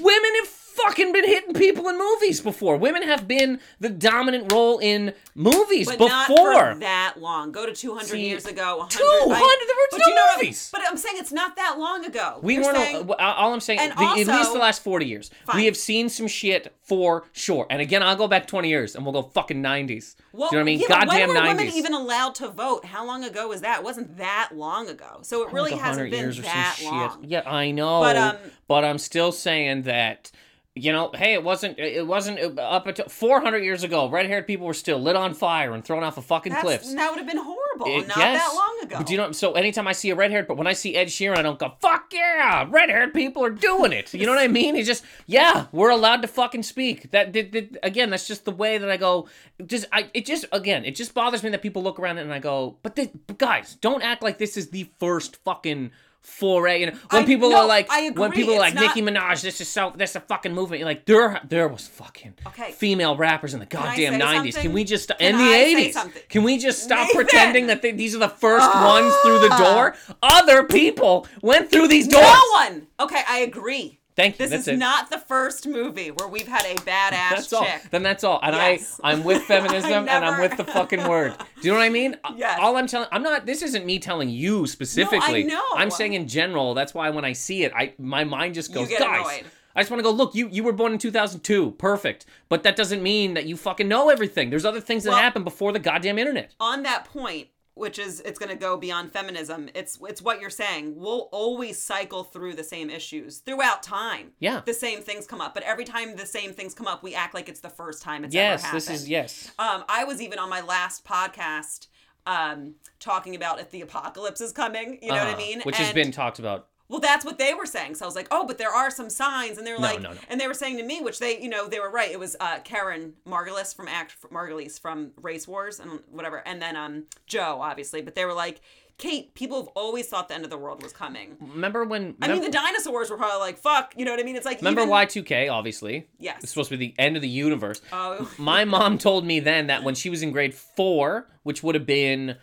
"Women 0.00 0.30
have 0.40 0.48
fucking 0.84 1.12
been 1.12 1.24
hitting 1.24 1.54
people 1.54 1.88
in 1.88 1.98
movies 1.98 2.40
before. 2.40 2.76
Women 2.76 3.02
have 3.02 3.26
been 3.28 3.60
the 3.80 3.88
dominant 3.88 4.52
role 4.52 4.78
in 4.78 5.14
movies 5.34 5.86
but 5.88 5.98
before." 5.98 6.74
that 6.80 7.14
long. 7.18 7.52
Go 7.52 7.66
to 7.66 7.74
200 7.74 8.06
See, 8.08 8.26
years 8.28 8.46
ago. 8.46 8.78
100, 8.78 8.90
200 8.98 9.34
I- 9.34 9.38
there 9.66 9.76
but 9.90 9.98
no 10.00 10.06
you 10.08 10.14
know 10.14 10.26
movies. 10.36 10.68
But 10.72 10.82
I'm 10.88 10.96
saying 10.96 11.16
it's 11.18 11.32
not 11.32 11.56
that 11.56 11.78
long 11.78 12.04
ago. 12.04 12.38
We 12.42 12.54
You're 12.54 12.64
weren't. 12.64 12.76
saying- 12.76 13.10
all 13.18 13.52
I'm 13.52 13.60
saying, 13.60 13.78
the, 13.90 14.02
at 14.02 14.16
least 14.26 14.52
the 14.52 14.58
last 14.58 14.82
forty 14.82 15.06
years, 15.06 15.30
Fine. 15.46 15.56
we 15.56 15.64
have 15.66 15.76
seen 15.76 16.08
some 16.08 16.26
shit 16.28 16.74
for 16.82 17.24
sure. 17.32 17.66
And 17.70 17.80
again, 17.82 18.02
I'll 18.02 18.16
go 18.16 18.28
back 18.28 18.46
twenty 18.46 18.68
years, 18.68 18.94
and 18.94 19.04
we'll 19.04 19.12
go 19.12 19.22
fucking 19.22 19.60
nineties. 19.60 20.16
Well, 20.32 20.48
Do 20.50 20.56
you 20.56 20.60
know 20.60 20.64
what 20.64 20.70
I 20.70 20.72
mean? 20.72 20.80
yeah, 20.80 20.88
Goddamn 20.88 21.08
when 21.08 21.28
were 21.28 21.34
women 21.34 21.56
nineties. 21.56 21.76
even 21.76 21.92
allowed 21.94 22.34
to 22.36 22.48
vote? 22.48 22.84
How 22.86 23.04
long 23.06 23.24
ago 23.24 23.48
was 23.48 23.60
that? 23.60 23.78
It 23.80 23.84
wasn't 23.84 24.16
that 24.18 24.50
long 24.54 24.88
ago. 24.88 25.18
So 25.22 25.46
it 25.46 25.52
really 25.52 25.72
hasn't 25.76 26.10
been 26.10 26.30
that 26.42 26.78
long. 26.84 27.24
Yeah, 27.24 27.42
I 27.46 27.70
know. 27.70 28.00
But, 28.00 28.16
um, 28.16 28.36
but 28.68 28.84
I'm 28.84 28.98
still 28.98 29.32
saying 29.32 29.82
that. 29.82 30.30
You 30.74 30.90
know, 30.90 31.10
hey, 31.14 31.34
it 31.34 31.44
wasn't. 31.44 31.78
It 31.78 32.06
wasn't 32.06 32.58
up 32.58 32.86
until 32.86 33.06
400 33.06 33.58
years 33.58 33.84
ago. 33.84 34.08
Red-haired 34.08 34.46
people 34.46 34.66
were 34.66 34.72
still 34.72 34.98
lit 34.98 35.16
on 35.16 35.34
fire 35.34 35.74
and 35.74 35.84
thrown 35.84 36.02
off 36.02 36.16
of 36.16 36.24
fucking 36.24 36.50
That's, 36.50 36.62
cliffs. 36.64 36.94
That 36.94 37.10
would 37.10 37.18
have 37.18 37.26
been 37.26 37.36
horrible. 37.36 37.86
It- 37.88 38.08
not 38.08 38.16
yes. 38.16 38.42
that 38.42 38.54
long 38.54 38.78
ago. 38.82 38.96
But 38.96 39.06
do 39.06 39.12
you 39.12 39.18
know? 39.18 39.32
So 39.32 39.52
anytime 39.52 39.86
I 39.86 39.92
see 39.92 40.08
a 40.08 40.14
red 40.14 40.30
haired, 40.30 40.46
but 40.48 40.56
when 40.56 40.66
I 40.66 40.72
see 40.72 40.96
Ed 40.96 41.08
Sheeran, 41.08 41.36
I 41.36 41.42
don't 41.42 41.58
go 41.58 41.74
fuck 41.82 42.06
yeah, 42.10 42.66
red 42.70 42.88
haired 42.88 43.12
people 43.12 43.44
are 43.44 43.50
doing 43.50 43.92
it. 43.92 44.14
You 44.14 44.24
know 44.24 44.32
what 44.32 44.42
I 44.42 44.48
mean? 44.48 44.74
It's 44.74 44.86
just 44.86 45.04
yeah, 45.26 45.66
we're 45.72 45.90
allowed 45.90 46.22
to 46.22 46.28
fucking 46.28 46.62
speak. 46.62 47.10
That, 47.10 47.34
that, 47.34 47.52
that- 47.52 47.76
again, 47.82 48.08
that's 48.08 48.26
just 48.26 48.46
the 48.46 48.50
way 48.50 48.78
that 48.78 48.90
I 48.90 48.96
go. 48.96 49.28
Just 49.66 49.84
I, 49.92 50.08
it 50.14 50.24
just 50.24 50.46
again, 50.52 50.86
it 50.86 50.94
just 50.94 51.12
bothers 51.12 51.42
me 51.42 51.50
that 51.50 51.60
people 51.60 51.82
look 51.82 52.00
around 52.00 52.16
it 52.16 52.22
and 52.22 52.32
I 52.32 52.38
go, 52.38 52.78
but, 52.82 52.96
the, 52.96 53.10
but 53.26 53.36
guys, 53.36 53.74
don't 53.82 54.02
act 54.02 54.22
like 54.22 54.38
this 54.38 54.56
is 54.56 54.70
the 54.70 54.90
first 54.98 55.36
fucking. 55.44 55.90
Foray, 56.22 56.80
you 56.80 56.86
know, 56.86 56.92
when 57.10 57.22
I- 57.22 57.26
people 57.26 57.50
no, 57.50 57.58
are 57.62 57.66
like, 57.66 57.90
when 58.16 58.30
people 58.30 58.54
are 58.54 58.58
like 58.58 58.74
not- 58.74 58.94
Nicki 58.96 59.02
Minaj, 59.02 59.42
this 59.42 59.60
is 59.60 59.68
so, 59.68 59.92
this 59.96 60.10
is 60.10 60.16
a 60.16 60.20
fucking 60.20 60.54
movement. 60.54 60.78
You're 60.80 60.88
like, 60.88 61.04
there, 61.04 61.40
there 61.48 61.66
was 61.68 61.86
fucking 61.88 62.34
Okay. 62.46 62.72
female 62.72 63.16
rappers 63.16 63.54
in 63.54 63.60
the 63.60 63.66
goddamn 63.66 64.20
'90s. 64.20 64.54
Can 64.60 64.72
we 64.72 64.84
just 64.84 65.10
in 65.18 65.36
the 65.36 65.42
'80s? 65.44 66.28
Can 66.28 66.44
we 66.44 66.58
just 66.58 66.82
stop 66.82 67.08
Nathan! 67.08 67.14
pretending 67.16 67.66
that 67.66 67.82
they, 67.82 67.90
these 67.92 68.14
are 68.14 68.18
the 68.20 68.28
first 68.28 68.72
ones 68.74 69.12
through 69.24 69.40
the 69.40 69.54
door? 69.56 69.96
Other 70.22 70.62
people 70.64 71.26
went 71.42 71.70
through 71.70 71.88
these 71.88 72.06
doors. 72.06 72.24
No 72.24 72.42
one. 72.54 72.86
Okay, 73.00 73.22
I 73.28 73.38
agree. 73.38 73.98
Thank 74.14 74.34
you. 74.38 74.44
This 74.44 74.50
that's 74.50 74.62
is 74.62 74.68
it. 74.74 74.76
not 74.78 75.10
the 75.10 75.18
first 75.18 75.66
movie 75.66 76.10
where 76.10 76.28
we've 76.28 76.46
had 76.46 76.64
a 76.66 76.74
badass 76.80 77.10
That's 77.10 77.52
all. 77.52 77.64
chick. 77.64 77.82
Then 77.90 78.02
that's 78.02 78.24
all. 78.24 78.38
And 78.42 78.54
Yes. 78.54 79.00
I, 79.02 79.12
I'm 79.12 79.24
with 79.24 79.42
feminism 79.44 79.90
I 80.08 80.12
and 80.12 80.24
I'm 80.24 80.40
with 80.40 80.56
the 80.56 80.64
fucking 80.64 81.08
word. 81.08 81.34
Do 81.60 81.66
you 81.68 81.72
know 81.72 81.78
what 81.78 81.84
I 81.84 81.88
mean? 81.88 82.16
Yes. 82.36 82.58
All 82.60 82.76
I'm 82.76 82.86
telling, 82.86 83.08
I'm 83.10 83.22
not. 83.22 83.46
This 83.46 83.62
isn't 83.62 83.86
me 83.86 83.98
telling 83.98 84.28
you 84.28 84.66
specifically. 84.66 85.44
No, 85.44 85.54
I 85.54 85.58
know. 85.58 85.64
I'm 85.76 85.90
saying 85.90 86.12
in 86.14 86.28
general. 86.28 86.74
That's 86.74 86.92
why 86.94 87.10
when 87.10 87.24
I 87.24 87.32
see 87.32 87.64
it, 87.64 87.72
I 87.74 87.94
my 87.98 88.24
mind 88.24 88.54
just 88.54 88.72
goes, 88.74 88.88
guys. 88.88 89.00
annoyed. 89.00 89.44
I 89.74 89.80
just 89.80 89.90
want 89.90 90.00
to 90.00 90.02
go, 90.02 90.10
look, 90.10 90.34
you 90.34 90.48
you 90.48 90.62
were 90.62 90.72
born 90.74 90.92
in 90.92 90.98
2002. 90.98 91.70
Perfect. 91.78 92.26
But 92.50 92.62
that 92.64 92.76
doesn't 92.76 93.02
mean 93.02 93.32
that 93.34 93.46
you 93.46 93.56
fucking 93.56 93.88
know 93.88 94.10
everything. 94.10 94.50
There's 94.50 94.66
other 94.66 94.80
things 94.82 95.04
that 95.04 95.10
Well- 95.12 95.18
happened 95.20 95.46
before 95.46 95.72
the 95.72 95.78
goddamn 95.78 96.18
internet. 96.18 96.52
on 96.60 96.82
that 96.82 97.06
point 97.06 97.48
which 97.74 97.98
is 97.98 98.20
it's 98.20 98.38
going 98.38 98.48
to 98.50 98.54
go 98.56 98.76
beyond 98.76 99.12
feminism 99.12 99.68
it's 99.74 99.98
it's 100.08 100.20
what 100.20 100.40
you're 100.40 100.50
saying 100.50 100.94
we'll 100.96 101.28
always 101.32 101.80
cycle 101.80 102.22
through 102.24 102.54
the 102.54 102.64
same 102.64 102.90
issues 102.90 103.38
throughout 103.38 103.82
time 103.82 104.32
Yeah. 104.40 104.60
the 104.66 104.74
same 104.74 105.00
things 105.00 105.26
come 105.26 105.40
up 105.40 105.54
but 105.54 105.62
every 105.62 105.84
time 105.84 106.16
the 106.16 106.26
same 106.26 106.52
things 106.52 106.74
come 106.74 106.86
up 106.86 107.02
we 107.02 107.14
act 107.14 107.32
like 107.34 107.48
it's 107.48 107.60
the 107.60 107.70
first 107.70 108.02
time 108.02 108.24
it's 108.24 108.34
Yes, 108.34 108.60
ever 108.60 108.66
happened 108.66 108.74
Yes, 108.82 108.88
this 108.88 109.00
is 109.02 109.08
yes. 109.08 109.50
um 109.58 109.84
i 109.88 110.04
was 110.04 110.20
even 110.20 110.38
on 110.38 110.50
my 110.50 110.60
last 110.60 111.04
podcast 111.04 111.86
um 112.26 112.74
talking 113.00 113.34
about 113.34 113.58
if 113.58 113.70
the 113.70 113.80
apocalypse 113.80 114.40
is 114.40 114.52
coming 114.52 114.98
you 115.02 115.08
know 115.08 115.14
what 115.16 115.28
i 115.28 115.32
Uh, 115.32 115.36
mean 115.36 115.60
Which 115.62 115.76
has 115.76 115.92
been 115.92 116.12
talked 116.12 116.38
about. 116.38 116.68
Well, 116.88 117.00
that's 117.00 117.24
what 117.24 117.38
they 117.38 117.54
were 117.54 117.66
saying. 117.66 117.94
So 117.94 118.04
I 118.04 118.08
was 118.08 118.14
like, 118.16 118.28
oh, 118.30 118.46
but 118.46 118.58
there 118.58 118.70
are 118.70 118.90
some 118.90 119.08
signs, 119.08 119.56
and 119.58 119.66
they 119.66 119.72
were 119.72 119.78
No, 119.78 119.86
like, 119.86 120.00
no, 120.02 120.12
no. 120.12 120.18
and 120.28 120.40
they 120.40 120.46
were 120.46 120.54
saying 120.54 120.76
to 120.76 120.82
me, 120.82 121.00
which 121.00 121.18
they, 121.18 121.40
you 121.40 121.48
know, 121.48 121.66
they 121.68 121.80
were 121.80 121.90
right. 121.90 122.10
It 122.10 122.18
was 122.20 122.36
uh, 122.40 122.58
Karen 122.64 123.14
Margulis 123.26 123.74
from 123.74 123.88
Act 123.88 124.14
Margulies 124.30 124.78
from 124.78 125.12
Race 125.20 125.48
Wars 125.48 125.80
and 125.80 126.00
whatever, 126.10 126.42
and 126.46 126.60
then 126.60 126.76
um 126.76 127.04
Joe, 127.26 127.60
obviously. 127.62 128.02
But 128.02 128.14
they 128.14 128.24
were 128.26 128.34
like, 128.34 128.60
Kate, 128.98 129.34
people 129.34 129.58
have 129.62 129.68
always 129.68 130.06
thought 130.06 130.28
the 130.28 130.34
end 130.34 130.44
of 130.44 130.50
the 130.50 130.58
world 130.58 130.82
was 130.82 130.92
coming. 130.92 131.36
Remember 131.40 131.84
when 131.84 132.14
I 132.20 132.28
mean, 132.28 132.42
the 132.42 132.50
dinosaurs 132.50 133.10
were 133.10 133.16
probably 133.16 133.40
like, 133.40 133.56
fuck, 133.58 133.94
you 133.96 134.04
know 134.04 134.10
what 134.10 134.20
I 134.20 134.22
mean? 134.22 134.36
It's 134.36 134.44
like 134.44 134.58
Remember 134.58 134.82
even, 134.82 134.92
Y2K, 134.92 135.50
obviously. 135.50 136.06
Yes. 136.18 136.42
It's 136.42 136.50
supposed 136.52 136.68
to 136.70 136.76
be 136.76 136.88
the 136.88 136.94
end 137.02 137.16
of 137.16 137.22
the 137.22 137.28
universe. 137.28 137.80
Oh. 137.90 138.30
My 138.38 138.64
mom 138.66 138.98
told 138.98 139.24
me 139.24 139.40
then 139.40 139.68
that 139.68 139.82
when 139.82 139.94
she 139.94 140.10
was 140.10 140.22
in 140.22 140.30
grade 140.30 140.54
four, 140.54 141.26
which 141.42 141.62
would 141.62 141.74
have 141.74 141.86
been 141.86 142.36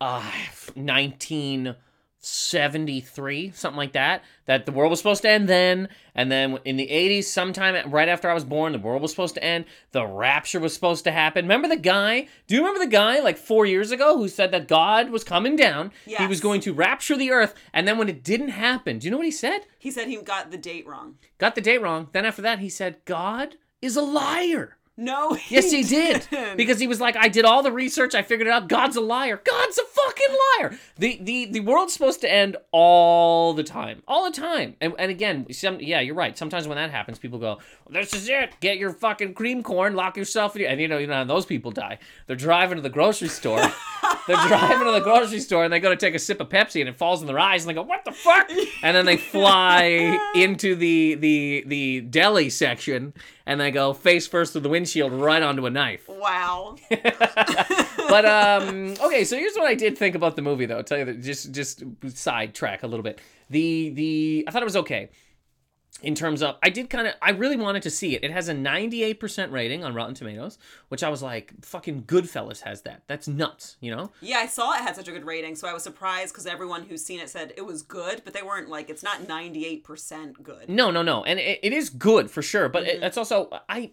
uh, 0.00 0.30
1973, 2.24 3.52
something 3.52 3.76
like 3.76 3.92
that, 3.92 4.24
that 4.46 4.66
the 4.66 4.72
world 4.72 4.90
was 4.90 4.98
supposed 4.98 5.22
to 5.22 5.28
end 5.28 5.48
then. 5.48 5.88
And 6.14 6.30
then 6.30 6.58
in 6.64 6.76
the 6.76 6.86
80s, 6.86 7.24
sometime 7.24 7.90
right 7.90 8.08
after 8.08 8.30
I 8.30 8.34
was 8.34 8.44
born, 8.44 8.72
the 8.72 8.78
world 8.78 9.02
was 9.02 9.10
supposed 9.10 9.34
to 9.34 9.44
end. 9.44 9.66
The 9.92 10.06
rapture 10.06 10.60
was 10.60 10.72
supposed 10.72 11.04
to 11.04 11.12
happen. 11.12 11.44
Remember 11.44 11.68
the 11.68 11.76
guy? 11.76 12.28
Do 12.46 12.54
you 12.54 12.60
remember 12.60 12.84
the 12.84 12.90
guy 12.90 13.20
like 13.20 13.36
four 13.36 13.66
years 13.66 13.90
ago 13.90 14.16
who 14.16 14.28
said 14.28 14.50
that 14.52 14.68
God 14.68 15.10
was 15.10 15.24
coming 15.24 15.56
down? 15.56 15.92
He 16.06 16.26
was 16.26 16.40
going 16.40 16.60
to 16.62 16.72
rapture 16.72 17.16
the 17.16 17.30
earth. 17.30 17.54
And 17.72 17.86
then 17.86 17.98
when 17.98 18.08
it 18.08 18.24
didn't 18.24 18.50
happen, 18.50 18.98
do 18.98 19.06
you 19.06 19.10
know 19.10 19.18
what 19.18 19.26
he 19.26 19.32
said? 19.32 19.60
He 19.78 19.90
said 19.90 20.08
he 20.08 20.16
got 20.16 20.50
the 20.50 20.56
date 20.56 20.86
wrong. 20.86 21.16
got 21.38 21.54
the 21.54 21.60
date 21.60 21.82
wrong. 21.82 22.08
Then 22.12 22.24
after 22.24 22.42
that, 22.42 22.60
he 22.60 22.68
said, 22.68 23.04
God 23.04 23.56
is 23.82 23.96
a 23.96 24.02
liar. 24.02 24.78
No. 24.96 25.36
Yes, 25.48 25.72
he 25.72 25.82
did. 25.82 26.26
didn't. 26.30 26.56
Because 26.56 26.78
he 26.78 26.86
was 26.86 27.00
like, 27.00 27.16
I 27.16 27.26
did 27.28 27.44
all 27.44 27.62
the 27.64 27.72
research, 27.72 28.14
I 28.14 28.22
figured 28.22 28.46
it 28.46 28.50
out. 28.52 28.68
God's 28.68 28.94
a 28.96 29.00
liar. 29.00 29.40
God's 29.44 29.78
a 29.78 29.82
fucking 29.84 30.36
liar. 30.58 30.78
The 30.98 31.18
the 31.20 31.46
the 31.46 31.60
world's 31.60 31.92
supposed 31.92 32.20
to 32.20 32.32
end 32.32 32.56
all 32.70 33.54
the 33.54 33.64
time. 33.64 34.02
All 34.06 34.24
the 34.24 34.36
time. 34.36 34.76
And 34.80 34.94
and 34.98 35.10
again, 35.10 35.52
some 35.52 35.80
yeah, 35.80 36.00
you're 36.00 36.14
right. 36.14 36.38
Sometimes 36.38 36.68
when 36.68 36.76
that 36.76 36.90
happens, 36.92 37.18
people 37.18 37.40
go, 37.40 37.58
This 37.90 38.14
is 38.14 38.28
it. 38.28 38.54
Get 38.60 38.78
your 38.78 38.92
fucking 38.92 39.34
cream 39.34 39.64
corn, 39.64 39.94
lock 39.96 40.16
yourself 40.16 40.54
in 40.54 40.62
your 40.62 40.70
and 40.70 40.80
you 40.80 40.86
know, 40.86 40.98
you 40.98 41.08
know 41.08 41.14
how 41.14 41.24
those 41.24 41.46
people 41.46 41.72
die. 41.72 41.98
They're 42.26 42.36
driving 42.36 42.76
to 42.76 42.82
the 42.82 42.90
grocery 42.90 43.28
store. 43.28 43.58
They're 44.26 44.48
driving 44.48 44.86
to 44.86 44.92
the 44.92 45.00
grocery 45.00 45.40
store 45.40 45.64
and 45.64 45.72
they 45.72 45.80
go 45.80 45.90
to 45.90 45.96
take 45.96 46.14
a 46.14 46.18
sip 46.18 46.40
of 46.40 46.48
Pepsi 46.48 46.80
and 46.80 46.88
it 46.88 46.96
falls 46.96 47.20
in 47.20 47.26
their 47.26 47.38
eyes 47.38 47.64
and 47.64 47.70
they 47.70 47.74
go, 47.74 47.82
What 47.82 48.04
the 48.04 48.12
fuck? 48.12 48.48
And 48.82 48.96
then 48.96 49.06
they 49.06 49.16
fly 49.16 50.18
into 50.36 50.76
the 50.76 51.16
the 51.16 51.64
the 51.66 52.00
deli 52.02 52.48
section 52.48 53.12
and 53.46 53.60
they 53.60 53.70
go 53.70 53.92
face 53.92 54.26
first 54.26 54.52
through 54.52 54.62
the 54.62 54.68
windshield 54.68 55.12
right 55.12 55.42
onto 55.42 55.66
a 55.66 55.70
knife. 55.70 56.08
wow. 56.08 56.76
But 58.08 58.26
um 58.26 58.94
okay, 59.00 59.24
so 59.24 59.36
here's 59.36 59.54
what 59.56 59.66
I 59.66 59.74
did 59.74 59.96
think 59.96 60.14
about 60.14 60.36
the 60.36 60.42
movie 60.42 60.66
though. 60.66 60.76
I'll 60.78 60.84
tell 60.84 60.98
you 60.98 61.04
that 61.06 61.22
just 61.22 61.52
just 61.52 61.82
sidetrack 62.08 62.82
a 62.82 62.86
little 62.86 63.02
bit. 63.02 63.20
The 63.50 63.90
the 63.90 64.44
I 64.46 64.50
thought 64.50 64.62
it 64.62 64.66
was 64.66 64.76
okay. 64.76 65.08
In 66.02 66.14
terms 66.14 66.42
of 66.42 66.56
I 66.62 66.68
did 66.70 66.90
kind 66.90 67.06
of 67.06 67.14
I 67.22 67.30
really 67.30 67.56
wanted 67.56 67.82
to 67.84 67.90
see 67.90 68.14
it. 68.14 68.22
It 68.24 68.30
has 68.30 68.48
a 68.50 68.54
98% 68.54 69.50
rating 69.52 69.84
on 69.84 69.94
Rotten 69.94 70.14
Tomatoes, 70.14 70.58
which 70.88 71.02
I 71.02 71.08
was 71.08 71.22
like 71.22 71.52
fucking 71.64 72.02
Goodfellas 72.02 72.60
has 72.62 72.82
that. 72.82 73.02
That's 73.06 73.26
nuts, 73.26 73.76
you 73.80 73.94
know? 73.94 74.10
Yeah, 74.20 74.38
I 74.38 74.46
saw 74.46 74.72
it 74.74 74.80
had 74.82 74.96
such 74.96 75.08
a 75.08 75.12
good 75.12 75.24
rating, 75.24 75.54
so 75.56 75.66
I 75.66 75.72
was 75.72 75.82
surprised 75.82 76.34
because 76.34 76.46
everyone 76.46 76.82
who's 76.82 77.02
seen 77.04 77.20
it 77.20 77.30
said 77.30 77.54
it 77.56 77.64
was 77.64 77.82
good, 77.82 78.20
but 78.24 78.34
they 78.34 78.42
weren't 78.42 78.68
like 78.68 78.90
it's 78.90 79.02
not 79.02 79.26
ninety 79.26 79.64
eight 79.64 79.82
percent 79.84 80.42
good. 80.42 80.68
No, 80.68 80.90
no, 80.90 81.00
no. 81.02 81.24
And 81.24 81.38
it, 81.38 81.60
it 81.62 81.72
is 81.72 81.88
good 81.90 82.30
for 82.30 82.42
sure, 82.42 82.68
but 82.68 82.82
Mm-hmm. 82.84 83.02
it, 83.02 83.06
it's 83.06 83.16
also 83.16 83.48
I 83.68 83.90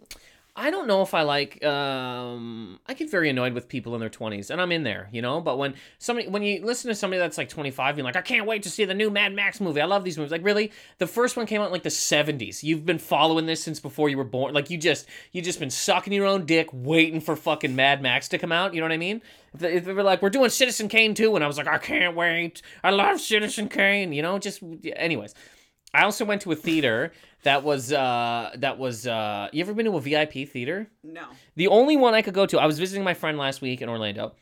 I 0.54 0.70
don't 0.70 0.86
know 0.86 1.02
if 1.02 1.14
I 1.14 1.22
like 1.22 1.64
um 1.64 2.80
I 2.86 2.94
get 2.94 3.10
very 3.10 3.30
annoyed 3.30 3.54
with 3.54 3.70
people 3.70 3.94
in 3.96 4.02
their 4.02 4.10
20s 4.10 4.50
and 4.50 4.60
I'm 4.60 4.74
in 4.74 4.84
there, 4.84 5.08
you 5.12 5.22
know, 5.22 5.40
but 5.40 5.58
when 5.58 5.76
somebody 5.98 6.28
when 6.28 6.44
you 6.44 6.66
listen 6.66 6.90
to 6.90 6.96
somebody 6.96 7.20
that's 7.20 7.38
like 7.38 7.48
25 7.48 7.98
you're 7.98 8.04
like 8.04 8.18
I 8.18 8.22
can't 8.22 8.46
wait 8.46 8.64
to 8.64 8.70
see 8.70 8.84
the 8.84 8.94
new 8.94 9.10
Mad 9.10 9.34
Max 9.34 9.62
movie. 9.62 9.80
I 9.80 9.86
love 9.86 10.04
these 10.04 10.18
movies. 10.18 10.32
Like 10.32 10.44
really? 10.44 10.72
The 10.98 11.08
first 11.08 11.38
one 11.38 11.46
came 11.46 11.62
out 11.62 11.68
in 11.68 11.72
like 11.72 11.84
the 11.84 11.90
70s. 11.90 12.64
You've 12.64 12.86
been 12.86 13.00
following 13.00 13.46
this 13.46 13.64
since 13.64 13.80
before 13.80 14.10
you 14.10 14.18
were 14.18 14.26
born. 14.26 14.54
Like 14.54 14.70
you 14.70 14.78
just 14.78 15.08
you 15.32 15.42
just 15.42 15.60
been 15.60 15.70
sucking 15.70 16.12
your 16.12 16.26
own 16.26 16.46
dick 16.46 16.68
waiting 16.74 17.22
for 17.22 17.38
fucking 17.38 17.74
Mad 17.74 18.02
Max 18.02 18.28
to 18.30 18.38
come 18.38 18.52
out, 18.52 18.74
you 18.74 18.82
know 18.82 18.86
what 18.86 18.94
I 18.94 18.98
mean? 18.98 19.22
If 19.54 19.62
they, 19.62 19.74
if 19.76 19.86
they 19.86 19.94
were 19.94 20.04
like 20.04 20.22
we're 20.22 20.30
doing 20.30 20.50
Citizen 20.50 20.90
Kane 20.90 21.14
too 21.14 21.34
and 21.36 21.46
I 21.46 21.48
was 21.48 21.58
like 21.58 21.68
I 21.68 21.78
can't 21.78 22.14
wait. 22.16 22.62
I 22.84 22.90
love 22.90 23.22
Citizen 23.22 23.70
Kane, 23.70 24.12
you 24.12 24.22
know, 24.22 24.38
just 24.38 24.62
anyways. 24.98 25.34
I 25.94 26.04
also 26.04 26.26
went 26.26 26.42
to 26.44 26.52
a 26.52 26.56
theater 26.56 27.12
that 27.44 27.64
was 27.64 27.92
uh 27.92 28.52
that 28.58 28.78
was 28.78 29.08
uh 29.08 29.50
you 29.52 29.62
ever 29.62 29.74
been 29.74 29.86
to 29.86 29.98
a 29.98 30.02
VIP 30.02 30.48
theater? 30.48 30.88
No. 31.04 31.26
The 31.56 31.68
only 31.68 31.98
one 31.98 32.14
I 32.14 32.22
could 32.22 32.34
go 32.34 32.46
to, 32.46 32.60
I 32.60 32.66
was 32.66 32.80
visiting 32.80 33.04
my 33.04 33.14
friend 33.14 33.38
last 33.38 33.62
week 33.62 33.82
in 33.82 33.90
Orlando. 33.90 34.34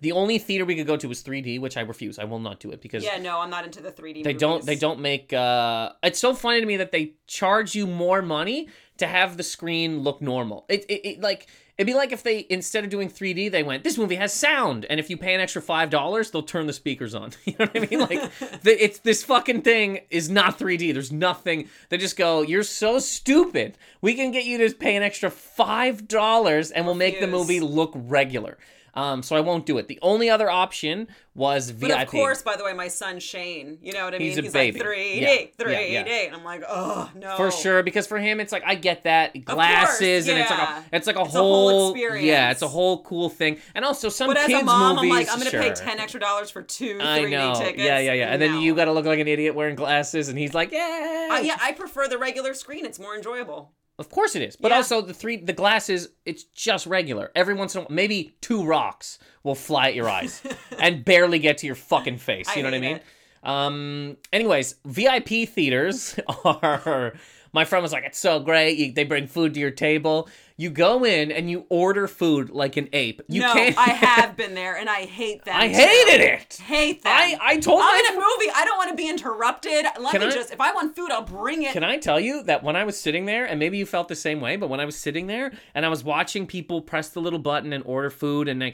The 0.00 0.12
only 0.12 0.38
theater 0.38 0.64
we 0.64 0.74
could 0.76 0.86
go 0.86 0.96
to 0.96 1.08
was 1.08 1.22
3D, 1.22 1.60
which 1.60 1.76
I 1.76 1.80
refuse. 1.82 2.18
I 2.18 2.24
will 2.24 2.38
not 2.38 2.60
do 2.60 2.70
it 2.70 2.80
because 2.80 3.04
Yeah, 3.04 3.18
no, 3.18 3.40
I'm 3.40 3.50
not 3.50 3.64
into 3.64 3.80
the 3.80 3.92
3D. 3.92 4.24
they 4.24 4.32
don't 4.32 4.64
they 4.64 4.76
don't 4.76 5.00
make 5.00 5.32
uh 5.32 5.92
it's 6.02 6.18
so 6.18 6.34
funny 6.34 6.60
to 6.60 6.66
me 6.66 6.76
that 6.78 6.90
they 6.92 7.14
charge 7.26 7.74
you 7.74 7.86
more 7.86 8.22
money 8.22 8.68
to 8.98 9.06
have 9.06 9.36
the 9.36 9.42
screen 9.42 10.00
look 10.00 10.20
normal. 10.20 10.64
It 10.68 10.84
it, 10.88 11.06
it 11.06 11.20
like 11.20 11.46
it'd 11.82 11.92
be 11.92 11.98
like 11.98 12.12
if 12.12 12.22
they 12.22 12.46
instead 12.48 12.84
of 12.84 12.90
doing 12.90 13.10
3D 13.10 13.50
they 13.50 13.62
went 13.62 13.82
this 13.82 13.98
movie 13.98 14.14
has 14.14 14.32
sound 14.32 14.86
and 14.88 15.00
if 15.00 15.10
you 15.10 15.16
pay 15.16 15.34
an 15.34 15.40
extra 15.40 15.60
$5 15.60 16.30
they'll 16.30 16.42
turn 16.42 16.66
the 16.66 16.72
speakers 16.72 17.14
on. 17.14 17.32
You 17.44 17.54
know 17.58 17.66
what 17.66 17.76
I 17.76 17.86
mean? 17.86 18.00
Like 18.00 18.38
the, 18.62 18.82
it's 18.82 19.00
this 19.00 19.24
fucking 19.24 19.62
thing 19.62 20.00
is 20.10 20.30
not 20.30 20.58
3D. 20.58 20.92
There's 20.92 21.12
nothing. 21.12 21.68
They 21.88 21.98
just 21.98 22.16
go 22.16 22.42
you're 22.42 22.62
so 22.62 22.98
stupid. 22.98 23.76
We 24.00 24.14
can 24.14 24.30
get 24.30 24.44
you 24.44 24.58
to 24.58 24.74
pay 24.74 24.96
an 24.96 25.02
extra 25.02 25.28
$5 25.30 26.72
and 26.74 26.86
we'll 26.86 26.94
make 26.94 27.20
the 27.20 27.26
movie 27.26 27.60
look 27.60 27.92
regular. 27.94 28.58
Um, 28.94 29.22
so 29.22 29.34
I 29.36 29.40
won't 29.40 29.64
do 29.64 29.78
it. 29.78 29.88
The 29.88 29.98
only 30.02 30.28
other 30.28 30.50
option 30.50 31.08
was 31.34 31.70
VIP. 31.70 31.90
But 31.92 32.02
of 32.02 32.08
course, 32.08 32.42
by 32.42 32.56
the 32.56 32.64
way, 32.64 32.74
my 32.74 32.88
son 32.88 33.20
Shane, 33.20 33.78
you 33.80 33.94
know 33.94 34.04
what 34.04 34.14
I 34.14 34.18
mean? 34.18 34.28
He's 34.28 34.36
a 34.38 34.42
He's 34.42 34.52
baby. 34.52 34.80
like 34.80 34.86
3D, 34.88 35.20
Yeah, 35.22 35.30
yeah, 35.32 35.46
3D. 35.58 35.92
yeah. 35.92 36.26
And 36.26 36.36
I'm 36.36 36.44
like, 36.44 36.62
oh, 36.68 37.10
no. 37.14 37.36
For 37.38 37.50
sure, 37.50 37.82
because 37.82 38.06
for 38.06 38.18
him, 38.18 38.38
it's 38.38 38.52
like 38.52 38.64
I 38.66 38.74
get 38.74 39.04
that 39.04 39.42
glasses, 39.46 40.28
and 40.28 40.38
it's 40.38 40.50
like 40.50 40.60
a, 40.68 40.84
it's 40.92 41.06
like 41.06 41.16
a 41.16 41.20
It's 41.22 41.34
a 41.34 41.38
whole 41.38 41.70
whole, 41.70 41.90
experience. 41.92 42.26
yeah, 42.26 42.50
it's 42.50 42.60
a 42.60 42.68
whole 42.68 43.02
cool 43.02 43.30
thing. 43.30 43.58
And 43.74 43.82
also 43.84 44.10
some 44.10 44.26
But 44.28 44.36
as 44.36 44.46
kids 44.48 44.60
a 44.62 44.64
mom, 44.66 44.96
movies, 44.96 45.10
I'm 45.10 45.16
like, 45.18 45.28
I'm 45.30 45.38
going 45.38 45.50
to 45.50 45.58
pay 45.58 45.72
10 45.72 45.98
extra 45.98 46.20
dollars 46.20 46.50
for 46.50 46.60
two 46.60 46.98
3D 46.98 47.02
I 47.02 47.24
know, 47.30 47.54
tickets. 47.54 47.82
yeah, 47.82 47.98
yeah, 47.98 48.12
yeah. 48.12 48.26
And 48.32 48.42
then 48.42 48.60
you 48.60 48.74
got 48.74 48.84
to 48.84 48.92
look 48.92 49.06
like 49.06 49.20
an 49.20 49.28
idiot 49.28 49.54
wearing 49.54 49.74
glasses, 49.74 50.28
and 50.28 50.38
he's 50.38 50.52
like, 50.52 50.70
yeah, 50.70 51.28
Uh, 51.32 51.38
yeah, 51.38 51.56
I 51.62 51.72
prefer 51.72 52.08
the 52.08 52.18
regular 52.18 52.52
screen. 52.52 52.84
It's 52.84 52.98
more 52.98 53.16
enjoyable. 53.16 53.72
Of 54.02 54.10
course 54.10 54.34
it 54.34 54.42
is, 54.42 54.56
but 54.56 54.70
Yeah. 54.72 54.78
also 54.78 55.00
the 55.00 55.14
three 55.14 55.36
the 55.36 55.52
glasses, 55.52 56.08
it's 56.26 56.42
just 56.42 56.86
regular. 56.86 57.30
Every 57.36 57.54
once 57.54 57.74
in 57.74 57.78
a 57.78 57.84
while, 57.84 57.92
maybe 57.94 58.34
two 58.40 58.64
rocks 58.64 59.18
will 59.44 59.54
fly 59.54 59.88
at 59.90 59.94
your 59.94 60.08
eyes 60.10 60.42
and 60.80 61.04
barely 61.04 61.38
get 61.38 61.58
to 61.58 61.66
your 61.66 61.76
fucking 61.76 62.18
face. 62.18 62.48
I 62.48 62.56
You 62.56 62.62
know 62.64 62.70
what 62.70 62.74
I 62.74 62.80
mean? 62.80 62.96
it. 62.96 63.02
Um. 63.48 64.16
Anyways, 64.32 64.74
VIP 64.84 65.46
theaters 65.48 66.18
are. 66.44 67.14
My 67.52 67.64
friend 67.64 67.82
was 67.82 67.92
like, 67.92 68.04
"It's 68.04 68.18
so 68.18 68.40
great. 68.40 68.78
You, 68.78 68.92
they 68.92 69.04
bring 69.04 69.26
food 69.26 69.54
to 69.54 69.60
your 69.60 69.70
table. 69.70 70.28
You 70.56 70.70
go 70.70 71.04
in 71.04 71.32
and 71.32 71.50
you 71.50 71.66
order 71.70 72.06
food 72.06 72.50
like 72.50 72.76
an 72.76 72.88
ape. 72.92 73.20
You 73.28 73.40
no, 73.42 73.52
can't. 73.52 73.76
I 73.76 73.90
have 73.90 74.36
been 74.36 74.54
there, 74.54 74.76
and 74.76 74.88
I 74.88 75.06
hate 75.06 75.44
that. 75.44 75.56
I 75.60 75.68
too. 75.68 75.74
hated 75.74 76.20
it. 76.20 76.60
Hate 76.64 77.02
them. 77.02 77.12
I 77.14 77.36
I 77.40 77.56
told 77.58 77.80
I'm 77.82 77.98
in 78.00 78.12
a 78.12 78.14
movie. 78.14 78.50
I 78.54 78.64
don't 78.64 78.78
want 78.78 78.90
to 78.90 78.96
be 78.96 79.08
interrupted. 79.08 79.84
Let 80.00 80.20
me 80.20 80.26
I- 80.26 80.30
just. 80.30 80.52
If 80.52 80.60
I 80.60 80.72
want 80.72 80.94
food, 80.96 81.10
I'll 81.10 81.22
bring 81.22 81.62
it. 81.62 81.72
Can 81.72 81.84
I 81.84 81.98
tell 81.98 82.20
you 82.20 82.42
that 82.44 82.62
when 82.62 82.76
I 82.76 82.84
was 82.84 82.98
sitting 82.98 83.26
there, 83.26 83.44
and 83.44 83.58
maybe 83.58 83.76
you 83.76 83.86
felt 83.86 84.08
the 84.08 84.14
same 84.14 84.40
way, 84.40 84.56
but 84.56 84.68
when 84.68 84.80
I 84.80 84.84
was 84.84 84.96
sitting 84.96 85.26
there 85.26 85.52
and 85.74 85.84
I 85.84 85.88
was 85.88 86.02
watching 86.04 86.46
people 86.46 86.80
press 86.80 87.10
the 87.10 87.20
little 87.20 87.38
button 87.38 87.72
and 87.72 87.84
order 87.84 88.10
food, 88.10 88.48
and 88.48 88.62
I, 88.64 88.72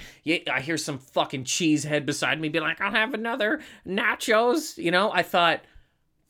I 0.51 0.61
hear 0.61 0.77
some 0.77 0.99
fucking 0.99 1.45
cheesehead 1.45 2.07
beside 2.07 2.41
me 2.41 2.49
be 2.49 2.61
like, 2.61 2.81
I'll 2.81 2.93
have 2.93 3.14
another 3.14 3.61
nachos, 3.87 4.77
you 4.79 4.91
know, 4.91 5.11
I 5.12 5.23
thought, 5.23 5.61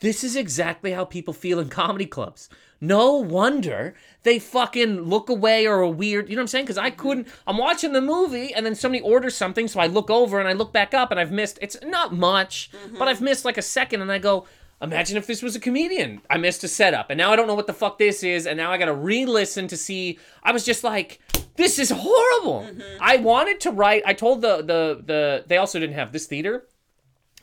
this 0.01 0.23
is 0.23 0.37
exactly 0.37 0.93
how 0.93 1.05
people 1.05 1.35
feel 1.35 1.59
in 1.59 1.69
comedy 1.83 2.07
clubs. 2.07 2.49
No 2.81 3.15
wonder 3.15 3.95
they 4.23 4.39
fucking 4.39 5.03
look 5.03 5.29
away 5.29 5.67
or 5.67 5.83
are 5.83 5.89
weird. 5.89 6.29
You 6.29 6.37
know 6.37 6.41
what 6.41 6.45
I'm 6.45 6.49
saying? 6.49 6.65
Because 6.67 6.79
I 6.79 6.91
couldn't. 6.91 7.27
I'm 7.47 7.59
watching 7.59 7.93
the 7.93 8.01
movie 8.01 8.55
and 8.55 8.65
then 8.65 8.75
somebody 8.75 9.03
orders 9.03 9.37
something, 9.37 9.67
so 9.67 9.81
I 9.81 9.87
look 9.87 10.11
over 10.11 10.39
and 10.39 10.49
I 10.49 10.53
look 10.53 10.73
back 10.73 10.95
up 10.95 11.11
and 11.11 11.19
I've 11.19 11.33
missed. 11.33 11.59
It's 11.61 11.77
not 11.83 12.15
much, 12.15 12.71
but 12.71 12.81
mm-hmm. 12.81 13.03
I've 13.03 13.21
missed 13.21 13.45
like 13.45 13.59
a 13.59 13.63
second, 13.63 14.03
and 14.03 14.13
I 14.13 14.19
go. 14.19 14.47
Imagine 14.81 15.17
if 15.17 15.27
this 15.27 15.43
was 15.43 15.57
a 15.57 15.61
comedian. 15.61 16.21
I 16.31 16.39
missed 16.39 16.63
a 16.63 16.69
setup, 16.69 17.11
and 17.11 17.19
now 17.19 17.33
I 17.33 17.37
don't 17.37 17.49
know 17.49 17.57
what 17.57 17.67
the 17.67 17.73
fuck 17.73 17.99
this 17.99 18.23
is, 18.23 18.47
and 18.47 18.57
now 18.57 18.71
I 18.71 18.79
gotta 18.79 18.95
re-listen 18.95 19.67
to 19.67 19.77
see. 19.77 20.21
I 20.45 20.53
was 20.53 20.65
just 20.65 20.85
like, 20.85 21.21
this 21.57 21.81
is 21.81 21.91
horrible. 21.91 22.61
Mm-hmm. 22.61 22.99
I 23.01 23.17
wanted 23.17 23.59
to 23.63 23.73
write. 23.73 24.05
I 24.07 24.13
told 24.15 24.41
the 24.41 24.59
the 24.59 25.03
the. 25.05 25.45
They 25.49 25.57
also 25.57 25.81
didn't 25.81 25.97
have 25.97 26.13
this 26.13 26.27
theater 26.27 26.69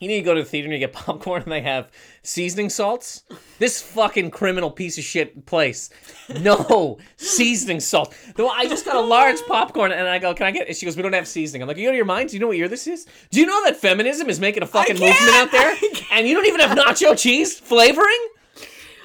You 0.00 0.08
need 0.08 0.18
to 0.18 0.24
go 0.24 0.34
to 0.34 0.42
the 0.42 0.48
theater 0.48 0.66
and 0.66 0.72
you 0.72 0.78
get 0.78 0.92
popcorn 0.92 1.42
and 1.42 1.52
they 1.52 1.62
have 1.62 1.90
seasoning 2.22 2.68
salts. 2.68 3.24
This 3.58 3.80
fucking 3.80 4.30
criminal 4.30 4.70
piece 4.70 4.98
of 4.98 5.04
shit 5.04 5.46
place. 5.46 5.90
No 6.40 6.98
seasoning 7.16 7.80
salt. 7.80 8.14
Though 8.36 8.48
I 8.48 8.66
just 8.66 8.84
got 8.84 8.96
a 8.96 9.00
large 9.00 9.40
popcorn 9.46 9.92
and 9.92 10.06
I 10.06 10.18
go, 10.18 10.34
Can 10.34 10.46
I 10.46 10.50
get 10.50 10.68
it? 10.68 10.76
She 10.76 10.86
goes, 10.86 10.96
We 10.96 11.02
don't 11.02 11.14
have 11.14 11.28
seasoning. 11.28 11.62
I'm 11.62 11.68
like, 11.68 11.76
are 11.76 11.80
You 11.80 11.88
out 11.88 11.92
of 11.92 11.96
your 11.96 12.04
mind? 12.04 12.30
Do 12.30 12.36
you 12.36 12.40
know 12.40 12.48
what 12.48 12.56
year 12.56 12.68
this 12.68 12.86
is? 12.86 13.06
Do 13.30 13.40
you 13.40 13.46
know 13.46 13.64
that 13.64 13.76
feminism 13.76 14.28
is 14.28 14.38
making 14.38 14.62
a 14.62 14.66
fucking 14.66 14.98
movement 14.98 15.34
out 15.34 15.50
there? 15.50 15.74
And 16.12 16.26
you 16.26 16.34
don't 16.34 16.46
even 16.46 16.60
have 16.60 16.76
nacho 16.76 17.18
cheese 17.18 17.58
flavoring? 17.58 18.28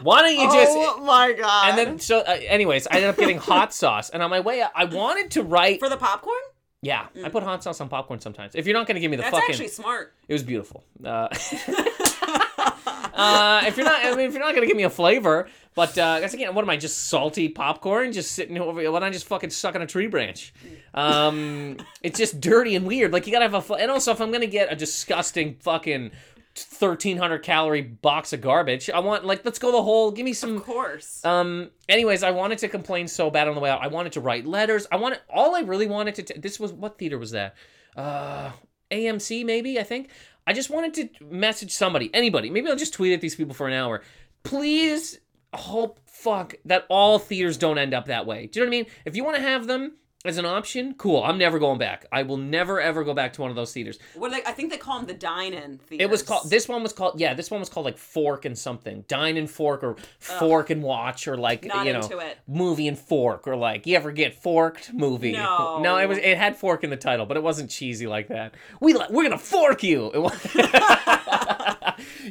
Why 0.04 0.22
don't 0.22 0.36
you 0.36 0.46
just 0.52 0.72
oh 0.76 1.04
my 1.04 1.34
god. 1.34 1.70
and 1.70 1.78
then 1.78 2.00
so 2.00 2.20
uh, 2.20 2.38
anyways, 2.48 2.88
I 2.88 2.96
ended 2.96 3.10
up 3.10 3.18
getting 3.18 3.38
hot 3.38 3.74
sauce 3.74 4.10
and 4.10 4.24
on 4.24 4.30
my 4.30 4.40
way 4.40 4.64
I 4.64 4.86
wanted 4.86 5.32
to 5.32 5.44
write 5.44 5.80
for 5.80 5.90
the 5.90 5.98
popcorn, 5.98 6.42
Yeah, 6.84 7.08
I 7.24 7.30
put 7.30 7.44
hot 7.44 7.64
sauce 7.64 7.80
on 7.80 7.90
popcorn 7.90 8.20
sometimes. 8.20 8.56
If 8.56 8.66
you're 8.66 8.74
not 8.74 8.88
gonna 8.88 9.00
give 9.00 9.12
me 9.12 9.18
the 9.18 9.22
that's 9.24 9.36
fucking 9.36 9.52
actually 9.52 9.68
smart. 9.68 10.14
it 10.28 10.34
was 10.34 10.42
beautiful. 10.42 10.84
Uh, 11.04 11.28
uh, 13.14 13.62
if 13.68 13.78
you're 13.78 13.86
not, 13.86 14.04
I 14.04 14.16
mean, 14.16 14.26
if 14.26 14.34
you're 14.34 14.42
not 14.42 14.56
gonna 14.56 14.66
give 14.66 14.78
me 14.78 14.84
a 14.84 14.90
flavor, 14.90 15.48
but 15.76 15.96
uh, 15.98 16.20
guess 16.20 16.34
again, 16.34 16.56
what 16.56 16.64
am 16.64 16.70
I? 16.72 16.78
Just 16.78 17.10
salty 17.10 17.50
popcorn, 17.50 18.12
just 18.12 18.32
sitting 18.32 18.58
over. 18.58 18.92
Why 18.92 19.00
I 19.00 19.10
just 19.12 19.28
fucking 19.28 19.52
suck 19.52 19.76
on 19.76 19.84
a 19.84 19.88
tree 19.88 20.08
branch? 20.08 20.56
Um, 20.96 21.78
it's 22.02 22.18
just 22.18 22.42
dirty 22.42 22.76
and 22.76 22.88
weird. 22.88 23.14
Like 23.14 23.28
you 23.28 23.32
gotta 23.32 23.48
have 23.48 23.70
a. 23.70 23.74
And 23.76 23.92
also, 23.92 24.12
if 24.12 24.20
I'm 24.20 24.32
gonna 24.32 24.48
get 24.48 24.72
a 24.72 24.76
disgusting 24.76 25.58
fucking. 25.60 26.12
1300 26.56 27.40
calorie 27.40 27.82
box 27.82 28.34
of 28.34 28.42
garbage. 28.42 28.90
I 28.90 29.00
want 29.00 29.26
like 29.26 29.44
let's 29.46 29.60
go 29.60 29.72
the 29.72 29.82
whole 29.82 30.12
give 30.12 30.26
me 30.26 30.34
some 30.34 30.58
Of 30.58 30.64
course. 30.64 31.24
um. 31.26 31.72
Anyways, 31.90 32.24
I 32.24 32.32
wanted 32.32 32.58
to 32.60 32.68
complain 32.68 33.08
so 33.08 33.30
bad 33.30 33.48
on 33.48 33.56
the 33.56 33.62
way 33.62 33.70
out. 33.70 33.82
I 33.82 33.88
wanted 33.88 34.14
to 34.14 34.22
write 34.22 34.46
letters. 34.46 34.88
I 34.92 34.98
wanted 34.98 35.20
all 35.30 35.56
I 35.56 35.62
really 35.62 35.88
wanted 35.88 36.16
to. 36.16 36.24
T- 36.24 36.40
this 36.40 36.60
was 36.60 36.72
what 36.74 36.98
theater 36.98 37.18
was 37.18 37.32
that? 37.32 37.56
Uh, 37.96 38.52
AMC 38.92 39.46
maybe 39.46 39.80
I 39.80 39.84
think. 39.84 40.10
I 40.48 40.54
just 40.54 40.70
wanted 40.70 40.94
to 40.96 41.24
message 41.26 41.72
somebody, 41.72 42.10
anybody. 42.14 42.50
Maybe 42.50 42.70
I'll 42.70 42.76
just 42.76 42.94
tweet 42.94 43.14
at 43.14 43.22
these 43.22 43.36
people 43.36 43.54
for 43.54 43.68
an 43.68 43.74
hour. 43.74 44.02
Please 44.44 45.20
hope 45.54 46.00
fuck 46.06 46.56
that 46.66 46.86
all 46.90 47.20
theaters 47.20 47.58
don't 47.58 47.78
end 47.78 47.94
up 47.94 48.06
that 48.06 48.26
way. 48.26 48.48
Do 48.48 48.60
you 48.60 48.66
know 48.66 48.70
what 48.70 48.76
I 48.76 48.80
mean? 48.82 48.86
If 49.06 49.16
you 49.16 49.24
want 49.24 49.36
to 49.38 49.44
have 49.44 49.68
them 49.68 49.98
as 50.24 50.38
an 50.38 50.46
option, 50.46 50.94
cool. 50.96 51.24
I'm 51.24 51.40
never 51.40 51.58
going 51.58 51.80
back. 51.80 52.06
I 52.12 52.22
will 52.24 52.38
never 52.38 52.80
ever 52.80 53.04
go 53.04 53.14
back 53.14 53.34
to 53.34 53.42
one 53.42 53.50
of 53.50 53.56
those 53.56 53.74
theaters. 53.74 53.98
what 54.14 54.32
they? 54.32 54.44
I 54.44 54.52
think 54.52 54.70
they 54.70 54.78
call 54.78 55.00
them 55.00 55.08
the 55.08 55.16
dine-in 55.16 55.80
theaters. 55.80 56.06
It 56.06 56.10
was 56.12 56.22
called. 56.22 56.50
This 56.50 56.68
one 56.68 56.84
was 56.84 56.94
called. 56.94 57.20
Yeah, 57.20 57.34
this 57.34 57.50
one 57.50 57.60
was 57.60 57.70
called 57.70 57.86
like 57.88 57.98
Fork 57.98 58.46
and 58.46 58.56
something. 58.58 59.04
Dine 59.08 59.36
and 59.38 59.50
Fork 59.50 59.84
or 59.84 59.96
Fork 60.20 60.70
and 60.70 60.84
Watch 60.84 61.28
or 61.28 61.38
like 61.38 61.66
Not 61.66 61.88
you 61.88 61.94
know 61.94 62.08
movie 62.48 62.88
and 62.88 62.98
fork 63.00 63.48
or 63.48 63.56
like 63.56 63.88
you 63.88 63.96
ever 63.96 64.12
get 64.12 64.36
forked 64.36 64.94
movie. 64.94 65.32
No. 65.32 65.80
no, 65.84 65.98
it 65.98 66.08
was 66.08 66.20
it 66.20 66.38
had 66.38 66.56
fork 66.56 66.84
in 66.84 66.92
the 66.92 66.98
title, 66.98 67.26
but 67.26 67.36
it 67.36 67.44
wasn't 67.44 67.72
cheesy 67.72 68.06
like 68.06 68.28
that. 68.28 68.54
We 68.80 68.94
li- 68.94 69.08
we're 69.10 69.24
gonna 69.24 69.38
fork 69.40 69.84
you. 69.84 70.12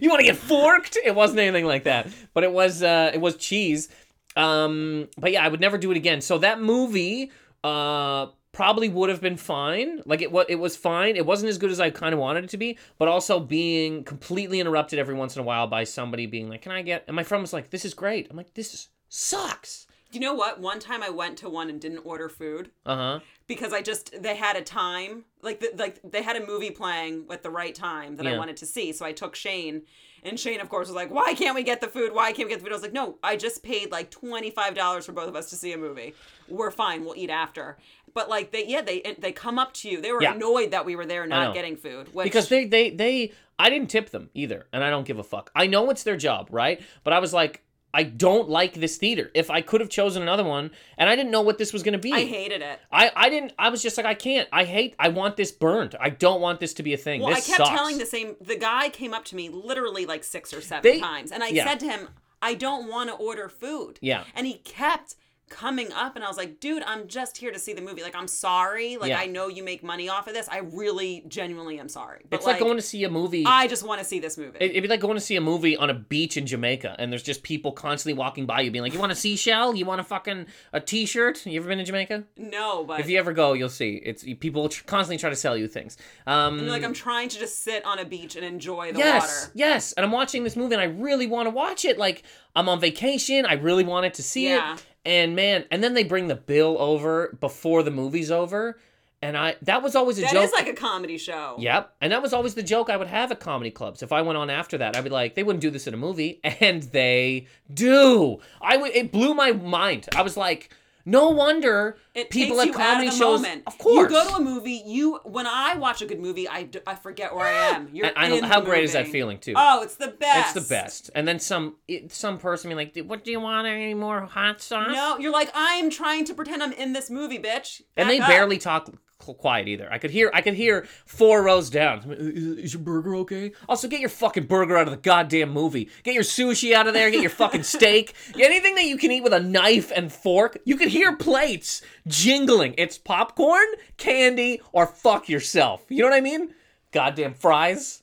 You 0.01 0.09
want 0.09 0.20
to 0.20 0.26
get 0.26 0.36
forked? 0.36 0.97
It 1.05 1.14
wasn't 1.14 1.41
anything 1.41 1.64
like 1.64 1.84
that, 1.84 2.09
but 2.34 2.43
it 2.45 2.53
was 2.53 2.82
uh 2.82 3.11
it 3.14 3.20
was 3.20 3.36
cheese. 3.36 3.88
Um, 4.36 5.09
but 5.18 5.32
yeah, 5.32 5.45
I 5.45 5.49
would 5.49 5.61
never 5.61 5.78
do 5.78 5.91
it 5.91 5.97
again. 5.97 6.20
So 6.20 6.38
that 6.38 6.61
movie 6.61 7.30
uh 7.65 8.27
probably 8.53 8.89
would 8.89 9.11
have 9.11 9.21
been 9.21 9.37
fine. 9.37 10.03
Like 10.07 10.23
it 10.23 10.33
was 10.33 10.47
it 10.49 10.57
was 10.57 10.77
fine. 10.77 11.17
It 11.17 11.25
wasn't 11.27 11.51
as 11.51 11.59
good 11.59 11.71
as 11.71 11.81
I 11.81 11.91
kind 11.91 12.13
of 12.13 12.19
wanted 12.19 12.45
it 12.45 12.51
to 12.51 12.57
be, 12.57 12.79
but 12.99 13.09
also 13.09 13.39
being 13.41 14.03
completely 14.05 14.61
interrupted 14.61 14.99
every 14.99 15.15
once 15.15 15.37
in 15.37 15.41
a 15.41 15.45
while 15.45 15.67
by 15.67 15.85
somebody 15.85 16.27
being 16.27 16.49
like, 16.49 16.63
"Can 16.63 16.73
I 16.73 16.83
get?" 16.83 17.05
And 17.07 17.15
my 17.15 17.23
friend 17.23 17.43
was 17.43 17.53
like, 17.53 17.71
"This 17.71 17.85
is 17.85 17.95
great." 17.95 18.27
I'm 18.31 18.37
like, 18.37 18.55
"This 18.55 18.89
sucks." 19.09 19.87
You 20.13 20.19
know 20.19 20.35
what? 20.35 20.59
One 20.59 20.81
time 20.81 21.05
I 21.05 21.11
went 21.11 21.39
to 21.39 21.49
one 21.49 21.71
and 21.71 21.81
didn't 21.81 21.99
order 22.05 22.29
food 22.29 22.73
Uh 22.85 22.97
huh. 22.97 23.21
because 23.47 23.73
I 23.73 23.81
just 23.81 24.21
they 24.21 24.35
had 24.35 24.57
a 24.57 24.63
time 24.63 25.25
like 25.41 25.61
the, 25.61 25.71
like 25.77 26.01
they 26.03 26.23
had 26.23 26.35
a 26.35 26.45
movie 26.45 26.73
playing 26.73 27.27
at 27.31 27.45
the 27.45 27.51
right 27.51 27.75
time 27.75 28.17
that 28.17 28.27
I 28.27 28.37
wanted 28.37 28.57
to 28.57 28.67
see. 28.67 28.93
So 28.93 29.07
I 29.07 29.13
took 29.13 29.37
Shane, 29.37 29.83
and 30.25 30.39
Shane 30.39 30.61
of 30.61 30.68
course 30.68 30.89
was 30.89 30.95
like, 30.97 31.11
"Why 31.11 31.35
can't 31.35 31.55
we 31.55 31.62
get 31.62 31.81
the 31.81 31.89
food? 31.89 32.14
Why 32.14 32.33
can't 32.33 32.49
we 32.49 32.55
get 32.55 32.59
the 32.61 32.64
food?" 32.64 32.73
I 32.73 32.77
was 32.77 32.83
like, 32.83 32.93
"No, 32.93 33.18
I 33.23 33.37
just 33.37 33.62
paid 33.62 33.91
like 33.91 34.11
twenty 34.11 34.51
five 34.51 34.75
dollars 34.75 35.07
for 35.07 35.12
both 35.12 35.29
of 35.29 35.37
us 35.37 35.51
to 35.51 35.57
see 35.57 35.73
a 35.73 35.79
movie. 35.79 36.14
We're 36.49 36.71
fine. 36.71 37.05
We'll 37.05 37.16
eat 37.16 37.31
after." 37.31 37.79
But 38.12 38.29
like 38.29 38.51
they 38.53 38.66
yeah 38.66 38.83
they 38.83 39.16
they 39.18 39.33
come 39.33 39.59
up 39.59 39.73
to 39.75 39.89
you. 39.89 40.01
They 40.01 40.12
were 40.12 40.23
Yeah. 40.23 40.35
annoyed 40.35 40.73
that 40.73 40.85
we 40.85 40.97
were 40.97 41.07
there 41.07 41.27
not 41.27 41.55
getting 41.55 41.77
food. 41.77 42.12
Which, 42.14 42.25
because 42.25 42.49
they 42.49 42.64
they 42.66 42.91
they 42.91 43.33
I 43.59 43.71
didn't 43.71 43.89
tip 43.91 44.11
them 44.11 44.31
either, 44.35 44.66
and 44.73 44.83
I 44.83 44.91
don't 44.91 45.07
give 45.07 45.18
a 45.18 45.23
fuck. 45.23 45.51
I 45.55 45.66
know 45.66 45.91
it's 45.91 46.03
their 46.03 46.16
job, 46.16 46.49
right? 46.51 46.81
But 47.05 47.12
I 47.12 47.18
was 47.18 47.33
like, 47.33 47.62
I 47.93 48.05
don't 48.05 48.49
like 48.49 48.74
this 48.74 48.97
theater. 48.99 49.30
If 49.34 49.51
I 49.51 49.62
could 49.62 49.80
have 49.80 49.91
chosen 49.91 50.22
another 50.22 50.45
one, 50.45 50.70
and 50.97 51.09
I 51.09 51.16
didn't 51.16 51.32
know 51.32 51.41
what 51.41 51.59
this 51.59 51.72
was 51.72 51.82
gonna 51.82 51.99
be. 51.99 52.12
I 52.12 52.24
hated 52.24 52.62
it. 52.62 52.78
I, 52.93 53.11
I 53.16 53.28
didn't 53.30 53.53
I 53.59 53.68
was 53.70 53.82
just 53.82 53.97
like 53.97 54.07
I 54.07 54.14
can't 54.14 54.49
I 54.53 54.64
hate 54.64 54.95
I 54.99 55.09
want 55.09 55.36
this 55.36 55.51
burned 55.51 55.97
I 56.01 56.11
don't 56.11 56.41
want 56.41 56.61
this 56.61 56.72
to 56.74 56.82
be 56.84 56.95
a 56.95 56.97
thing 56.97 57.20
Well, 57.20 57.34
this 57.34 57.47
I 57.49 57.53
kept 57.57 57.66
sucks. 57.68 57.70
telling 57.70 57.99
the 57.99 58.07
same. 58.07 58.36
The 58.41 58.57
guy 58.57 58.91
came 58.91 59.12
up 59.12 59.24
to 59.26 59.36
me 59.36 59.49
literally 59.49 60.07
like 60.07 60.22
six 60.24 60.53
or 60.55 60.61
seven 60.61 60.82
They- 60.82 61.01
times, 61.01 61.32
and 61.32 61.43
I 61.43 61.49
yeah. 61.49 61.66
said 61.66 61.80
to 61.80 61.86
him, 61.86 62.09
"I 62.41 62.55
don't 62.55 62.88
want 62.88 63.11
to 63.11 63.16
order 63.16 63.49
food." 63.49 63.99
Yeah. 64.01 64.24
and 64.34 64.47
he 64.47 64.55
kept 64.55 65.16
coming 65.51 65.92
up, 65.92 66.16
and 66.16 66.24
I 66.24 66.28
was 66.28 66.36
like, 66.38 66.61
"Dude, 66.61 66.82
I'm 66.86 67.07
just 67.09 67.36
here 67.36 67.51
to 67.53 67.59
see 67.59 67.74
the 67.74 67.82
movie. 67.82 68.03
Like, 68.03 68.14
I'm 68.16 68.28
sorry. 68.28 68.96
Like, 68.96 69.11
Yeah. 69.11 69.18
I 69.20 69.26
know 69.26 69.48
you 69.48 69.62
make 69.62 69.82
money 69.82 70.09
off 70.09 70.26
of 70.28 70.32
this. 70.32 70.48
I 70.48 70.59
really, 70.59 71.24
genuinely 71.28 71.78
am 71.78 71.88
sorry. 71.88 72.20
But 72.30 72.36
it's 72.36 72.46
like, 72.46 72.59
going 72.61 72.76
to 72.76 72.82
see 72.82 73.05
a 73.05 73.11
movie 73.11 73.44
I 73.44 73.66
just 73.66 73.86
want 73.86 73.98
to 74.01 74.05
see 74.05 74.20
this 74.20 74.38
movie. 74.38 74.57
It- 74.61 74.70
It'd 74.70 74.82
be 74.84 74.88
like 74.88 75.01
going 75.01 75.16
to 75.16 75.20
see 75.20 75.36
a 75.36 75.40
movie 75.40 75.76
on 75.76 75.90
a 75.90 75.94
beach 75.94 76.36
in 76.38 76.46
Jamaica, 76.46 76.96
and 76.98 77.12
there's 77.12 77.22
just 77.22 77.42
people 77.42 77.72
constantly 77.72 78.16
walking 78.18 78.46
by 78.46 78.61
you, 78.62 78.70
being 78.70 78.82
like, 78.82 78.94
"You 78.94 79.01
want 79.01 79.12
a 79.12 79.16
seashell? 79.16 79.74
You 79.74 79.84
want 79.84 80.01
a 80.01 80.05
fucking 80.05 80.46
a 80.72 80.80
T-shirt? 80.80 81.44
You 81.44 81.61
ever 81.61 81.68
been 81.68 81.78
to 81.78 81.84
Jamaica? 81.84 82.24
no, 82.38 82.84
but 82.84 83.01
If 83.01 83.11
you 83.11 83.18
ever 83.18 83.32
go, 83.32 83.53
you'll 83.53 83.68
see. 83.68 84.01
It's 84.05 84.22
people 84.38 84.68
tr- 84.68 84.84
constantly 84.84 85.18
try 85.18 85.30
to 85.30 85.36
sell 85.36 85.57
you 85.57 85.66
things. 85.68 85.98
Um, 86.26 86.66
like 86.68 86.84
I'm 86.84 86.94
trying 86.94 87.28
to 87.28 87.38
just 87.38 87.62
sit 87.64 87.84
on 87.84 87.98
a 87.98 88.05
beach 88.05 88.36
and 88.36 88.44
enjoy 88.44 88.92
the 88.92 88.98
yes, 88.98 89.42
water. 89.46 89.53
yes. 89.57 89.92
And 89.94 90.07
I'm 90.07 90.12
watching 90.12 90.44
this 90.44 90.55
movie, 90.57 90.74
and 90.74 90.80
I 90.80 90.86
really 90.86 91.26
want 91.26 91.46
to 91.46 91.51
watch 91.51 91.84
it. 91.84 91.98
Like 91.98 92.22
I'm 92.55 92.68
on 92.68 92.78
vacation, 92.80 93.46
I 93.46 93.55
really 93.55 93.84
wanted 93.84 94.14
to 94.14 94.22
see 94.22 94.48
Yeah. 94.48 94.74
it. 94.74 94.84
And 95.05 95.34
man, 95.34 95.64
and 95.70 95.82
then 95.82 95.94
they 95.94 96.05
bring 96.05 96.28
the 96.28 96.34
bill 96.36 96.76
over 96.78 97.36
before 97.40 97.82
the 97.82 97.90
movie's 97.90 98.30
over, 98.30 98.78
and 99.22 99.36
I 99.36 99.57
that 99.62 99.82
was 99.82 99.94
always 99.96 100.18
a 100.18 100.22
That 100.22 100.32
joke. 100.34 100.44
is 100.44 100.53
like 100.53 100.68
a 100.68 100.74
comedy 100.74 101.16
show. 101.16 101.57
Yep. 101.59 101.94
And 102.03 102.12
that 102.12 102.20
was 102.20 102.32
always 102.34 102.55
the 102.55 102.62
joke 102.62 102.90
I 102.90 102.96
would 102.98 103.07
have 103.07 103.30
at 103.30 103.40
comedy 103.40 103.70
clubs. 103.70 104.03
If 104.03 104.12
I 104.12 104.20
went 104.22 104.36
on 104.36 104.51
after 104.51 104.76
that, 104.78 104.96
I'd 104.96 105.05
be 105.05 105.11
like, 105.11 105.34
they 105.34 105.42
wouldn't 105.42 105.62
do 105.62 105.70
this 105.70 105.86
in 105.86 105.94
a 105.94 105.96
movie. 105.96 106.40
And 106.61 106.82
they 106.84 107.46
do. 107.72 108.40
I 108.61 108.72
w- 108.74 108.92
it 108.94 109.11
blew 109.12 109.32
my 109.34 109.53
mind. 109.53 110.09
I 110.14 110.20
was 110.22 110.36
like, 110.36 110.70
no 111.05 111.28
wonder 111.30 111.96
It 112.14 112.30
people 112.30 112.57
takes 112.57 112.62
at 112.62 112.66
you 112.68 112.72
comedy 112.74 113.07
out 113.09 113.12
of 113.14 113.18
the 113.18 113.24
shows. 113.24 113.40
moment. 113.42 113.62
Of 113.66 113.78
course. 113.78 114.11
You 114.12 114.16
go 114.18 114.28
to 114.30 114.34
a 114.36 114.40
movie, 114.40 114.82
you 114.86 115.16
when 115.24 115.46
I 115.46 115.76
watch 115.76 116.03
a 116.03 116.07
good 116.07 116.20
movie, 116.20 116.48
I, 116.48 116.64
d- 116.64 116.80
I 116.86 116.94
forget 116.94 117.34
where 117.34 117.46
I 117.46 117.74
am. 117.76 117.88
You're 117.92 118.07
And 118.07 118.14
I 118.16 118.28
know 118.28 118.36
in 118.38 118.44
how 118.44 118.61
the 118.61 118.66
great 118.66 118.84
is 118.84 118.92
that 118.92 119.09
feeling 119.09 119.38
too. 119.38 119.55
Oh, 119.57 119.82
it's 119.82 119.96
the 119.96 120.09
best. 120.09 120.57
It's 120.57 120.66
the 120.66 120.74
best. 120.74 121.11
And 121.14 121.26
then 121.26 121.38
some 121.38 121.76
it, 121.88 122.12
some 122.12 122.38
person 122.38 122.68
being 122.68 122.76
like, 122.76 122.96
what 123.07 123.24
do 123.24 123.30
you 123.30 123.40
want? 123.40 123.66
Any 123.66 123.94
more 123.94 124.22
hot 124.22 124.61
sauce? 124.61 124.88
No, 124.92 125.18
you're 125.18 125.32
like 125.32 125.51
I'm 125.55 125.90
trying 125.90 126.24
to 126.26 126.34
pretend 126.34 126.62
I'm 126.62 126.72
in 126.72 126.92
this 126.92 127.11
movie, 127.11 127.38
bitch. 127.38 127.82
and 127.96 128.09
they 128.09 128.20
up. 128.20 128.28
barely 128.28 128.59
talk 128.59 128.86
cl- 128.86 128.98
quiet 129.21 129.68
either. 129.68 129.89
I 129.93 129.99
could 129.99 130.11
hear 130.11 130.31
I 130.35 130.41
could 130.41 130.55
hear 130.55 130.87
four 131.07 131.43
rows 131.43 131.71
down. 131.71 132.11
Is, 132.11 132.59
is 132.59 132.75
your 132.75 132.83
burger 132.83 133.14
okay? 133.16 133.53
Also, 133.68 133.89
get 133.89 134.01
your 134.01 134.09
fucking 134.09 134.47
burger 134.47 134.77
out 134.77 134.87
of 134.87 134.91
the 134.91 134.97
goddamn 134.97 135.51
movie. 135.51 135.89
Get 136.03 136.14
your 136.14 136.23
sushi 136.23 136.73
out 136.73 136.87
of 136.87 136.95
there. 136.95 137.11
Get 137.11 137.21
your 137.21 137.31
fucking 137.31 137.62
steak. 137.75 138.14
Anything 138.39 138.75
that 138.75 138.85
you 138.85 138.97
can 138.97 139.11
eat 139.11 139.23
with 139.23 139.33
a 139.33 139.41
knife 139.41 139.93
and 139.95 140.12
fork. 140.12 140.59
You 140.64 140.77
can 140.77 140.89
hear 140.89 141.16
plates 141.16 141.83
jingling. 142.07 142.75
It's 142.79 142.99
popcorn, 142.99 143.66
candy, 143.97 144.61
or 144.73 144.87
fuck 144.87 145.29
yourself. 145.29 145.85
You 145.89 146.03
know 146.03 146.09
what 146.09 146.16
I 146.16 146.21
mean? 146.21 146.55
Goddamn 146.93 147.35
fries. 147.35 148.03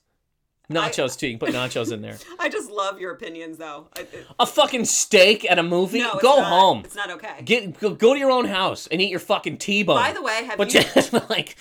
Nachos 0.70 1.18
too. 1.18 1.28
You 1.28 1.38
can 1.38 1.48
put 1.48 1.56
nachos 1.56 1.92
in 1.94 2.02
there. 2.02 2.18
I 2.40 2.50
just 2.50 2.70
love 2.70 3.00
your 3.00 3.14
opinions, 3.14 3.58
though. 3.58 3.88
I, 3.96 4.02
it, 4.02 4.26
A 4.40 4.46
fucking 4.46 4.84
steak 4.86 5.50
at 5.50 5.58
a 5.60 5.64
movie. 5.64 6.00
no, 6.00 6.20
Go 6.22 6.38
not- 6.38 6.46
home. 6.50 6.82
It's 6.84 6.96
not 6.96 7.10
okay. 7.12 7.42
Get 7.46 7.80
go, 7.80 7.94
go 7.94 8.14
to 8.14 8.20
your 8.20 8.32
own 8.32 8.46
house 8.46 8.86
and 8.88 9.02
eat 9.02 9.10
your 9.10 9.20
fucking 9.22 9.60
T-bone. 9.60 9.96
By 9.96 10.12
the 10.12 10.22
way, 10.22 10.44
have 10.46 10.58
but 10.58 10.74
you 10.74 10.82
just 10.94 11.14
like 11.30 11.56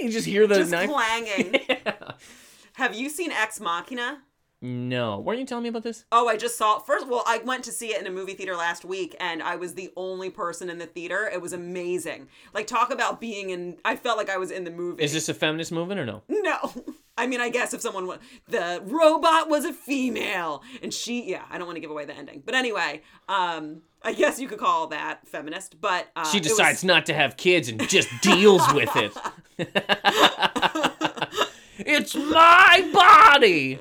you 0.00 0.10
just 0.10 0.26
hear 0.26 0.46
the 0.46 0.56
just 0.56 0.70
knife. 0.70 0.90
clanging? 0.90 1.56
Have 2.74 2.94
you 2.96 3.08
seen 3.08 3.30
Ex 3.30 3.60
Machina? 3.60 4.22
No, 4.60 5.20
weren't 5.20 5.38
you 5.38 5.46
telling 5.46 5.62
me 5.62 5.68
about 5.68 5.82
this? 5.84 6.04
Oh, 6.10 6.26
I 6.26 6.36
just 6.36 6.56
saw 6.58 6.78
it. 6.78 6.86
first. 6.86 7.06
Well, 7.06 7.22
I 7.26 7.38
went 7.38 7.62
to 7.64 7.70
see 7.70 7.88
it 7.94 8.00
in 8.00 8.06
a 8.06 8.10
movie 8.10 8.32
theater 8.34 8.56
last 8.56 8.84
week, 8.84 9.14
and 9.20 9.42
I 9.42 9.56
was 9.56 9.74
the 9.74 9.92
only 9.96 10.30
person 10.30 10.68
in 10.70 10.78
the 10.78 10.86
theater. 10.86 11.30
It 11.32 11.40
was 11.40 11.52
amazing. 11.52 12.28
Like 12.52 12.66
talk 12.66 12.90
about 12.92 13.20
being 13.20 13.50
in. 13.50 13.76
I 13.84 13.94
felt 13.96 14.16
like 14.18 14.28
I 14.30 14.38
was 14.38 14.50
in 14.50 14.64
the 14.64 14.70
movie. 14.70 15.04
Is 15.04 15.12
this 15.12 15.28
a 15.28 15.34
feminist 15.34 15.70
movement 15.70 16.00
or 16.00 16.06
no? 16.06 16.22
No. 16.28 16.72
I 17.16 17.26
mean, 17.28 17.40
I 17.40 17.48
guess 17.48 17.72
if 17.72 17.80
someone 17.80 18.06
was 18.06 18.18
the 18.48 18.82
robot 18.84 19.48
was 19.48 19.64
a 19.64 19.72
female 19.72 20.62
and 20.82 20.92
she, 20.92 21.30
yeah, 21.30 21.42
I 21.50 21.58
don't 21.58 21.66
want 21.66 21.76
to 21.76 21.80
give 21.80 21.90
away 21.90 22.04
the 22.04 22.14
ending, 22.14 22.42
but 22.44 22.54
anyway, 22.56 23.02
um, 23.28 23.82
I 24.02 24.12
guess 24.12 24.40
you 24.40 24.48
could 24.48 24.58
call 24.58 24.88
that 24.88 25.26
feminist. 25.28 25.80
But 25.80 26.08
uh, 26.16 26.24
She 26.30 26.38
it 26.38 26.42
was- 26.42 26.50
decides 26.52 26.82
not 26.84 27.06
to 27.06 27.14
have 27.14 27.36
kids 27.36 27.68
and 27.68 27.88
just 27.88 28.08
deals 28.20 28.62
with 28.74 28.90
it. 28.96 29.12
it's 31.78 32.14
my 32.14 32.90
body. 32.92 33.78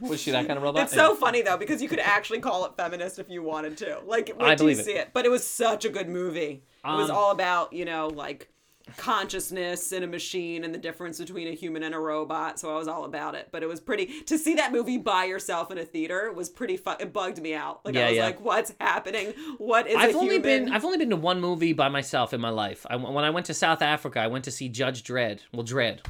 Was 0.00 0.20
she 0.20 0.30
that 0.32 0.46
kind 0.46 0.56
of 0.56 0.62
robot? 0.62 0.82
It's 0.84 0.92
so 0.94 1.14
funny 1.14 1.42
though 1.42 1.56
because 1.56 1.80
you 1.82 1.88
could 1.88 2.00
actually 2.00 2.40
call 2.40 2.64
it 2.66 2.72
feminist 2.76 3.18
if 3.18 3.28
you 3.28 3.42
wanted 3.42 3.76
to. 3.78 4.00
Like, 4.06 4.30
I 4.40 4.54
till 4.54 4.68
you 4.68 4.74
believe 4.74 4.78
it. 4.80 4.84
see 4.84 4.92
it. 4.94 5.10
But 5.12 5.24
it 5.24 5.30
was 5.30 5.46
such 5.46 5.84
a 5.84 5.88
good 5.88 6.08
movie. 6.08 6.64
It 6.84 6.88
was 6.88 7.10
Um, 7.10 7.16
all 7.16 7.30
about 7.30 7.72
you 7.72 7.84
know 7.84 8.08
like 8.08 8.48
consciousness 8.96 9.92
in 9.92 10.02
a 10.02 10.06
machine 10.06 10.64
and 10.64 10.74
the 10.74 10.78
difference 10.78 11.18
between 11.18 11.48
a 11.48 11.52
human 11.52 11.82
and 11.82 11.94
a 11.94 11.98
robot. 11.98 12.58
So 12.58 12.72
I 12.74 12.78
was 12.78 12.88
all 12.88 13.04
about 13.04 13.34
it. 13.34 13.48
But 13.52 13.62
it 13.62 13.66
was 13.66 13.80
pretty 13.80 14.06
to 14.24 14.38
see 14.38 14.54
that 14.54 14.72
movie 14.72 14.98
by 14.98 15.24
yourself 15.24 15.70
in 15.70 15.78
a 15.78 15.84
theater 15.84 16.32
was 16.32 16.48
pretty 16.50 16.76
fun. 16.76 16.96
It 17.00 17.12
bugged 17.12 17.40
me 17.40 17.54
out. 17.54 17.84
Like 17.84 17.94
Yeah, 17.94 18.06
I 18.06 18.08
was 18.08 18.16
yeah. 18.16 18.24
like, 18.26 18.40
what's 18.40 18.72
happening? 18.80 19.32
What 19.58 19.86
is 19.86 19.96
I've 19.96 20.14
only 20.16 20.36
human? 20.36 20.64
been 20.64 20.72
I've 20.72 20.84
only 20.84 20.98
been 20.98 21.10
to 21.10 21.16
one 21.16 21.40
movie 21.40 21.72
by 21.72 21.88
myself 21.88 22.32
in 22.32 22.40
my 22.40 22.50
life. 22.50 22.84
I, 22.90 22.96
when 22.96 23.24
I 23.24 23.30
went 23.30 23.46
to 23.46 23.54
South 23.54 23.82
Africa, 23.82 24.20
I 24.20 24.26
went 24.26 24.44
to 24.44 24.50
see 24.50 24.68
Judge 24.68 25.04
Dredd. 25.04 25.40
Well, 25.52 25.64
Dredd 25.64 26.00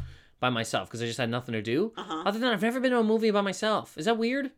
by 0.40 0.50
myself 0.50 0.88
because 0.88 1.02
I 1.02 1.06
just 1.06 1.18
had 1.18 1.30
nothing 1.30 1.52
to 1.52 1.62
do. 1.62 1.92
Uh-huh. 1.96 2.22
Other 2.26 2.32
than 2.38 2.42
that, 2.48 2.52
I've 2.54 2.62
never 2.62 2.80
been 2.80 2.90
to 2.92 2.98
a 2.98 3.04
movie 3.04 3.30
by 3.30 3.42
myself. 3.42 3.96
Is 3.96 4.06
that 4.06 4.18
weird? 4.18 4.50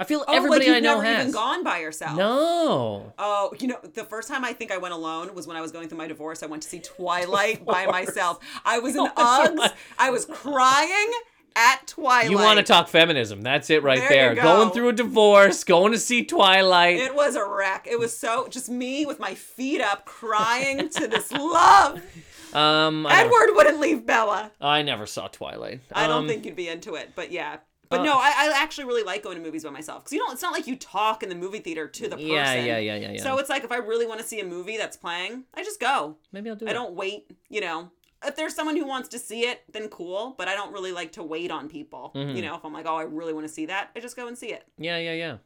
I 0.00 0.04
feel 0.04 0.24
oh, 0.28 0.34
everybody 0.36 0.66
like 0.68 0.76
I 0.76 0.80
know 0.80 0.94
never 1.00 1.04
has. 1.04 1.20
even 1.20 1.32
gone 1.32 1.64
by 1.64 1.80
yourself. 1.80 2.16
No. 2.16 3.12
Oh, 3.18 3.52
you 3.58 3.66
know, 3.68 3.78
the 3.94 4.04
first 4.04 4.28
time 4.28 4.44
I 4.44 4.52
think 4.52 4.70
I 4.70 4.78
went 4.78 4.94
alone 4.94 5.34
was 5.34 5.46
when 5.46 5.56
I 5.56 5.60
was 5.60 5.72
going 5.72 5.88
through 5.88 5.98
my 5.98 6.06
divorce. 6.06 6.42
I 6.42 6.46
went 6.46 6.62
to 6.62 6.68
see 6.68 6.78
Twilight 6.80 7.64
by 7.64 7.86
myself. 7.86 8.38
I 8.64 8.78
was 8.78 8.94
in 8.94 9.00
Oh, 9.16 9.46
Uggs. 9.56 9.72
I 9.98 10.10
was 10.10 10.24
crying 10.24 11.12
at 11.56 11.86
Twilight. 11.88 12.30
You 12.30 12.36
want 12.36 12.58
to 12.58 12.62
talk 12.62 12.86
feminism? 12.88 13.42
That's 13.42 13.70
it 13.70 13.82
right 13.82 13.98
There 13.98 14.08
there. 14.08 14.34
you 14.36 14.42
Going 14.42 14.70
through 14.70 14.90
a 14.90 14.92
divorce, 14.92 15.64
going 15.64 15.90
to 15.92 15.98
see 15.98 16.24
Twilight. 16.24 16.98
It 16.98 17.16
was 17.16 17.34
a 17.34 17.44
wreck. 17.44 17.88
It 17.90 17.98
was 17.98 18.16
so 18.16 18.46
just 18.48 18.68
me 18.68 19.04
with 19.04 19.18
my 19.18 19.34
feet 19.34 19.80
up, 19.80 20.04
crying 20.04 20.88
to 20.90 21.08
this 21.08 21.32
love. 21.32 22.00
um, 22.54 23.04
Edward 23.10 23.48
wouldn't 23.56 23.80
leave 23.80 24.06
Bella. 24.06 24.52
I 24.60 24.82
never 24.82 25.06
saw 25.06 25.26
Twilight. 25.26 25.80
I 25.92 26.06
don't 26.06 26.18
Um, 26.22 26.28
think 26.28 26.46
you'd 26.46 26.54
be 26.54 26.68
into 26.68 26.94
it, 26.94 27.10
but 27.16 27.32
yeah. 27.32 27.56
But 27.88 28.00
uh, 28.00 28.04
no, 28.04 28.18
I, 28.18 28.32
I 28.36 28.62
actually 28.62 28.84
really 28.84 29.02
like 29.02 29.22
going 29.22 29.36
to 29.36 29.42
movies 29.42 29.64
by 29.64 29.70
myself 29.70 30.04
because 30.04 30.12
you 30.12 30.18
know 30.24 30.32
it's 30.32 30.42
not 30.42 30.52
like 30.52 30.66
you 30.66 30.76
talk 30.76 31.22
in 31.22 31.28
the 31.28 31.34
movie 31.34 31.60
theater 31.60 31.88
to 31.88 32.02
the 32.04 32.16
person. 32.16 32.26
Yeah, 32.26 32.54
yeah, 32.54 32.78
yeah, 32.78 32.96
yeah, 32.96 33.10
yeah. 33.12 33.22
So 33.22 33.38
it's 33.38 33.48
like 33.48 33.64
if 33.64 33.72
I 33.72 33.76
really 33.76 34.06
want 34.06 34.20
to 34.20 34.26
see 34.26 34.40
a 34.40 34.44
movie 34.44 34.76
that's 34.76 34.96
playing, 34.96 35.44
I 35.54 35.62
just 35.62 35.80
go. 35.80 36.16
Maybe 36.32 36.50
I'll 36.50 36.56
do 36.56 36.66
it. 36.66 36.68
I 36.68 36.72
it. 36.72 36.74
don't 36.74 36.94
wait, 36.94 37.30
you 37.48 37.60
know. 37.60 37.90
If 38.24 38.34
there's 38.34 38.54
someone 38.54 38.76
who 38.76 38.84
wants 38.84 39.08
to 39.10 39.18
see 39.18 39.42
it, 39.42 39.62
then 39.72 39.88
cool. 39.88 40.34
But 40.36 40.48
I 40.48 40.54
don't 40.54 40.72
really 40.72 40.90
like 40.90 41.12
to 41.12 41.22
wait 41.22 41.52
on 41.52 41.68
people. 41.68 42.12
Mm-hmm. 42.14 42.34
You 42.36 42.42
know, 42.42 42.56
if 42.56 42.64
I'm 42.64 42.72
like, 42.72 42.86
oh, 42.86 42.96
I 42.96 43.02
really 43.02 43.32
want 43.32 43.46
to 43.46 43.52
see 43.52 43.66
that, 43.66 43.90
I 43.94 44.00
just 44.00 44.16
go 44.16 44.26
and 44.26 44.36
see 44.36 44.48
it. 44.52 44.64
Yeah, 44.76 44.98
yeah, 44.98 45.12
yeah. 45.12 45.36